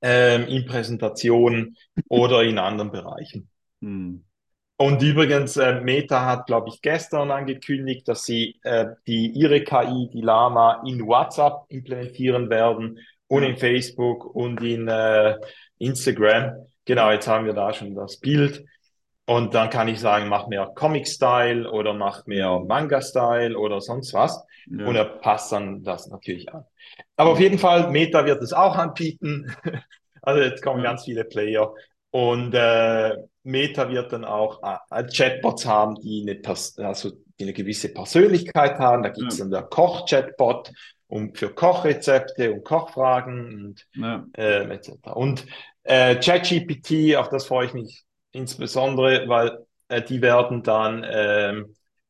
Ähm, 0.01 0.47
in 0.47 0.65
Präsentationen 0.65 1.75
oder 2.07 2.43
in 2.43 2.57
anderen 2.57 2.91
Bereichen. 2.91 3.49
Hm. 3.81 4.23
Und 4.77 5.01
übrigens, 5.01 5.57
äh, 5.57 5.81
Meta 5.81 6.25
hat, 6.25 6.45
glaube 6.45 6.69
ich, 6.69 6.81
gestern 6.81 7.31
angekündigt, 7.31 8.07
dass 8.07 8.23
sie 8.23 8.61
äh, 8.63 8.85
die, 9.07 9.27
ihre 9.31 9.61
KI, 9.61 10.09
die 10.13 10.21
Lama, 10.21 10.81
in 10.85 11.05
WhatsApp 11.05 11.65
implementieren 11.67 12.49
werden 12.49 12.99
und 13.29 13.43
in 13.43 13.57
Facebook 13.57 14.25
und 14.35 14.61
in 14.61 14.87
äh, 14.87 15.35
Instagram. 15.77 16.67
Genau, 16.83 17.11
jetzt 17.11 17.27
haben 17.27 17.45
wir 17.45 17.53
da 17.53 17.71
schon 17.73 17.95
das 17.95 18.17
Bild. 18.17 18.65
Und 19.25 19.53
dann 19.53 19.69
kann 19.69 19.87
ich 19.87 19.99
sagen, 19.99 20.27
mach 20.27 20.47
mehr 20.47 20.71
Comic-Style 20.73 21.69
oder 21.69 21.93
mach 21.93 22.25
mehr 22.25 22.59
Manga-Style 22.67 23.55
oder 23.57 23.79
sonst 23.79 24.13
was. 24.15 24.43
Ja. 24.65 24.87
Und 24.87 24.95
er 24.95 25.05
passt 25.05 25.51
dann 25.51 25.83
das 25.83 26.07
natürlich 26.07 26.51
an. 26.51 26.65
Aber 27.15 27.31
auf 27.31 27.39
jeden 27.39 27.59
Fall, 27.59 27.91
Meta 27.91 28.25
wird 28.25 28.41
es 28.41 28.53
auch 28.53 28.75
anbieten. 28.75 29.55
also 30.23 30.41
jetzt 30.41 30.63
kommen 30.63 30.81
ganz 30.81 31.05
viele 31.05 31.25
Player. 31.25 31.71
Und 32.09 32.55
äh, 32.55 33.15
Meta 33.43 33.89
wird 33.89 34.11
dann 34.11 34.25
auch 34.25 34.63
äh, 34.63 35.03
Chatbots 35.03 35.67
haben, 35.67 35.93
die 36.01 36.25
eine, 36.27 36.87
also 36.87 37.11
die 37.39 37.43
eine 37.43 37.53
gewisse 37.53 37.93
Persönlichkeit 37.93 38.79
haben. 38.79 39.03
Da 39.03 39.09
gibt 39.09 39.31
es 39.31 39.37
ja. 39.37 39.43
dann 39.43 39.51
der 39.51 39.63
Koch-Chatbot 39.63 40.71
um, 41.09 41.33
für 41.33 41.49
Kochrezepte 41.49 42.53
und 42.53 42.63
Kochfragen 42.63 43.65
und 43.65 43.87
ja. 43.95 44.25
äh, 44.37 44.63
etc. 44.71 44.91
Und 45.13 45.45
äh, 45.83 46.15
ChatGPT, 46.15 47.15
auf 47.17 47.29
das 47.29 47.47
freue 47.47 47.65
ich 47.65 47.73
mich 47.73 48.03
insbesondere, 48.31 49.27
weil 49.27 49.65
äh, 49.89 50.01
die 50.01 50.21
werden 50.21 50.63
dann 50.63 51.03
äh, 51.03 51.63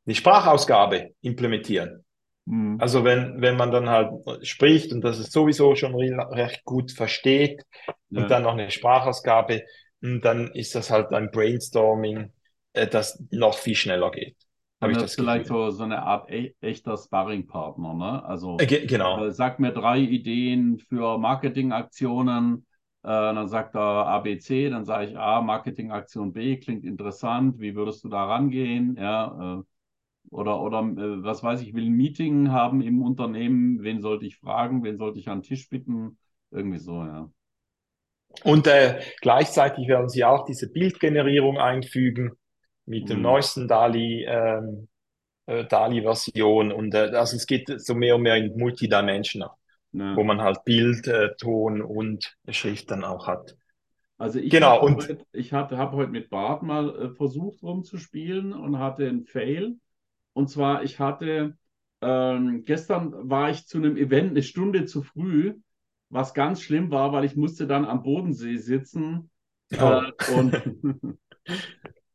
eine 0.05 0.15
Sprachausgabe 0.15 1.11
implementieren. 1.21 2.03
Mhm. 2.45 2.77
Also 2.79 3.03
wenn, 3.03 3.41
wenn 3.41 3.55
man 3.55 3.71
dann 3.71 3.89
halt 3.89 4.11
spricht 4.45 4.91
und 4.91 5.01
das 5.01 5.17
es 5.17 5.31
sowieso 5.31 5.75
schon 5.75 5.95
recht 5.95 6.65
gut 6.65 6.91
versteht 6.91 7.63
ja. 8.09 8.21
und 8.21 8.29
dann 8.29 8.43
noch 8.43 8.53
eine 8.53 8.69
Sprachausgabe, 8.69 9.63
hm, 10.01 10.21
dann 10.21 10.51
ist 10.51 10.75
das 10.75 10.91
halt 10.91 11.13
ein 11.13 11.31
Brainstorming, 11.31 12.33
äh, 12.73 12.87
das 12.87 13.23
noch 13.31 13.57
viel 13.57 13.75
schneller 13.75 14.11
geht. 14.11 14.35
Habe 14.82 14.93
ich 14.93 14.97
das 14.97 15.15
vielleicht 15.15 15.47
so, 15.47 15.71
so 15.71 15.84
eine 15.84 16.03
Art 16.03 16.32
e 16.32 16.53
echter 16.61 16.97
Sparringpartner, 16.97 17.93
ne? 17.93 18.23
Also 18.23 18.57
äh, 18.59 18.65
genau. 18.65 19.25
Äh, 19.25 19.32
sag 19.32 19.59
mir 19.59 19.71
drei 19.71 19.99
Ideen 19.99 20.80
für 20.80 21.17
Marketingaktionen, 21.17 22.65
äh, 23.03 23.07
dann 23.07 23.47
sagt 23.49 23.75
er 23.75 24.07
ABC, 24.07 24.69
dann 24.69 24.86
sage 24.86 25.07
ich 25.11 25.17
A, 25.17 25.41
Marketingaktion 25.41 26.32
B, 26.32 26.57
klingt 26.57 26.86
interessant, 26.86 27.59
wie 27.59 27.75
würdest 27.75 28.05
du 28.05 28.09
da 28.09 28.25
rangehen? 28.25 28.95
Ja, 28.97 29.59
äh, 29.59 29.63
oder, 30.30 30.61
oder 30.61 30.80
äh, 30.80 31.23
was 31.23 31.43
weiß 31.43 31.61
ich, 31.61 31.73
will 31.73 31.88
ein 31.88 31.93
Meeting 31.93 32.51
haben 32.51 32.82
im 32.82 33.01
Unternehmen, 33.01 33.84
wen 33.84 34.01
sollte 34.01 34.25
ich 34.25 34.38
fragen, 34.38 34.84
wen 34.84 34.97
sollte 34.97 35.19
ich 35.19 35.27
an 35.27 35.39
den 35.39 35.43
Tisch 35.43 35.69
bitten? 35.69 36.17
Irgendwie 36.51 36.80
so, 36.80 37.03
ja. 37.03 37.30
Und 38.43 38.67
äh, 38.67 39.01
gleichzeitig 39.21 39.88
werden 39.88 40.07
sie 40.07 40.23
auch 40.23 40.45
diese 40.45 40.71
Bildgenerierung 40.71 41.57
einfügen 41.57 42.38
mit 42.89 43.09
dem 43.09 43.17
mhm. 43.17 43.23
neuesten 43.23 43.67
DALI, 43.67 44.25
ähm, 44.27 44.87
äh, 45.45 45.65
DALI-Version. 45.65 46.71
Und 46.71 46.93
äh, 46.93 47.11
also 47.13 47.35
es 47.35 47.45
geht 47.45 47.69
so 47.79 47.95
mehr 47.95 48.15
und 48.15 48.23
mehr 48.23 48.35
in 48.35 48.57
Multidimensional 48.57 49.51
ja. 49.91 50.15
wo 50.15 50.23
man 50.23 50.41
halt 50.41 50.63
Bild, 50.65 51.07
äh, 51.07 51.35
Ton 51.37 51.81
und 51.81 52.37
Schrift 52.49 52.91
dann 52.91 53.03
auch 53.03 53.27
hat. 53.27 53.55
Also 54.17 54.39
ich 54.39 54.51
genau, 54.51 54.81
und 54.81 54.97
heute, 54.97 55.25
ich 55.31 55.53
habe 55.53 55.77
heute 55.77 56.11
mit 56.11 56.29
Bart 56.29 56.61
mal 56.61 56.89
äh, 56.89 57.09
versucht 57.15 57.63
rumzuspielen 57.63 58.53
und 58.53 58.79
hatte 58.79 59.07
einen 59.07 59.25
Fail. 59.25 59.77
Und 60.33 60.49
zwar, 60.49 60.83
ich 60.83 60.99
hatte 60.99 61.57
ähm, 62.01 62.63
gestern 62.65 63.29
war 63.29 63.49
ich 63.49 63.65
zu 63.65 63.77
einem 63.77 63.97
Event 63.97 64.31
eine 64.31 64.43
Stunde 64.43 64.85
zu 64.85 65.03
früh, 65.03 65.55
was 66.09 66.33
ganz 66.33 66.61
schlimm 66.61 66.91
war, 66.91 67.11
weil 67.11 67.25
ich 67.25 67.35
musste 67.35 67.67
dann 67.67 67.85
am 67.85 68.03
Bodensee 68.03 68.57
sitzen 68.57 69.29
oh. 69.79 70.01
äh, 70.01 70.11
und, 70.33 70.53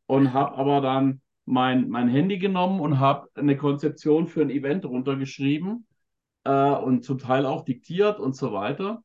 und 0.07 0.33
habe 0.33 0.57
aber 0.57 0.81
dann 0.81 1.21
mein, 1.45 1.89
mein 1.89 2.09
Handy 2.09 2.39
genommen 2.39 2.81
und 2.81 2.99
habe 2.99 3.29
eine 3.35 3.57
Konzeption 3.57 4.27
für 4.27 4.43
ein 4.43 4.51
Event 4.51 4.85
runtergeschrieben 4.85 5.87
äh, 6.45 6.71
und 6.71 7.05
zum 7.05 7.19
Teil 7.19 7.47
auch 7.47 7.65
diktiert 7.65 8.19
und 8.19 8.35
so 8.37 8.53
weiter. 8.53 9.03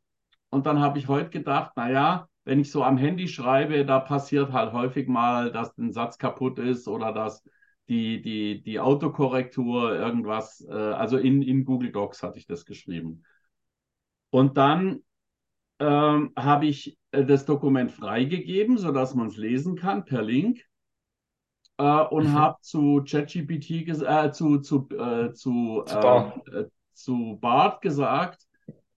Und 0.50 0.66
dann 0.66 0.80
habe 0.80 1.00
ich 1.00 1.08
heute 1.08 1.30
gedacht, 1.30 1.76
naja, 1.76 2.28
wenn 2.46 2.60
ich 2.60 2.72
so 2.72 2.84
am 2.84 2.98
Handy 2.98 3.28
schreibe, 3.28 3.86
da 3.86 4.00
passiert 4.00 4.52
halt 4.52 4.74
häufig 4.74 5.08
mal, 5.08 5.52
dass 5.52 5.78
ein 5.78 5.92
Satz 5.92 6.18
kaputt 6.18 6.58
ist 6.60 6.88
oder 6.88 7.12
dass 7.14 7.44
die, 7.90 8.22
die, 8.22 8.62
die 8.62 8.80
Autokorrektur 8.80 9.96
irgendwas, 9.96 10.66
äh, 10.70 10.74
also 10.74 11.18
in, 11.18 11.42
in 11.42 11.66
Google 11.66 11.92
Docs 11.92 12.24
hatte 12.24 12.40
ich 12.40 12.46
das 12.46 12.66
geschrieben. 12.66 13.24
Und 14.30 14.58
dann 14.58 15.04
ähm, 15.80 16.32
habe 16.36 16.68
ich 16.68 16.98
äh, 17.12 17.26
das 17.26 17.46
Dokument 17.46 17.92
freigegeben, 17.92 18.78
sodass 18.78 19.16
man 19.16 19.28
es 19.28 19.38
lesen 19.38 19.76
kann 19.76 20.06
per 20.06 20.22
Link. 20.22 20.66
Äh, 21.80 22.02
und 22.10 22.28
mhm. 22.28 22.34
habe 22.34 22.58
zu 22.62 23.04
ChatGPT, 23.10 23.88
äh, 23.88 24.32
zu, 24.32 24.60
zu, 24.60 24.90
äh, 24.90 25.32
zu, 25.34 25.86
äh, 25.88 26.66
zu 26.94 27.38
Bart 27.40 27.82
gesagt, 27.82 28.46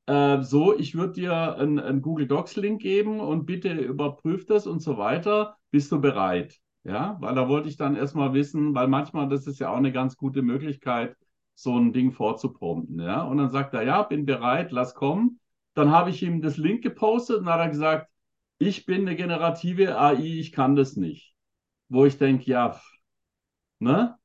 äh, 0.06 0.42
so, 0.42 0.76
ich 0.76 0.96
würde 0.96 1.12
dir 1.12 1.56
einen 1.56 2.02
Google 2.02 2.26
Docs-Link 2.26 2.82
geben 2.82 3.20
und 3.20 3.46
bitte 3.46 3.72
überprüf 3.72 4.46
das 4.46 4.66
und 4.66 4.80
so 4.80 4.98
weiter. 4.98 5.56
Bist 5.70 5.92
du 5.92 6.00
bereit? 6.00 6.58
Ja, 6.84 7.16
weil 7.20 7.36
da 7.36 7.48
wollte 7.48 7.68
ich 7.68 7.76
dann 7.76 7.94
erstmal 7.94 8.34
wissen, 8.34 8.74
weil 8.74 8.88
manchmal, 8.88 9.28
das 9.28 9.46
ist 9.46 9.60
ja 9.60 9.70
auch 9.70 9.76
eine 9.76 9.92
ganz 9.92 10.16
gute 10.16 10.42
Möglichkeit, 10.42 11.16
so 11.54 11.78
ein 11.78 11.92
Ding 11.92 12.10
vorzuprompten. 12.10 12.98
Ja, 12.98 13.22
und 13.22 13.38
dann 13.38 13.50
sagt 13.50 13.74
er, 13.74 13.84
ja, 13.84 14.02
bin 14.02 14.26
bereit, 14.26 14.72
lass 14.72 14.94
kommen. 14.94 15.38
Dann 15.74 15.92
habe 15.92 16.10
ich 16.10 16.20
ihm 16.24 16.42
das 16.42 16.56
Link 16.56 16.82
gepostet 16.82 17.38
und 17.38 17.46
hat 17.48 17.60
er 17.60 17.68
gesagt, 17.68 18.08
ich 18.58 18.86
bin 18.86 19.02
eine 19.02 19.14
generative 19.14 19.96
AI, 19.98 20.18
ich 20.18 20.50
kann 20.50 20.74
das 20.74 20.96
nicht. 20.96 21.31
Wo 21.92 22.06
ich 22.06 22.18
denke, 22.18 22.44
ja, 22.50 22.80
ne? 23.78 24.16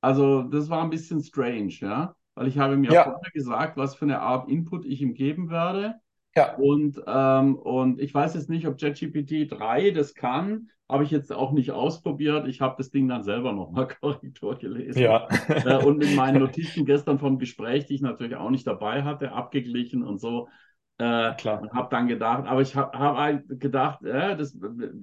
Also, 0.00 0.42
das 0.42 0.68
war 0.68 0.82
ein 0.82 0.90
bisschen 0.90 1.22
strange, 1.22 1.72
ja 1.80 2.14
weil 2.34 2.48
ich 2.48 2.58
habe 2.58 2.76
mir 2.76 2.90
ja. 2.90 3.04
vorher 3.04 3.30
gesagt, 3.32 3.76
was 3.76 3.94
für 3.94 4.04
eine 4.04 4.20
Art 4.20 4.48
Input 4.48 4.84
ich 4.84 5.00
ihm 5.02 5.14
geben 5.14 5.50
werde. 5.50 5.96
Ja. 6.34 6.54
Und, 6.56 7.00
ähm, 7.06 7.56
und 7.56 8.00
ich 8.00 8.14
weiß 8.14 8.34
jetzt 8.34 8.48
nicht, 8.48 8.66
ob 8.66 8.80
ChatGPT 8.80 9.50
3 9.50 9.90
das 9.90 10.14
kann, 10.14 10.68
habe 10.88 11.04
ich 11.04 11.10
jetzt 11.10 11.32
auch 11.32 11.52
nicht 11.52 11.72
ausprobiert. 11.72 12.48
Ich 12.48 12.60
habe 12.60 12.74
das 12.78 12.90
Ding 12.90 13.06
dann 13.08 13.22
selber 13.22 13.52
nochmal 13.52 13.88
Korrektur 14.00 14.58
gelesen. 14.58 15.02
Ja. 15.02 15.28
Äh, 15.48 15.84
und 15.84 15.98
mit 15.98 16.14
meinen 16.16 16.38
Notizen 16.38 16.86
gestern 16.86 17.18
vom 17.18 17.38
Gespräch, 17.38 17.86
die 17.86 17.96
ich 17.96 18.02
natürlich 18.02 18.36
auch 18.36 18.50
nicht 18.50 18.66
dabei 18.66 19.02
hatte, 19.02 19.32
abgeglichen 19.32 20.02
und 20.02 20.18
so. 20.18 20.48
Äh, 20.98 21.34
Klar. 21.34 21.60
Und 21.60 21.72
habe 21.72 21.88
dann 21.90 22.08
gedacht, 22.08 22.46
aber 22.46 22.62
ich 22.62 22.76
habe 22.76 22.98
hab 22.98 23.16
halt 23.16 23.60
gedacht, 23.60 24.02
äh, 24.04 24.36
das 24.36 24.58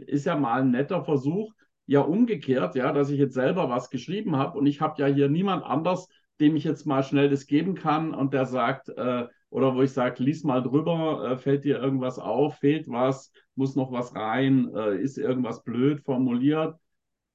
ist 0.07 0.25
ja 0.25 0.35
mal 0.35 0.61
ein 0.61 0.71
netter 0.71 1.03
Versuch, 1.03 1.53
ja 1.89 2.01
umgekehrt, 2.01 2.75
ja, 2.75 2.93
dass 2.93 3.09
ich 3.09 3.17
jetzt 3.17 3.33
selber 3.33 3.67
was 3.67 3.89
geschrieben 3.89 4.35
habe 4.35 4.59
und 4.59 4.67
ich 4.67 4.79
habe 4.79 5.01
ja 5.01 5.07
hier 5.07 5.27
niemand 5.27 5.63
anders, 5.63 6.07
dem 6.39 6.55
ich 6.55 6.63
jetzt 6.63 6.85
mal 6.85 7.01
schnell 7.03 7.29
das 7.29 7.47
geben 7.47 7.73
kann 7.73 8.13
und 8.13 8.31
der 8.31 8.45
sagt, 8.45 8.89
äh, 8.89 9.27
oder 9.49 9.73
wo 9.73 9.81
ich 9.81 9.91
sage, 9.91 10.23
lies 10.23 10.43
mal 10.43 10.61
drüber, 10.61 11.31
äh, 11.31 11.37
fällt 11.37 11.63
dir 11.63 11.79
irgendwas 11.79 12.19
auf, 12.19 12.59
fehlt 12.59 12.87
was, 12.87 13.31
muss 13.55 13.75
noch 13.75 13.91
was 13.91 14.15
rein, 14.15 14.69
äh, 14.75 15.01
ist 15.01 15.17
irgendwas 15.17 15.63
blöd 15.63 16.01
formuliert. 16.01 16.75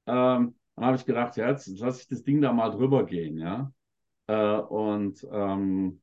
Ähm, 0.06 0.54
dann 0.76 0.84
habe 0.84 0.96
ich 0.96 1.04
gedacht, 1.04 1.36
ja, 1.36 1.48
jetzt 1.50 1.66
lasse 1.80 2.02
ich 2.02 2.08
das 2.08 2.22
Ding 2.22 2.40
da 2.40 2.52
mal 2.52 2.70
drüber 2.70 3.04
gehen, 3.06 3.38
ja. 3.38 3.72
Äh, 4.28 4.58
und 4.58 5.26
ähm, 5.32 6.00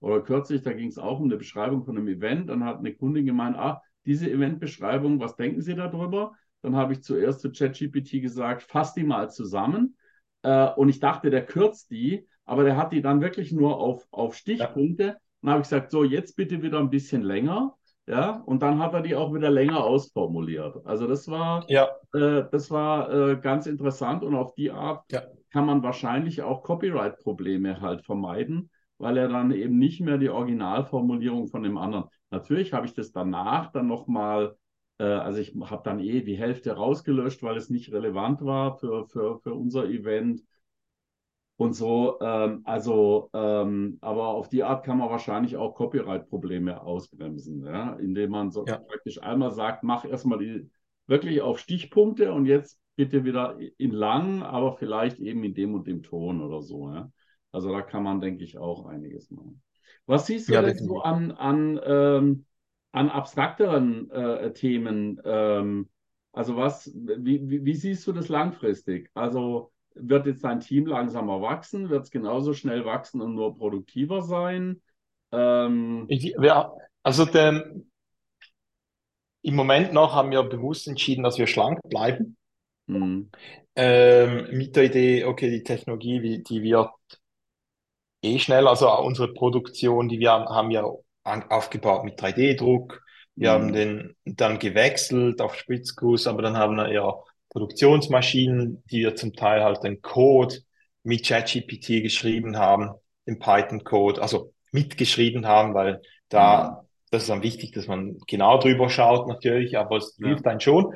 oder 0.00 0.20
kürzlich, 0.20 0.60
da 0.60 0.74
ging 0.74 0.88
es 0.88 0.98
auch 0.98 1.20
um 1.20 1.24
eine 1.24 1.38
Beschreibung 1.38 1.84
von 1.84 1.96
einem 1.96 2.08
Event. 2.08 2.50
Dann 2.50 2.64
hat 2.64 2.80
eine 2.80 2.94
Kundin 2.94 3.24
gemeint, 3.24 3.56
ah, 3.56 3.80
diese 4.04 4.30
Eventbeschreibung, 4.30 5.18
was 5.20 5.36
denken 5.36 5.62
Sie 5.62 5.74
darüber? 5.74 6.34
Dann 6.64 6.76
habe 6.76 6.94
ich 6.94 7.02
zuerst 7.02 7.40
zu 7.40 7.52
ChatGPT 7.52 8.22
gesagt, 8.22 8.62
fass 8.62 8.94
die 8.94 9.04
mal 9.04 9.30
zusammen. 9.30 9.96
Äh, 10.40 10.70
und 10.70 10.88
ich 10.88 10.98
dachte, 10.98 11.28
der 11.28 11.44
kürzt 11.44 11.90
die, 11.90 12.26
aber 12.46 12.64
der 12.64 12.78
hat 12.78 12.92
die 12.92 13.02
dann 13.02 13.20
wirklich 13.20 13.52
nur 13.52 13.78
auf, 13.78 14.06
auf 14.10 14.34
Stichpunkte. 14.34 15.04
Ja. 15.04 15.16
Dann 15.42 15.50
habe 15.50 15.60
ich 15.60 15.68
gesagt, 15.68 15.90
so, 15.90 16.04
jetzt 16.04 16.36
bitte 16.36 16.62
wieder 16.62 16.78
ein 16.78 16.88
bisschen 16.88 17.22
länger. 17.22 17.76
Ja, 18.06 18.42
und 18.46 18.62
dann 18.62 18.78
hat 18.78 18.94
er 18.94 19.02
die 19.02 19.14
auch 19.14 19.34
wieder 19.34 19.50
länger 19.50 19.84
ausformuliert. 19.84 20.76
Also 20.86 21.06
das 21.06 21.28
war, 21.28 21.64
ja. 21.68 21.88
äh, 22.12 22.44
das 22.50 22.70
war 22.70 23.12
äh, 23.12 23.36
ganz 23.36 23.66
interessant 23.66 24.22
und 24.22 24.34
auf 24.34 24.54
die 24.54 24.70
Art 24.70 25.04
ja. 25.10 25.22
kann 25.50 25.64
man 25.66 25.82
wahrscheinlich 25.82 26.42
auch 26.42 26.62
Copyright-Probleme 26.62 27.80
halt 27.80 28.04
vermeiden, 28.04 28.70
weil 28.98 29.16
er 29.16 29.28
dann 29.28 29.52
eben 29.52 29.78
nicht 29.78 30.00
mehr 30.00 30.18
die 30.18 30.28
Originalformulierung 30.28 31.48
von 31.48 31.62
dem 31.62 31.78
anderen. 31.78 32.04
Natürlich 32.30 32.74
habe 32.74 32.86
ich 32.86 32.94
das 32.94 33.12
danach 33.12 33.72
dann 33.72 33.86
nochmal, 33.86 34.54
also 35.02 35.38
ich 35.40 35.54
habe 35.56 35.82
dann 35.84 36.00
eh 36.00 36.22
die 36.22 36.36
Hälfte 36.38 36.72
rausgelöscht, 36.72 37.42
weil 37.42 37.56
es 37.56 37.70
nicht 37.70 37.92
relevant 37.92 38.42
war 38.44 38.78
für, 38.78 39.06
für, 39.06 39.38
für 39.40 39.54
unser 39.54 39.84
Event. 39.86 40.42
und 41.56 41.74
so. 41.74 42.18
Ähm, 42.20 42.62
also, 42.64 43.30
ähm, 43.32 43.98
aber 44.00 44.28
auf 44.28 44.48
die 44.48 44.62
Art 44.64 44.84
kann 44.84 44.98
man 44.98 45.10
wahrscheinlich 45.10 45.56
auch 45.56 45.74
Copyright-Probleme 45.74 46.82
ausbremsen, 46.82 47.64
ja? 47.64 47.94
indem 47.94 48.30
man 48.30 48.50
so 48.50 48.64
Ja. 48.66 48.78
praktisch 48.88 49.22
einmal 49.22 49.52
sagt, 49.52 49.82
mach 49.84 50.04
erstmal 50.04 50.38
die 50.38 50.70
wirklich 51.06 51.42
auf 51.42 51.58
Stichpunkte 51.58 52.32
und 52.32 52.46
jetzt 52.46 52.80
bitte 52.96 53.24
wieder 53.24 53.58
in 53.78 53.90
lang, 53.90 54.42
aber 54.42 54.72
vielleicht 54.72 55.18
eben 55.18 55.44
in 55.44 55.54
dem 55.54 55.74
und 55.74 55.86
dem 55.86 56.02
Ton 56.02 56.40
oder 56.42 56.62
so. 56.62 56.90
Ja? 56.92 57.10
Also 57.52 57.70
da 57.72 57.82
kann 57.82 58.02
man, 58.02 58.20
denke 58.20 58.44
ich, 58.44 58.58
auch 58.58 58.86
einiges 58.86 59.30
machen. 59.30 59.62
Was 60.06 60.26
siehst 60.26 60.48
du 60.48 60.52
Ja, 60.52 60.62
denn 60.62 60.78
so 60.78 61.00
an, 61.02 61.30
an, 61.32 61.80
ähm, 61.84 62.46
an 62.94 63.10
abstrakteren 63.10 64.10
äh, 64.10 64.52
Themen? 64.54 65.20
Ähm, 65.24 65.90
also 66.32 66.56
was, 66.56 66.92
wie, 66.94 67.48
wie, 67.50 67.64
wie 67.64 67.74
siehst 67.74 68.06
du 68.06 68.12
das 68.12 68.28
langfristig? 68.28 69.10
Also 69.14 69.72
wird 69.94 70.26
jetzt 70.26 70.44
dein 70.44 70.60
Team 70.60 70.86
langsamer 70.86 71.40
wachsen? 71.42 71.90
Wird 71.90 72.04
es 72.04 72.10
genauso 72.10 72.54
schnell 72.54 72.84
wachsen 72.84 73.20
und 73.20 73.34
nur 73.34 73.56
produktiver 73.56 74.22
sein? 74.22 74.82
Ähm, 75.32 76.06
Ich, 76.06 76.34
wir, 76.38 76.72
also 77.02 77.24
der, 77.26 77.74
im 79.42 79.54
Moment 79.54 79.92
noch 79.92 80.12
haben 80.16 80.32
wir 80.32 80.42
bewusst 80.42 80.88
entschieden, 80.88 81.22
dass 81.22 81.38
wir 81.38 81.46
schlank 81.46 81.78
bleiben. 81.88 82.36
hm, 82.88 83.24
Ähm, 83.76 84.56
mit 84.56 84.76
der 84.76 84.84
Idee, 84.84 85.24
okay, 85.24 85.50
die 85.50 85.62
Technologie, 85.64 86.20
die, 86.20 86.42
die 86.44 86.62
wird 86.62 86.90
eh 88.22 88.38
schnell, 88.40 88.66
also 88.66 88.90
unsere 89.00 89.32
Produktion, 89.32 90.08
die 90.08 90.18
wir 90.18 90.32
haben, 90.32 90.48
haben 90.48 90.70
ja 90.72 90.84
an, 91.24 91.44
aufgebaut 91.50 92.04
mit 92.04 92.20
3D-Druck. 92.20 93.02
Wir 93.36 93.50
haben 93.50 93.68
hm, 93.68 93.72
den 93.72 94.16
dann 94.24 94.58
gewechselt 94.58 95.40
auf 95.40 95.56
Spritzguss, 95.56 96.26
aber 96.26 96.42
dann 96.42 96.56
haben 96.56 96.76
wir 96.76 96.92
ja 96.92 97.14
Produktionsmaschinen, 97.50 98.84
die 98.90 99.00
wir 99.00 99.16
zum 99.16 99.32
Teil 99.32 99.62
halt 99.62 99.82
den 99.82 100.00
Code 100.02 100.56
mit 101.02 101.26
ChatGPT 101.26 102.02
geschrieben 102.02 102.58
haben, 102.58 102.90
den 103.26 103.38
Python-Code, 103.38 104.22
also 104.22 104.52
mitgeschrieben 104.72 105.46
haben, 105.46 105.74
weil 105.74 106.00
da, 106.28 106.84
das 107.10 107.22
ist 107.22 107.28
dann 107.30 107.42
wichtig, 107.42 107.72
dass 107.72 107.86
man 107.86 108.18
genau 108.26 108.58
drüber 108.58 108.88
schaut 108.88 109.28
natürlich, 109.28 109.76
aber 109.78 109.96
es 109.96 110.16
ja, 110.18 110.28
hilft 110.28 110.46
einem 110.46 110.60
schon. 110.60 110.94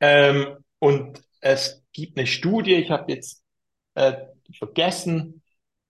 Ähm, 0.00 0.56
und 0.78 1.22
es 1.40 1.84
gibt 1.92 2.16
eine 2.16 2.26
Studie, 2.26 2.74
ich 2.74 2.90
habe 2.90 3.12
jetzt 3.12 3.42
äh, 3.94 4.14
vergessen, 4.58 5.39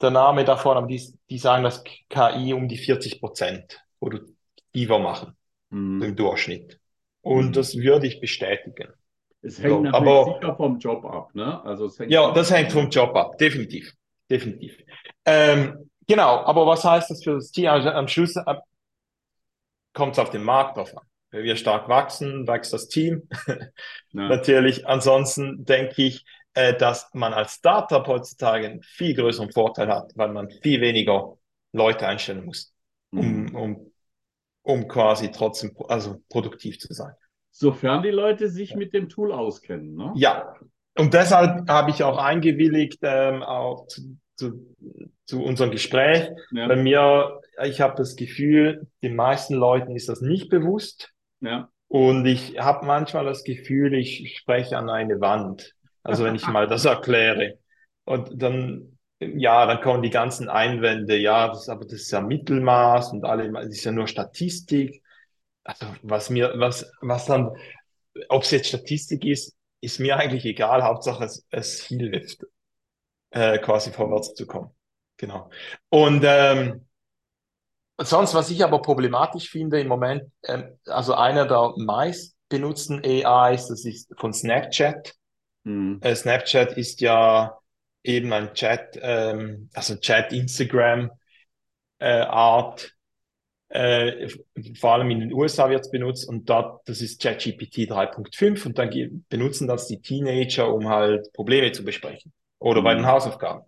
der 0.01 0.11
Name 0.11 0.45
davon, 0.45 0.77
aber 0.77 0.87
die, 0.87 1.03
die 1.29 1.39
sagen, 1.39 1.65
dass 1.65 1.85
KI 2.09 2.55
um 2.55 2.69
die 2.69 2.79
40 2.79 3.21
Prozent 3.21 3.85
produktiver 3.99 4.99
machen 4.99 5.37
hm, 5.71 6.03
im 6.03 6.17
Durchschnitt. 6.17 6.81
Und 7.23 7.47
hm. 7.47 7.53
das 7.53 7.77
würde 7.77 8.07
ich 8.07 8.21
bestätigen. 8.21 8.89
Es 9.43 9.59
hängt 9.59 9.71
So, 9.71 9.81
natürlich 9.81 10.11
aber 10.11 10.35
sicher 10.35 10.57
vom 10.57 10.79
Job 10.79 11.05
ab, 11.05 11.35
ne? 11.35 11.65
Also 11.65 11.87
es 11.87 11.99
hängt 11.99 12.11
ja, 12.11 12.31
das 12.33 12.51
hängt 12.51 12.73
vom 12.73 12.91
Job 12.91 13.15
ab, 13.17 13.39
definitiv, 13.39 13.95
definitiv. 14.31 14.79
Ähm, 15.25 15.91
genau, 16.07 16.45
aber 16.45 16.67
was 16.67 16.85
heißt 16.85 17.11
das 17.11 17.23
für 17.23 17.35
das 17.35 17.51
Team? 17.51 17.69
Also 17.69 17.91
am 17.91 18.09
Schluss 18.09 18.37
äh, 18.37 18.55
kommt 19.93 20.13
es 20.13 20.19
auf 20.19 20.31
den 20.31 20.43
Markt 20.43 20.77
drauf 20.77 20.97
an. 20.97 21.05
Wenn 21.31 21.45
wir 21.45 21.57
stark 21.57 21.89
wachsen, 21.89 22.47
wächst 22.49 22.73
das 22.73 22.89
Team. 22.89 23.29
Natürlich. 24.13 24.87
Ansonsten 24.87 25.65
denke 25.65 26.03
ich, 26.03 26.25
äh, 26.55 26.77
dass 26.77 27.11
man 27.15 27.33
als 27.33 27.55
Startup 27.55 28.07
heutzutage 28.07 28.67
einen 28.67 28.83
viel 28.83 29.15
größeren 29.15 29.53
Vorteil 29.53 29.89
hat, 29.89 30.13
weil 30.15 30.31
man 30.31 30.51
viel 30.51 30.81
weniger 30.81 31.37
Leute 31.73 32.07
einstellen 32.07 32.45
muss, 32.45 32.75
um, 33.13 33.49
hm. 33.49 33.55
um, 33.55 33.93
um 34.63 34.89
quasi 34.89 35.31
trotzdem 35.31 35.77
also 35.89 36.23
produktiv 36.29 36.79
zu 36.79 36.93
sein. 36.93 37.15
Sofern 37.53 38.03
die 38.03 38.11
Leute 38.11 38.49
sich 38.49 38.75
mit 38.75 38.95
dem 38.95 39.09
Tool 39.09 39.33
auskennen, 39.33 39.95
ne? 39.95 40.13
Ja, 40.15 40.55
und 40.97 41.15
deshalb 41.15 41.69
habe 41.69 41.91
ich 41.91 42.03
auch 42.03 42.19
eingewilligt 42.19 42.99
ähm, 43.03 43.43
auch 43.43 43.87
zu, 43.87 44.19
zu, 44.37 44.77
zu 45.25 45.43
unserem 45.43 45.71
Gespräch. 45.71 46.31
Ja, 46.51 46.69
Bei 46.69 46.77
mir, 46.77 47.41
ich 47.65 47.81
habe 47.81 47.95
das 47.97 48.17
Gefühl, 48.17 48.87
den 49.03 49.17
meisten 49.17 49.55
Leuten 49.55 49.95
ist 49.95 50.09
das 50.09 50.21
nicht 50.21 50.49
bewusst. 50.51 51.13
ja. 51.41 51.69
Und 51.93 52.25
ich 52.25 52.57
habe 52.57 52.87
manchmal 52.87 53.25
das 53.25 53.43
Gefühl, 53.43 53.95
ich 53.95 54.37
spreche 54.39 54.79
an 54.79 54.89
eine 54.89 55.21
Wand. 55.21 55.75
Also 56.11 56.25
wenn 56.25 56.35
ich 56.35 56.47
mal 56.47 56.67
das 56.67 56.85
erkläre. 56.85 57.59
Und 58.05 58.43
dann, 58.43 58.99
ja, 59.21 59.67
dann 59.67 59.81
kommen 59.81 60.03
die 60.03 60.11
ganzen 60.11 60.49
Einwände, 60.49 61.17
ja, 61.17 61.49
das, 61.49 61.69
aber 61.69 61.85
das 61.85 61.95
ist 61.95 62.11
ja 62.11 62.21
Mittelmaß 62.21 63.13
und 63.13 63.25
alle, 63.25 63.51
das 63.53 63.67
ist 63.67 63.85
ja 63.85 63.93
nur 63.93 64.07
Statistik. 64.07 65.03
Also 65.65 65.87
was 66.03 66.31
mir, 66.31 66.53
was, 66.57 66.91
was 67.01 67.27
dann, 67.27 67.51
ob 68.29 68.43
es 68.43 68.51
jetzt 68.51 68.69
Statistik 68.69 69.25
ist, 69.25 69.57
ist 69.81 70.01
mir 70.01 70.17
eigentlich 70.17 70.45
egal. 70.45 70.83
Hauptsache 70.83 71.25
es, 71.25 71.47
es 71.51 71.81
hilft, 71.83 72.45
äh, 73.31 73.59
quasi 73.59 73.93
vorwärts 73.93 74.35
zu 74.35 74.47
kommen. 74.47 74.71
Genau. 75.17 75.51
Und 75.91 76.23
ähm, 76.25 76.87
Sonst, 78.03 78.33
was 78.33 78.49
ich 78.51 78.65
aber 78.65 78.81
problematisch 78.81 79.51
finde 79.51 79.79
im 79.79 79.89
Moment, 79.89 80.23
ähm, 80.45 80.79
also 80.87 81.15
einer 81.15 81.47
der 81.47 81.75
meist 81.77 82.35
benutzten 82.49 83.03
AIs, 83.05 83.69
das 83.69 83.85
ist 83.85 84.11
von 84.17 84.33
Snapchat. 84.33 85.15
Hm. 85.65 85.99
Äh, 86.01 86.15
Snapchat 86.15 86.77
ist 86.77 87.01
ja 87.01 87.59
eben 88.03 88.33
ein 88.33 88.55
Chat, 88.55 88.99
ähm, 89.01 89.69
also 89.75 89.97
Chat 89.97 90.33
Instagram 90.33 91.11
äh, 91.99 92.21
Art. 92.23 92.95
Äh, 93.69 94.29
vor 94.81 94.95
allem 94.95 95.11
in 95.11 95.21
den 95.21 95.33
USA 95.33 95.71
wird 95.71 95.83
es 95.83 95.91
benutzt 95.91 96.29
und 96.29 96.49
dort, 96.51 96.89
das 96.89 97.01
ist 97.01 97.23
ChatGPT 97.23 97.89
3.5 97.89 98.67
und 98.67 98.79
dann 98.79 99.25
benutzen 99.29 99.69
das 99.69 99.87
die 99.87 100.01
Teenager, 100.01 100.73
um 100.75 100.89
halt 100.89 101.33
Probleme 101.33 101.71
zu 101.71 101.85
besprechen 101.85 102.33
oder 102.59 102.83
bei 102.83 102.95
den 102.95 103.05
Hm. 103.05 103.13
Hausaufgaben. 103.13 103.63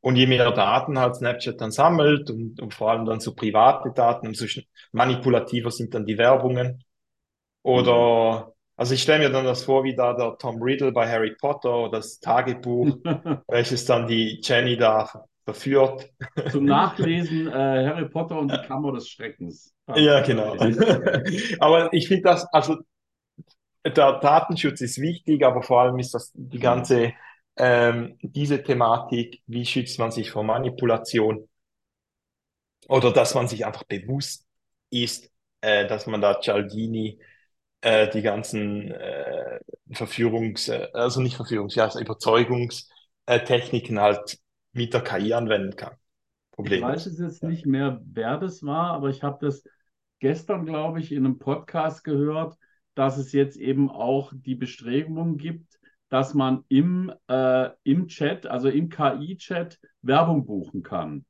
Und 0.00 0.16
je 0.16 0.26
mehr 0.26 0.50
Daten 0.50 0.98
halt 0.98 1.16
Snapchat 1.16 1.60
dann 1.60 1.70
sammelt 1.70 2.30
und, 2.30 2.60
und 2.60 2.74
vor 2.74 2.90
allem 2.90 3.06
dann 3.06 3.20
so 3.20 3.34
private 3.34 3.92
Daten, 3.94 4.26
umso 4.26 4.44
manipulativer 4.92 5.70
sind 5.70 5.94
dann 5.94 6.04
die 6.04 6.18
Werbungen. 6.18 6.84
Oder, 7.62 8.53
also 8.76 8.94
ich 8.94 9.02
stelle 9.02 9.24
mir 9.24 9.30
dann 9.30 9.44
das 9.44 9.64
vor, 9.64 9.84
wie 9.84 9.94
da 9.94 10.14
der 10.14 10.36
Tom 10.38 10.60
Riddle 10.60 10.92
bei 10.92 11.08
Harry 11.08 11.34
Potter, 11.40 11.88
das 11.90 12.18
Tagebuch, 12.20 12.96
welches 13.48 13.84
dann 13.84 14.06
die 14.06 14.40
Jenny 14.42 14.76
da 14.76 15.08
verführt. 15.44 16.10
Zum 16.50 16.64
Nachlesen 16.64 17.48
äh, 17.52 17.86
Harry 17.86 18.08
Potter 18.08 18.38
und 18.38 18.50
die 18.50 18.66
Kammer 18.66 18.92
des 18.92 19.08
Schreckens. 19.08 19.74
Ja, 19.94 20.22
genau. 20.22 20.54
Aber 21.60 21.92
ich 21.92 22.08
finde 22.08 22.22
das, 22.22 22.46
also 22.52 22.78
der 23.84 24.18
Datenschutz 24.18 24.80
ist 24.80 24.98
wichtig, 24.98 25.44
aber 25.44 25.62
vor 25.62 25.82
allem 25.82 25.98
ist 25.98 26.14
das 26.14 26.32
die 26.32 26.58
ganze, 26.58 27.12
ähm, 27.58 28.16
diese 28.22 28.62
Thematik, 28.62 29.42
wie 29.46 29.66
schützt 29.66 29.98
man 29.98 30.10
sich 30.10 30.30
vor 30.30 30.42
Manipulation 30.42 31.46
oder 32.88 33.12
dass 33.12 33.34
man 33.34 33.46
sich 33.46 33.66
einfach 33.66 33.84
bewusst 33.84 34.46
ist, 34.90 35.30
äh, 35.60 35.86
dass 35.86 36.06
man 36.06 36.22
da 36.22 36.40
Cialdini 36.40 37.18
äh, 37.84 38.08
die 38.08 38.22
ganzen 38.22 38.90
äh, 38.90 39.60
Verführungs, 39.92 40.68
äh, 40.68 40.88
also 40.94 41.20
nicht 41.20 41.36
Verführungs, 41.36 41.74
ja, 41.74 41.84
also 41.84 42.00
Überzeugungstechniken 42.00 44.00
halt 44.00 44.38
mit 44.72 44.94
der 44.94 45.02
KI 45.02 45.34
anwenden 45.34 45.76
kann. 45.76 45.92
Ich 45.92 46.56
Problem. 46.56 46.82
weiß 46.82 47.06
es 47.06 47.18
jetzt 47.18 47.42
nicht 47.42 47.66
mehr, 47.66 48.00
wer 48.06 48.38
das 48.38 48.62
war, 48.62 48.92
aber 48.92 49.10
ich 49.10 49.22
habe 49.22 49.44
das 49.44 49.64
gestern, 50.18 50.64
glaube 50.64 51.00
ich, 51.00 51.12
in 51.12 51.26
einem 51.26 51.38
Podcast 51.38 52.04
gehört, 52.04 52.56
dass 52.94 53.18
es 53.18 53.32
jetzt 53.32 53.58
eben 53.58 53.90
auch 53.90 54.32
die 54.34 54.54
Bestrebung 54.54 55.36
gibt, 55.36 55.78
dass 56.08 56.32
man 56.32 56.64
im, 56.68 57.12
äh, 57.28 57.68
im 57.82 58.06
Chat, 58.06 58.46
also 58.46 58.70
im 58.70 58.88
KI-Chat, 58.88 59.78
Werbung 60.00 60.46
buchen 60.46 60.82
kann. 60.82 61.26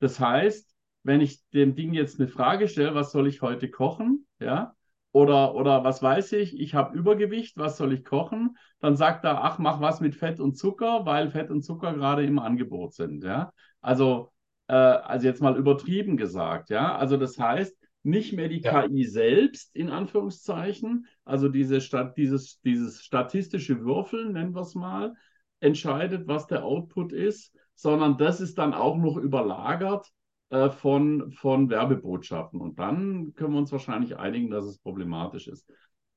Das 0.00 0.18
heißt, 0.18 0.74
wenn 1.04 1.20
ich 1.20 1.46
dem 1.50 1.76
Ding 1.76 1.92
jetzt 1.92 2.18
eine 2.18 2.28
Frage 2.28 2.66
stelle, 2.66 2.96
was 2.96 3.12
soll 3.12 3.28
ich 3.28 3.42
heute 3.42 3.70
kochen, 3.70 4.26
ja, 4.40 4.74
oder, 5.14 5.54
oder 5.54 5.84
was 5.84 6.02
weiß 6.02 6.32
ich, 6.32 6.58
ich 6.58 6.74
habe 6.74 6.98
Übergewicht, 6.98 7.56
was 7.56 7.76
soll 7.76 7.92
ich 7.92 8.04
kochen, 8.04 8.56
dann 8.80 8.96
sagt 8.96 9.24
er, 9.24 9.44
ach, 9.44 9.58
mach 9.60 9.80
was 9.80 10.00
mit 10.00 10.16
Fett 10.16 10.40
und 10.40 10.56
Zucker, 10.58 11.06
weil 11.06 11.30
Fett 11.30 11.50
und 11.52 11.62
Zucker 11.62 11.94
gerade 11.94 12.24
im 12.26 12.40
Angebot 12.40 12.94
sind, 12.94 13.22
ja. 13.22 13.52
Also, 13.80 14.32
äh, 14.66 14.74
also 14.74 15.26
jetzt 15.28 15.40
mal 15.40 15.56
übertrieben 15.56 16.16
gesagt, 16.16 16.70
ja. 16.70 16.96
Also 16.96 17.16
das 17.16 17.38
heißt, 17.38 17.76
nicht 18.02 18.32
mehr 18.32 18.48
die 18.48 18.60
Ja. 18.60 18.82
KI 18.82 19.04
selbst, 19.04 19.76
in 19.76 19.88
Anführungszeichen, 19.90 21.06
also 21.24 21.48
diese 21.48 21.80
Stat 21.80 22.16
dieses, 22.16 22.60
dieses 22.62 23.02
statistische 23.04 23.84
Würfeln, 23.84 24.32
nennen 24.32 24.54
wir 24.54 24.62
es 24.62 24.74
mal, 24.74 25.14
entscheidet, 25.60 26.26
was 26.26 26.48
der 26.48 26.64
Output 26.64 27.12
ist, 27.12 27.54
sondern 27.76 28.18
das 28.18 28.40
ist 28.40 28.58
dann 28.58 28.74
auch 28.74 28.96
noch 28.96 29.16
überlagert 29.16 30.10
äh, 30.54 30.70
von, 30.70 31.32
von 31.32 31.68
Werbebotschaften. 31.68 32.60
Und 32.60 32.78
dann 32.78 33.34
können 33.34 33.54
wir 33.54 33.58
uns 33.58 33.72
wahrscheinlich 33.72 34.16
einigen, 34.16 34.50
dass 34.50 34.64
es 34.64 34.78
problematisch 34.78 35.48
ist. 35.48 35.68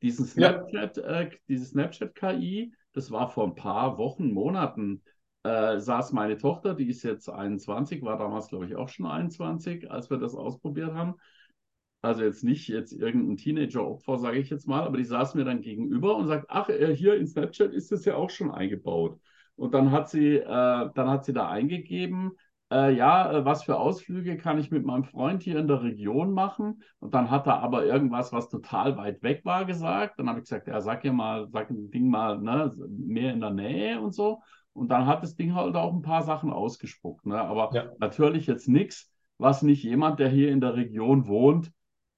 Diesen 0.03 0.25
Ja. 0.39 0.63
Snapchat, 0.69 0.97
äh, 0.99 1.29
diese 1.47 1.65
Snapchat-KI, 1.65 2.71
das 2.93 3.09
war 3.09 3.29
vor 3.29 3.45
ein 3.45 3.55
paar 3.55 3.97
Wochen, 3.97 4.31
Monaten, 4.31 5.01
äh, 5.41 5.79
saß 5.79 6.13
meine 6.13 6.37
Tochter, 6.37 6.75
die 6.75 6.87
ist 6.87 7.01
jetzt 7.01 7.29
21, 7.29 8.03
war 8.03 8.19
damals, 8.19 8.49
glaube 8.49 8.67
ich, 8.67 8.75
auch 8.75 8.89
schon 8.89 9.07
21, 9.07 9.89
als 9.89 10.11
wir 10.11 10.17
das 10.17 10.35
ausprobiert 10.35 10.93
haben. 10.93 11.15
Also 12.03 12.23
jetzt 12.23 12.43
nicht 12.43 12.67
jetzt 12.67 12.93
irgendein 12.93 13.37
Teenager-Opfer, 13.37 14.19
sage 14.19 14.37
ich 14.37 14.51
jetzt 14.51 14.67
mal, 14.67 14.83
aber 14.83 14.97
die 14.97 15.03
saß 15.03 15.33
mir 15.33 15.45
dann 15.45 15.61
gegenüber 15.61 16.15
und 16.15 16.27
sagt, 16.27 16.45
ach, 16.49 16.69
äh, 16.69 16.95
hier 16.95 17.15
in 17.15 17.25
Snapchat 17.25 17.73
ist 17.73 17.91
das 17.91 18.05
ja 18.05 18.15
auch 18.15 18.29
schon 18.29 18.51
eingebaut. 18.51 19.19
Und 19.55 19.73
dann 19.73 19.89
hat 19.91 20.09
sie, 20.11 20.35
äh, 20.35 20.43
dann 20.45 21.09
hat 21.09 21.25
sie 21.25 21.33
da 21.33 21.49
eingegeben, 21.49 22.33
äh, 22.71 22.93
ja, 22.93 23.31
äh, 23.31 23.45
was 23.45 23.63
für 23.63 23.77
Ausflüge 23.77 24.37
kann 24.37 24.59
ich 24.59 24.71
mit 24.71 24.85
meinem 24.85 25.03
Freund 25.05 25.43
hier 25.43 25.57
in 25.59 25.67
der 25.67 25.83
Region 25.83 26.33
machen? 26.33 26.83
Und 26.99 27.13
dann 27.13 27.31
hat 27.31 27.47
er 27.47 27.61
aber 27.61 27.85
irgendwas, 27.85 28.33
was 28.33 28.49
total 28.49 28.97
weit 28.97 29.23
weg 29.23 29.45
war, 29.45 29.65
gesagt. 29.65 30.19
Dann 30.19 30.29
habe 30.29 30.39
ich 30.39 30.45
gesagt, 30.45 30.67
ja, 30.67 30.81
sag 30.81 31.05
ja 31.05 31.13
mal, 31.13 31.47
sag 31.49 31.69
ein 31.69 31.89
Ding 31.91 32.09
mal, 32.09 32.39
ne, 32.39 32.73
mehr 32.89 33.33
in 33.33 33.41
der 33.41 33.51
Nähe 33.51 34.01
und 34.01 34.13
so. 34.13 34.41
Und 34.73 34.89
dann 34.89 35.07
hat 35.07 35.23
das 35.23 35.35
Ding 35.35 35.55
halt 35.55 35.75
auch 35.75 35.93
ein 35.93 36.01
paar 36.01 36.23
Sachen 36.23 36.51
ausgespuckt. 36.51 37.25
Ne? 37.25 37.39
Aber 37.39 37.71
ja. 37.73 37.85
natürlich 37.99 38.45
jetzt 38.47 38.67
nichts, 38.67 39.11
was 39.37 39.61
nicht 39.61 39.83
jemand, 39.83 40.19
der 40.19 40.29
hier 40.29 40.51
in 40.51 40.61
der 40.61 40.75
Region 40.75 41.27
wohnt, 41.27 41.71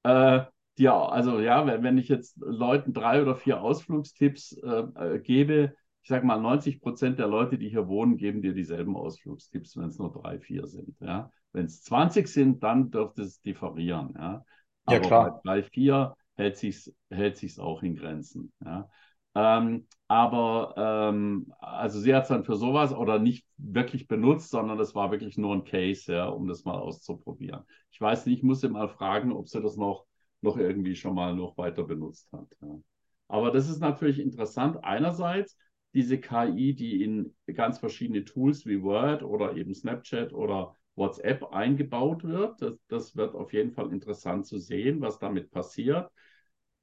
äh, 0.03 0.41
dir, 0.77 0.93
also 0.93 1.39
ja, 1.39 1.65
wenn, 1.67 1.83
wenn 1.83 1.97
ich 1.97 2.09
jetzt 2.09 2.37
Leuten 2.37 2.93
drei 2.93 3.21
oder 3.21 3.35
vier 3.35 3.61
Ausflugstipps 3.61 4.53
äh, 4.63 4.83
äh 4.95 5.19
gebe, 5.19 5.73
ich 6.09 6.11
sage 6.11 6.25
mal, 6.25 6.41
90 6.41 6.81
Prozent 6.81 7.19
der 7.19 7.27
Leute, 7.27 7.59
die 7.59 7.69
hier 7.69 7.87
wohnen, 7.87 8.17
geben 8.17 8.41
dir 8.41 8.55
dieselben 8.55 8.95
Ausflugstipps, 8.95 9.77
wenn 9.77 9.89
es 9.89 9.99
nur 9.99 10.11
drei, 10.11 10.39
vier 10.39 10.65
sind. 10.65 10.95
Ja? 11.01 11.29
Wenn 11.51 11.65
es 11.65 11.83
20 11.83 12.27
sind, 12.27 12.63
dann 12.63 12.89
dürfte 12.89 13.21
es 13.21 13.39
differieren. 13.41 14.15
Ja, 14.17 14.43
Aber 14.85 14.95
ja 14.95 14.99
klar. 15.03 15.41
bei 15.43 15.61
drei, 15.61 15.61
vier 15.61 16.15
hält 16.33 16.57
sich 16.57 16.91
hält 17.11 17.37
sich's 17.37 17.59
auch 17.59 17.83
in 17.83 17.95
Grenzen. 17.95 18.51
Ja? 18.65 18.89
Ähm, 19.35 19.85
aber 20.07 20.73
ähm, 20.77 21.53
also 21.59 21.99
sie 21.99 22.15
hat 22.15 22.23
es 22.23 22.29
dann 22.29 22.43
für 22.43 22.55
sowas 22.55 22.91
oder 22.91 23.19
nicht 23.19 23.45
wirklich 23.57 24.07
benutzt, 24.07 24.49
sondern 24.49 24.79
es 24.79 24.95
war 24.95 25.11
wirklich 25.11 25.37
nur 25.37 25.53
ein 25.53 25.63
Case, 25.63 26.11
ja, 26.11 26.27
um 26.27 26.47
das 26.47 26.65
mal 26.65 26.79
auszuprobieren. 26.79 27.61
Ich 27.91 28.01
weiß 28.01 28.25
nicht, 28.25 28.39
ich 28.39 28.43
muss 28.43 28.61
sie 28.61 28.69
mal 28.69 28.89
fragen, 28.89 29.31
ob 29.31 29.47
sie 29.47 29.61
das 29.61 29.77
noch, 29.77 30.05
noch 30.41 30.57
irgendwie 30.57 30.95
schon 30.95 31.13
mal 31.13 31.35
noch 31.35 31.55
weiter 31.59 31.83
benutzt 31.83 32.33
hat. 32.33 32.47
Ja. 32.61 32.79
Aber 33.27 33.51
das 33.51 33.69
ist 33.69 33.79
natürlich 33.79 34.17
interessant. 34.19 34.83
Einerseits, 34.83 35.55
diese 35.93 36.19
KI, 36.19 36.73
die 36.73 37.03
in 37.03 37.35
ganz 37.53 37.79
verschiedene 37.79 38.25
Tools 38.25 38.65
wie 38.65 38.83
Word 38.83 39.23
oder 39.23 39.55
eben 39.55 39.73
Snapchat 39.73 40.33
oder 40.33 40.75
WhatsApp 40.95 41.51
eingebaut 41.51 42.23
wird. 42.23 42.61
Das, 42.61 42.73
das 42.87 43.15
wird 43.15 43.35
auf 43.35 43.53
jeden 43.53 43.71
Fall 43.71 43.91
interessant 43.91 44.45
zu 44.45 44.59
sehen, 44.59 45.01
was 45.01 45.19
damit 45.19 45.51
passiert. 45.51 46.11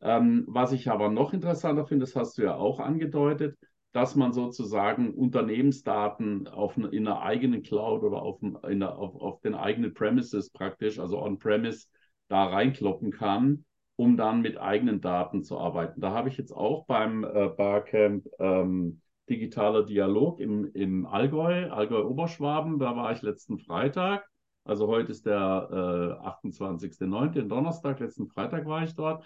Ähm, 0.00 0.44
was 0.48 0.72
ich 0.72 0.90
aber 0.90 1.08
noch 1.08 1.32
interessanter 1.32 1.86
finde, 1.86 2.04
das 2.04 2.16
hast 2.16 2.38
du 2.38 2.42
ja 2.42 2.56
auch 2.56 2.80
angedeutet, 2.80 3.56
dass 3.92 4.14
man 4.14 4.32
sozusagen 4.32 5.14
Unternehmensdaten 5.14 6.48
auf 6.48 6.76
eine, 6.76 6.88
in 6.88 7.06
einer 7.06 7.22
eigenen 7.22 7.62
Cloud 7.62 8.02
oder 8.02 8.20
auf, 8.20 8.40
eine, 8.62 8.94
auf, 8.94 9.14
auf 9.14 9.40
den 9.40 9.54
eigenen 9.54 9.94
Premises 9.94 10.50
praktisch, 10.50 10.98
also 10.98 11.22
on-premise, 11.22 11.86
da 12.28 12.44
reinkloppen 12.44 13.10
kann 13.10 13.64
um 13.96 14.16
dann 14.16 14.42
mit 14.42 14.58
eigenen 14.58 15.00
Daten 15.00 15.42
zu 15.42 15.58
arbeiten. 15.58 16.00
Da 16.00 16.12
habe 16.12 16.28
ich 16.28 16.36
jetzt 16.36 16.52
auch 16.52 16.86
beim 16.86 17.24
äh, 17.24 17.48
Barcamp 17.48 18.26
ähm, 18.38 19.00
Digitaler 19.28 19.84
Dialog 19.84 20.38
im, 20.38 20.70
im 20.72 21.06
Allgäu, 21.06 21.70
Allgäu-Oberschwaben, 21.70 22.78
da 22.78 22.94
war 22.94 23.12
ich 23.12 23.22
letzten 23.22 23.58
Freitag. 23.58 24.24
Also 24.64 24.86
heute 24.86 25.12
ist 25.12 25.26
der 25.26 26.20
äh, 26.22 26.26
28.09., 26.26 27.48
Donnerstag, 27.48 28.00
letzten 28.00 28.28
Freitag 28.28 28.66
war 28.66 28.84
ich 28.84 28.94
dort. 28.94 29.24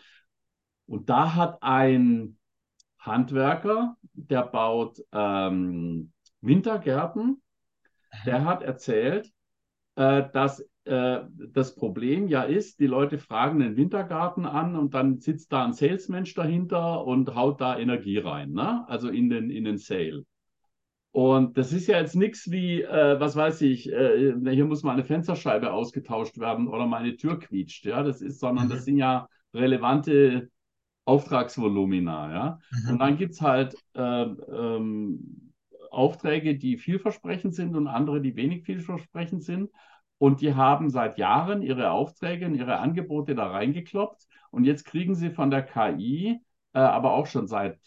Und 0.87 1.09
da 1.11 1.35
hat 1.35 1.62
ein 1.62 2.39
Handwerker, 2.99 3.97
der 4.12 4.43
baut 4.45 5.03
ähm, 5.12 6.12
Wintergärten, 6.41 7.43
der 8.27 8.45
hat 8.45 8.62
erzählt, 8.62 9.31
äh, 9.97 10.25
dass 10.33 10.64
äh, 10.85 11.20
das 11.53 11.74
Problem 11.74 12.28
ja 12.28 12.43
ist, 12.43 12.81
die 12.81 12.87
Leute 12.87 13.18
fragen 13.18 13.61
den 13.61 13.76
Wintergarten 13.76 14.47
an 14.47 14.76
und 14.76 14.95
dann 14.95 15.18
sitzt 15.18 15.53
da 15.53 15.64
ein 15.64 15.72
Salesmensch 15.72 16.35
dahinter 16.35 17.05
und 17.05 17.35
haut 17.35 17.61
da 17.61 17.78
Energie 17.78 18.18
rein, 18.18 18.53
ne? 18.53 18.85
also 18.89 19.09
in 19.09 19.31
den, 19.31 19.51
in 19.51 19.64
den 19.64 19.78
Sale. 19.78 20.24
Und 21.12 21.59
das 21.59 21.72
ist 21.72 21.89
ja 21.89 21.99
jetzt 21.99 22.14
nichts 22.14 22.51
wie, 22.51 22.83
äh, 22.83 23.18
was 23.18 23.35
weiß 23.35 23.62
ich, 23.62 23.91
äh, 23.93 24.35
hier 24.51 24.64
muss 24.64 24.85
mal 24.85 24.93
eine 24.93 25.05
Fensterscheibe 25.05 25.72
ausgetauscht 25.72 26.39
werden 26.39 26.68
oder 26.68 26.87
meine 26.87 27.16
Tür 27.16 27.39
quietscht, 27.39 27.85
ja, 27.85 28.03
das 28.03 28.22
ist, 28.22 28.39
sondern 28.39 28.66
mhm. 28.66 28.70
das 28.70 28.85
sind 28.85 28.97
ja 28.97 29.28
relevante 29.53 30.51
Auftragsvolumina, 31.05 32.33
ja. 32.33 32.59
Mhm. 32.70 32.93
Und 32.93 32.99
dann 33.01 33.16
gibt 33.16 33.33
es 33.33 33.41
halt 33.41 33.74
äh, 33.95 34.22
ähm, 34.22 35.53
Aufträge, 35.91 36.57
die 36.57 36.78
vielversprechend 36.78 37.55
sind 37.55 37.74
und 37.74 37.89
andere, 37.89 38.20
die 38.20 38.37
wenig 38.37 38.64
vielversprechend 38.64 39.43
sind. 39.43 39.70
Und 40.21 40.43
die 40.43 40.55
haben 40.55 40.91
seit 40.91 41.16
Jahren 41.16 41.62
ihre 41.62 41.93
Aufträge 41.93 42.45
und 42.45 42.55
ihre 42.55 42.77
Angebote 42.77 43.35
da 43.35 43.47
reingekloppt. 43.47 44.27
Und 44.51 44.64
jetzt 44.64 44.85
kriegen 44.85 45.14
sie 45.14 45.31
von 45.31 45.51
der 45.51 45.62
KI, 45.62 46.39
äh, 46.75 46.79
aber 46.79 47.14
auch 47.14 47.27
schon 47.27 47.47
seit 47.47 47.79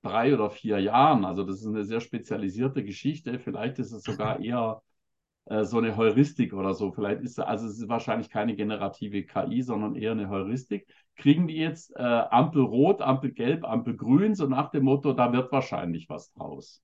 drei 0.00 0.32
oder 0.32 0.48
vier 0.48 0.78
Jahren, 0.80 1.26
also 1.26 1.44
das 1.44 1.60
ist 1.60 1.66
eine 1.66 1.84
sehr 1.84 2.00
spezialisierte 2.00 2.82
Geschichte. 2.82 3.38
Vielleicht 3.38 3.78
ist 3.78 3.92
es 3.92 4.04
sogar 4.04 4.40
eher 4.42 4.80
äh, 5.44 5.64
so 5.64 5.76
eine 5.76 5.94
Heuristik 5.94 6.54
oder 6.54 6.72
so. 6.72 6.92
Vielleicht 6.92 7.20
ist 7.20 7.38
also 7.38 7.66
es 7.66 7.78
ist 7.78 7.90
wahrscheinlich 7.90 8.30
keine 8.30 8.56
generative 8.56 9.24
KI, 9.24 9.60
sondern 9.60 9.94
eher 9.94 10.12
eine 10.12 10.30
Heuristik. 10.30 10.86
Kriegen 11.16 11.46
die 11.46 11.56
jetzt 11.56 11.94
äh, 11.94 12.02
Ampel 12.02 12.62
rot, 12.62 13.02
Ampel 13.02 13.32
gelb, 13.32 13.64
Ampel 13.64 13.98
grün, 13.98 14.34
so 14.34 14.46
nach 14.46 14.70
dem 14.70 14.84
Motto, 14.84 15.12
da 15.12 15.30
wird 15.34 15.52
wahrscheinlich 15.52 16.08
was 16.08 16.32
draus. 16.32 16.82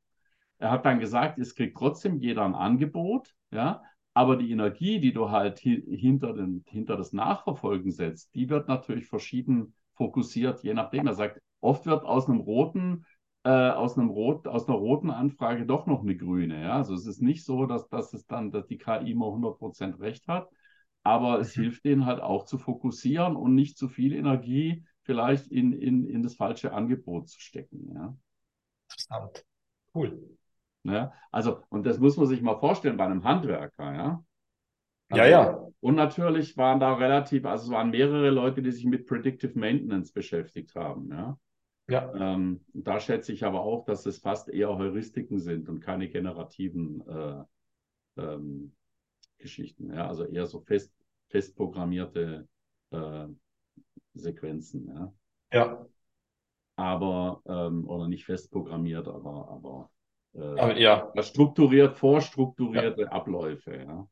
Er 0.58 0.70
hat 0.70 0.84
dann 0.84 1.00
gesagt, 1.00 1.38
es 1.38 1.54
kriegt 1.54 1.78
trotzdem 1.78 2.18
jeder 2.18 2.44
ein 2.44 2.54
Angebot, 2.54 3.32
ja, 3.50 3.82
aber 4.18 4.34
die 4.34 4.50
Energie, 4.50 4.98
die 4.98 5.12
du 5.12 5.30
halt 5.30 5.60
hinter, 5.60 6.32
den, 6.32 6.64
hinter 6.66 6.96
das 6.96 7.12
Nachverfolgen 7.12 7.92
setzt, 7.92 8.34
die 8.34 8.50
wird 8.50 8.66
natürlich 8.66 9.06
verschieden 9.06 9.74
fokussiert, 9.94 10.64
je 10.64 10.74
nachdem. 10.74 11.06
Er 11.06 11.14
sagt, 11.14 11.40
oft 11.60 11.86
wird 11.86 12.02
aus 12.02 12.28
einem 12.28 12.40
roten, 12.40 13.06
äh, 13.44 13.70
aus 13.70 13.96
einem 13.96 14.08
rot, 14.10 14.48
aus 14.48 14.66
einer 14.66 14.76
roten 14.76 15.10
Anfrage 15.10 15.66
doch 15.66 15.86
noch 15.86 16.02
eine 16.02 16.16
grüne. 16.16 16.60
Ja? 16.62 16.72
Also 16.72 16.94
es 16.94 17.06
ist 17.06 17.22
nicht 17.22 17.44
so, 17.44 17.66
dass, 17.66 17.88
dass 17.90 18.12
es 18.12 18.26
dann, 18.26 18.50
dass 18.50 18.66
die 18.66 18.78
KI 18.78 19.12
immer 19.12 19.26
100% 19.26 20.00
recht 20.00 20.26
hat, 20.26 20.48
aber 21.04 21.38
es 21.38 21.56
mhm. 21.56 21.62
hilft 21.62 21.84
denen 21.84 22.04
halt 22.04 22.20
auch 22.20 22.44
zu 22.44 22.58
fokussieren 22.58 23.36
und 23.36 23.54
nicht 23.54 23.78
zu 23.78 23.86
viel 23.86 24.12
Energie 24.12 24.84
vielleicht 25.02 25.46
in, 25.46 25.70
in, 25.70 26.08
in 26.08 26.24
das 26.24 26.34
falsche 26.34 26.72
Angebot 26.72 27.28
zu 27.28 27.38
stecken. 27.38 27.92
Ja? 27.94 28.16
Interessant. 28.88 29.44
Cool. 29.94 30.37
Ne? 30.88 31.12
Also, 31.30 31.62
und 31.68 31.86
das 31.86 31.98
muss 31.98 32.16
man 32.16 32.26
sich 32.26 32.42
mal 32.42 32.58
vorstellen 32.58 32.96
bei 32.96 33.04
einem 33.04 33.24
Handwerker, 33.24 33.94
ja. 33.94 34.24
Also, 35.10 35.22
ja, 35.22 35.28
ja. 35.28 35.66
Und 35.80 35.94
natürlich 35.94 36.56
waren 36.56 36.80
da 36.80 36.94
relativ, 36.94 37.46
also 37.46 37.66
es 37.66 37.70
waren 37.70 37.90
mehrere 37.90 38.30
Leute, 38.30 38.62
die 38.62 38.72
sich 38.72 38.84
mit 38.84 39.06
Predictive 39.06 39.58
Maintenance 39.58 40.12
beschäftigt 40.12 40.74
haben, 40.74 41.10
ja. 41.10 41.38
Ja. 41.88 42.12
Ähm, 42.14 42.64
da 42.74 43.00
schätze 43.00 43.32
ich 43.32 43.44
aber 43.44 43.62
auch, 43.62 43.84
dass 43.86 44.04
es 44.04 44.18
fast 44.18 44.50
eher 44.50 44.76
Heuristiken 44.76 45.38
sind 45.38 45.68
und 45.70 45.80
keine 45.80 46.08
generativen 46.08 47.02
äh, 47.08 47.44
ähm, 48.18 48.74
Geschichten. 49.38 49.92
Ja? 49.94 50.06
Also 50.06 50.24
eher 50.24 50.46
so 50.46 50.60
fest, 50.60 50.92
fest 51.28 51.56
programmierte 51.56 52.46
äh, 52.90 53.26
Sequenzen. 54.12 54.86
Ja. 54.88 55.12
ja. 55.52 55.86
Aber, 56.76 57.40
ähm, 57.46 57.88
oder 57.88 58.06
nicht 58.06 58.26
fest 58.26 58.50
programmiert, 58.50 59.08
aber, 59.08 59.48
aber 59.48 59.90
äh, 60.34 60.80
ja. 60.80 61.12
strukturiert, 61.20 61.96
vorstrukturierte 61.96 63.02
ja. 63.02 63.08
Abläufe. 63.08 63.76
Ja. 63.76 64.08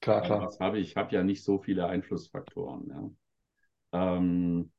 Klar, 0.00 0.22
klar. 0.22 0.42
Was 0.42 0.60
habe 0.60 0.78
ich? 0.78 0.90
Ich 0.90 0.96
habe 0.96 1.14
ja 1.14 1.22
nicht 1.22 1.44
so 1.44 1.58
viele 1.58 1.86
Einflussfaktoren. 1.86 2.88
Ja. 3.92 4.16
Ähm, 4.16 4.72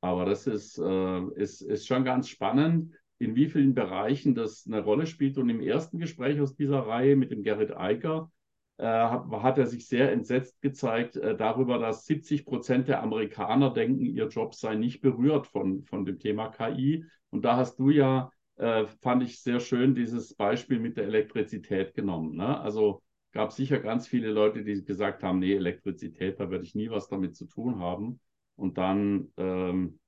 aber 0.00 0.24
das 0.24 0.46
ist, 0.46 0.78
äh, 0.78 1.20
ist, 1.34 1.60
ist 1.62 1.86
schon 1.86 2.04
ganz 2.04 2.28
spannend, 2.28 2.94
in 3.18 3.34
wie 3.34 3.48
vielen 3.48 3.74
Bereichen 3.74 4.34
das 4.34 4.66
eine 4.66 4.82
Rolle 4.82 5.06
spielt. 5.06 5.36
Und 5.38 5.50
im 5.50 5.60
ersten 5.60 5.98
Gespräch 5.98 6.40
aus 6.40 6.54
dieser 6.54 6.80
Reihe 6.80 7.16
mit 7.16 7.30
dem 7.30 7.42
Gerrit 7.42 7.76
Eicker 7.76 8.30
äh, 8.78 8.86
hat 8.86 9.58
er 9.58 9.66
sich 9.66 9.86
sehr 9.86 10.10
entsetzt 10.10 10.62
gezeigt 10.62 11.16
äh, 11.16 11.36
darüber, 11.36 11.78
dass 11.78 12.06
70 12.06 12.46
Prozent 12.46 12.88
der 12.88 13.02
Amerikaner 13.02 13.70
denken, 13.70 14.06
ihr 14.06 14.28
Job 14.28 14.54
sei 14.54 14.74
nicht 14.76 15.02
berührt 15.02 15.46
von, 15.48 15.82
von 15.82 16.06
dem 16.06 16.18
Thema 16.18 16.48
KI. 16.48 17.04
Und 17.28 17.44
da 17.44 17.56
hast 17.56 17.78
du 17.78 17.90
ja 17.90 18.30
äh, 18.60 18.86
fand 19.00 19.22
ich 19.22 19.40
sehr 19.40 19.58
schön 19.58 19.94
dieses 19.94 20.34
Beispiel 20.34 20.78
mit 20.78 20.98
der 20.98 21.04
Elektrizität 21.04 21.94
genommen. 21.94 22.36
Ne? 22.36 22.60
Also 22.60 23.02
gab 23.32 23.52
sicher 23.52 23.80
ganz 23.80 24.06
viele 24.06 24.30
Leute, 24.30 24.62
die 24.62 24.84
gesagt 24.84 25.22
haben, 25.22 25.38
nee, 25.38 25.54
Elektrizität, 25.54 26.38
da 26.38 26.50
werde 26.50 26.64
ich 26.64 26.74
nie 26.74 26.90
was 26.90 27.08
damit 27.08 27.36
zu 27.36 27.46
tun 27.46 27.78
haben. 27.78 28.20
Und 28.56 28.76
dann 28.76 29.32
ähm, 29.38 29.98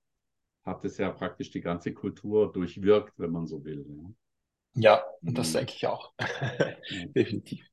hat 0.64 0.84
es 0.84 0.98
ja 0.98 1.10
praktisch 1.10 1.50
die 1.50 1.62
ganze 1.62 1.94
Kultur 1.94 2.52
durchwirkt, 2.52 3.18
wenn 3.18 3.30
man 3.30 3.46
so 3.46 3.64
will. 3.64 3.86
Ne? 3.88 4.14
Ja, 4.74 5.02
das 5.22 5.52
mhm. 5.52 5.58
denke 5.58 5.72
ich 5.74 5.86
auch. 5.86 6.12
Definitiv. 7.16 7.71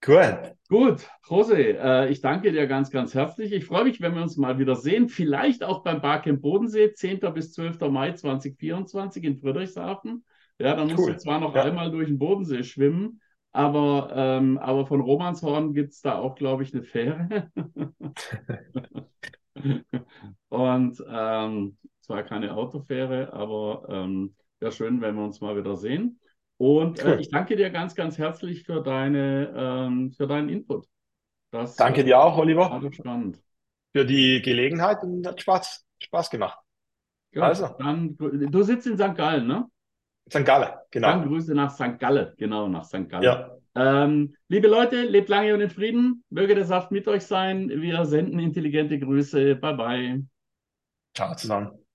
Gut. 0.00 0.54
Gut, 0.68 1.08
Jose, 1.28 1.56
äh, 1.56 2.10
ich 2.10 2.20
danke 2.20 2.52
dir 2.52 2.66
ganz, 2.66 2.90
ganz 2.90 3.14
herzlich. 3.14 3.52
Ich 3.52 3.64
freue 3.64 3.84
mich, 3.84 4.02
wenn 4.02 4.14
wir 4.14 4.20
uns 4.20 4.36
mal 4.36 4.58
wieder 4.58 4.76
sehen. 4.76 5.08
Vielleicht 5.08 5.64
auch 5.64 5.82
beim 5.82 6.02
Barcamp 6.02 6.42
Bodensee, 6.42 6.92
10. 6.92 7.20
bis 7.32 7.54
12. 7.54 7.80
Mai 7.90 8.12
2024 8.12 9.24
in 9.24 9.38
Friedrichshafen. 9.38 10.26
Ja, 10.58 10.76
dann 10.76 10.88
musst 10.88 10.98
cool. 10.98 11.12
du 11.12 11.18
zwar 11.18 11.40
noch 11.40 11.54
ja. 11.54 11.62
einmal 11.62 11.90
durch 11.90 12.08
den 12.08 12.18
Bodensee 12.18 12.64
schwimmen, 12.64 13.22
aber, 13.52 14.12
ähm, 14.14 14.58
aber 14.58 14.86
von 14.86 15.00
Romanshorn 15.00 15.72
gibt 15.72 15.92
es 15.92 16.02
da 16.02 16.18
auch, 16.18 16.34
glaube 16.34 16.64
ich, 16.64 16.74
eine 16.74 16.82
Fähre. 16.82 17.50
Und 20.48 21.02
ähm, 21.08 21.78
zwar 22.00 22.22
keine 22.24 22.54
Autofähre, 22.54 23.32
aber 23.32 23.86
ähm, 23.88 24.34
wäre 24.60 24.72
schön, 24.72 25.00
wenn 25.00 25.16
wir 25.16 25.24
uns 25.24 25.40
mal 25.40 25.56
wieder 25.56 25.76
sehen. 25.76 26.20
Und 26.58 27.02
Cool. 27.04 27.12
äh, 27.12 27.20
ich 27.20 27.30
danke 27.30 27.56
dir 27.56 27.70
ganz, 27.70 27.94
ganz 27.94 28.18
herzlich 28.18 28.64
für 28.64 28.82
deine, 28.82 29.52
ähm, 29.56 30.12
für 30.12 30.26
deinen 30.26 30.48
Input. 30.48 30.86
Das 31.50 31.76
Danke 31.76 32.00
äh, 32.02 32.04
dir 32.04 32.20
auch, 32.20 32.36
Oliver, 32.36 32.80
spannend. 32.92 33.40
für 33.92 34.04
die 34.04 34.42
Gelegenheit 34.42 35.02
und 35.02 35.26
hat 35.26 35.40
Spaß, 35.40 35.86
Spaß 36.02 36.30
gemacht. 36.30 36.58
Gut, 37.32 37.42
Also. 37.42 37.68
dann, 37.78 38.16
du 38.16 38.62
sitzt 38.62 38.86
in 38.86 38.96
St. 38.98 39.14
Gallen, 39.14 39.46
ne? 39.46 39.66
St. 40.30 40.44
Gallen, 40.44 40.68
Dann 40.68 41.22
genau. 41.22 41.22
Grüße 41.22 41.54
nach 41.54 41.70
St. 41.70 41.98
Gallen, 41.98 42.34
genau, 42.36 42.68
nach 42.68 42.84
St. 42.84 43.08
Gallen. 43.08 43.22
Ja, 43.24 43.56
Ähm, 43.74 44.34
liebe 44.48 44.66
Leute, 44.68 45.02
lebt 45.04 45.28
lange 45.28 45.54
und 45.54 45.60
in 45.60 45.70
Frieden. 45.70 46.24
Möge 46.30 46.54
der 46.54 46.64
Saft 46.64 46.90
mit 46.90 47.06
euch 47.08 47.24
sein. 47.24 47.68
Wir 47.68 48.04
senden 48.06 48.38
intelligente 48.40 48.98
Grüße. 48.98 49.54
Bye 49.56 49.74
bye. 49.74 50.24
ciao 51.14 51.34
zusammen. 51.34 51.87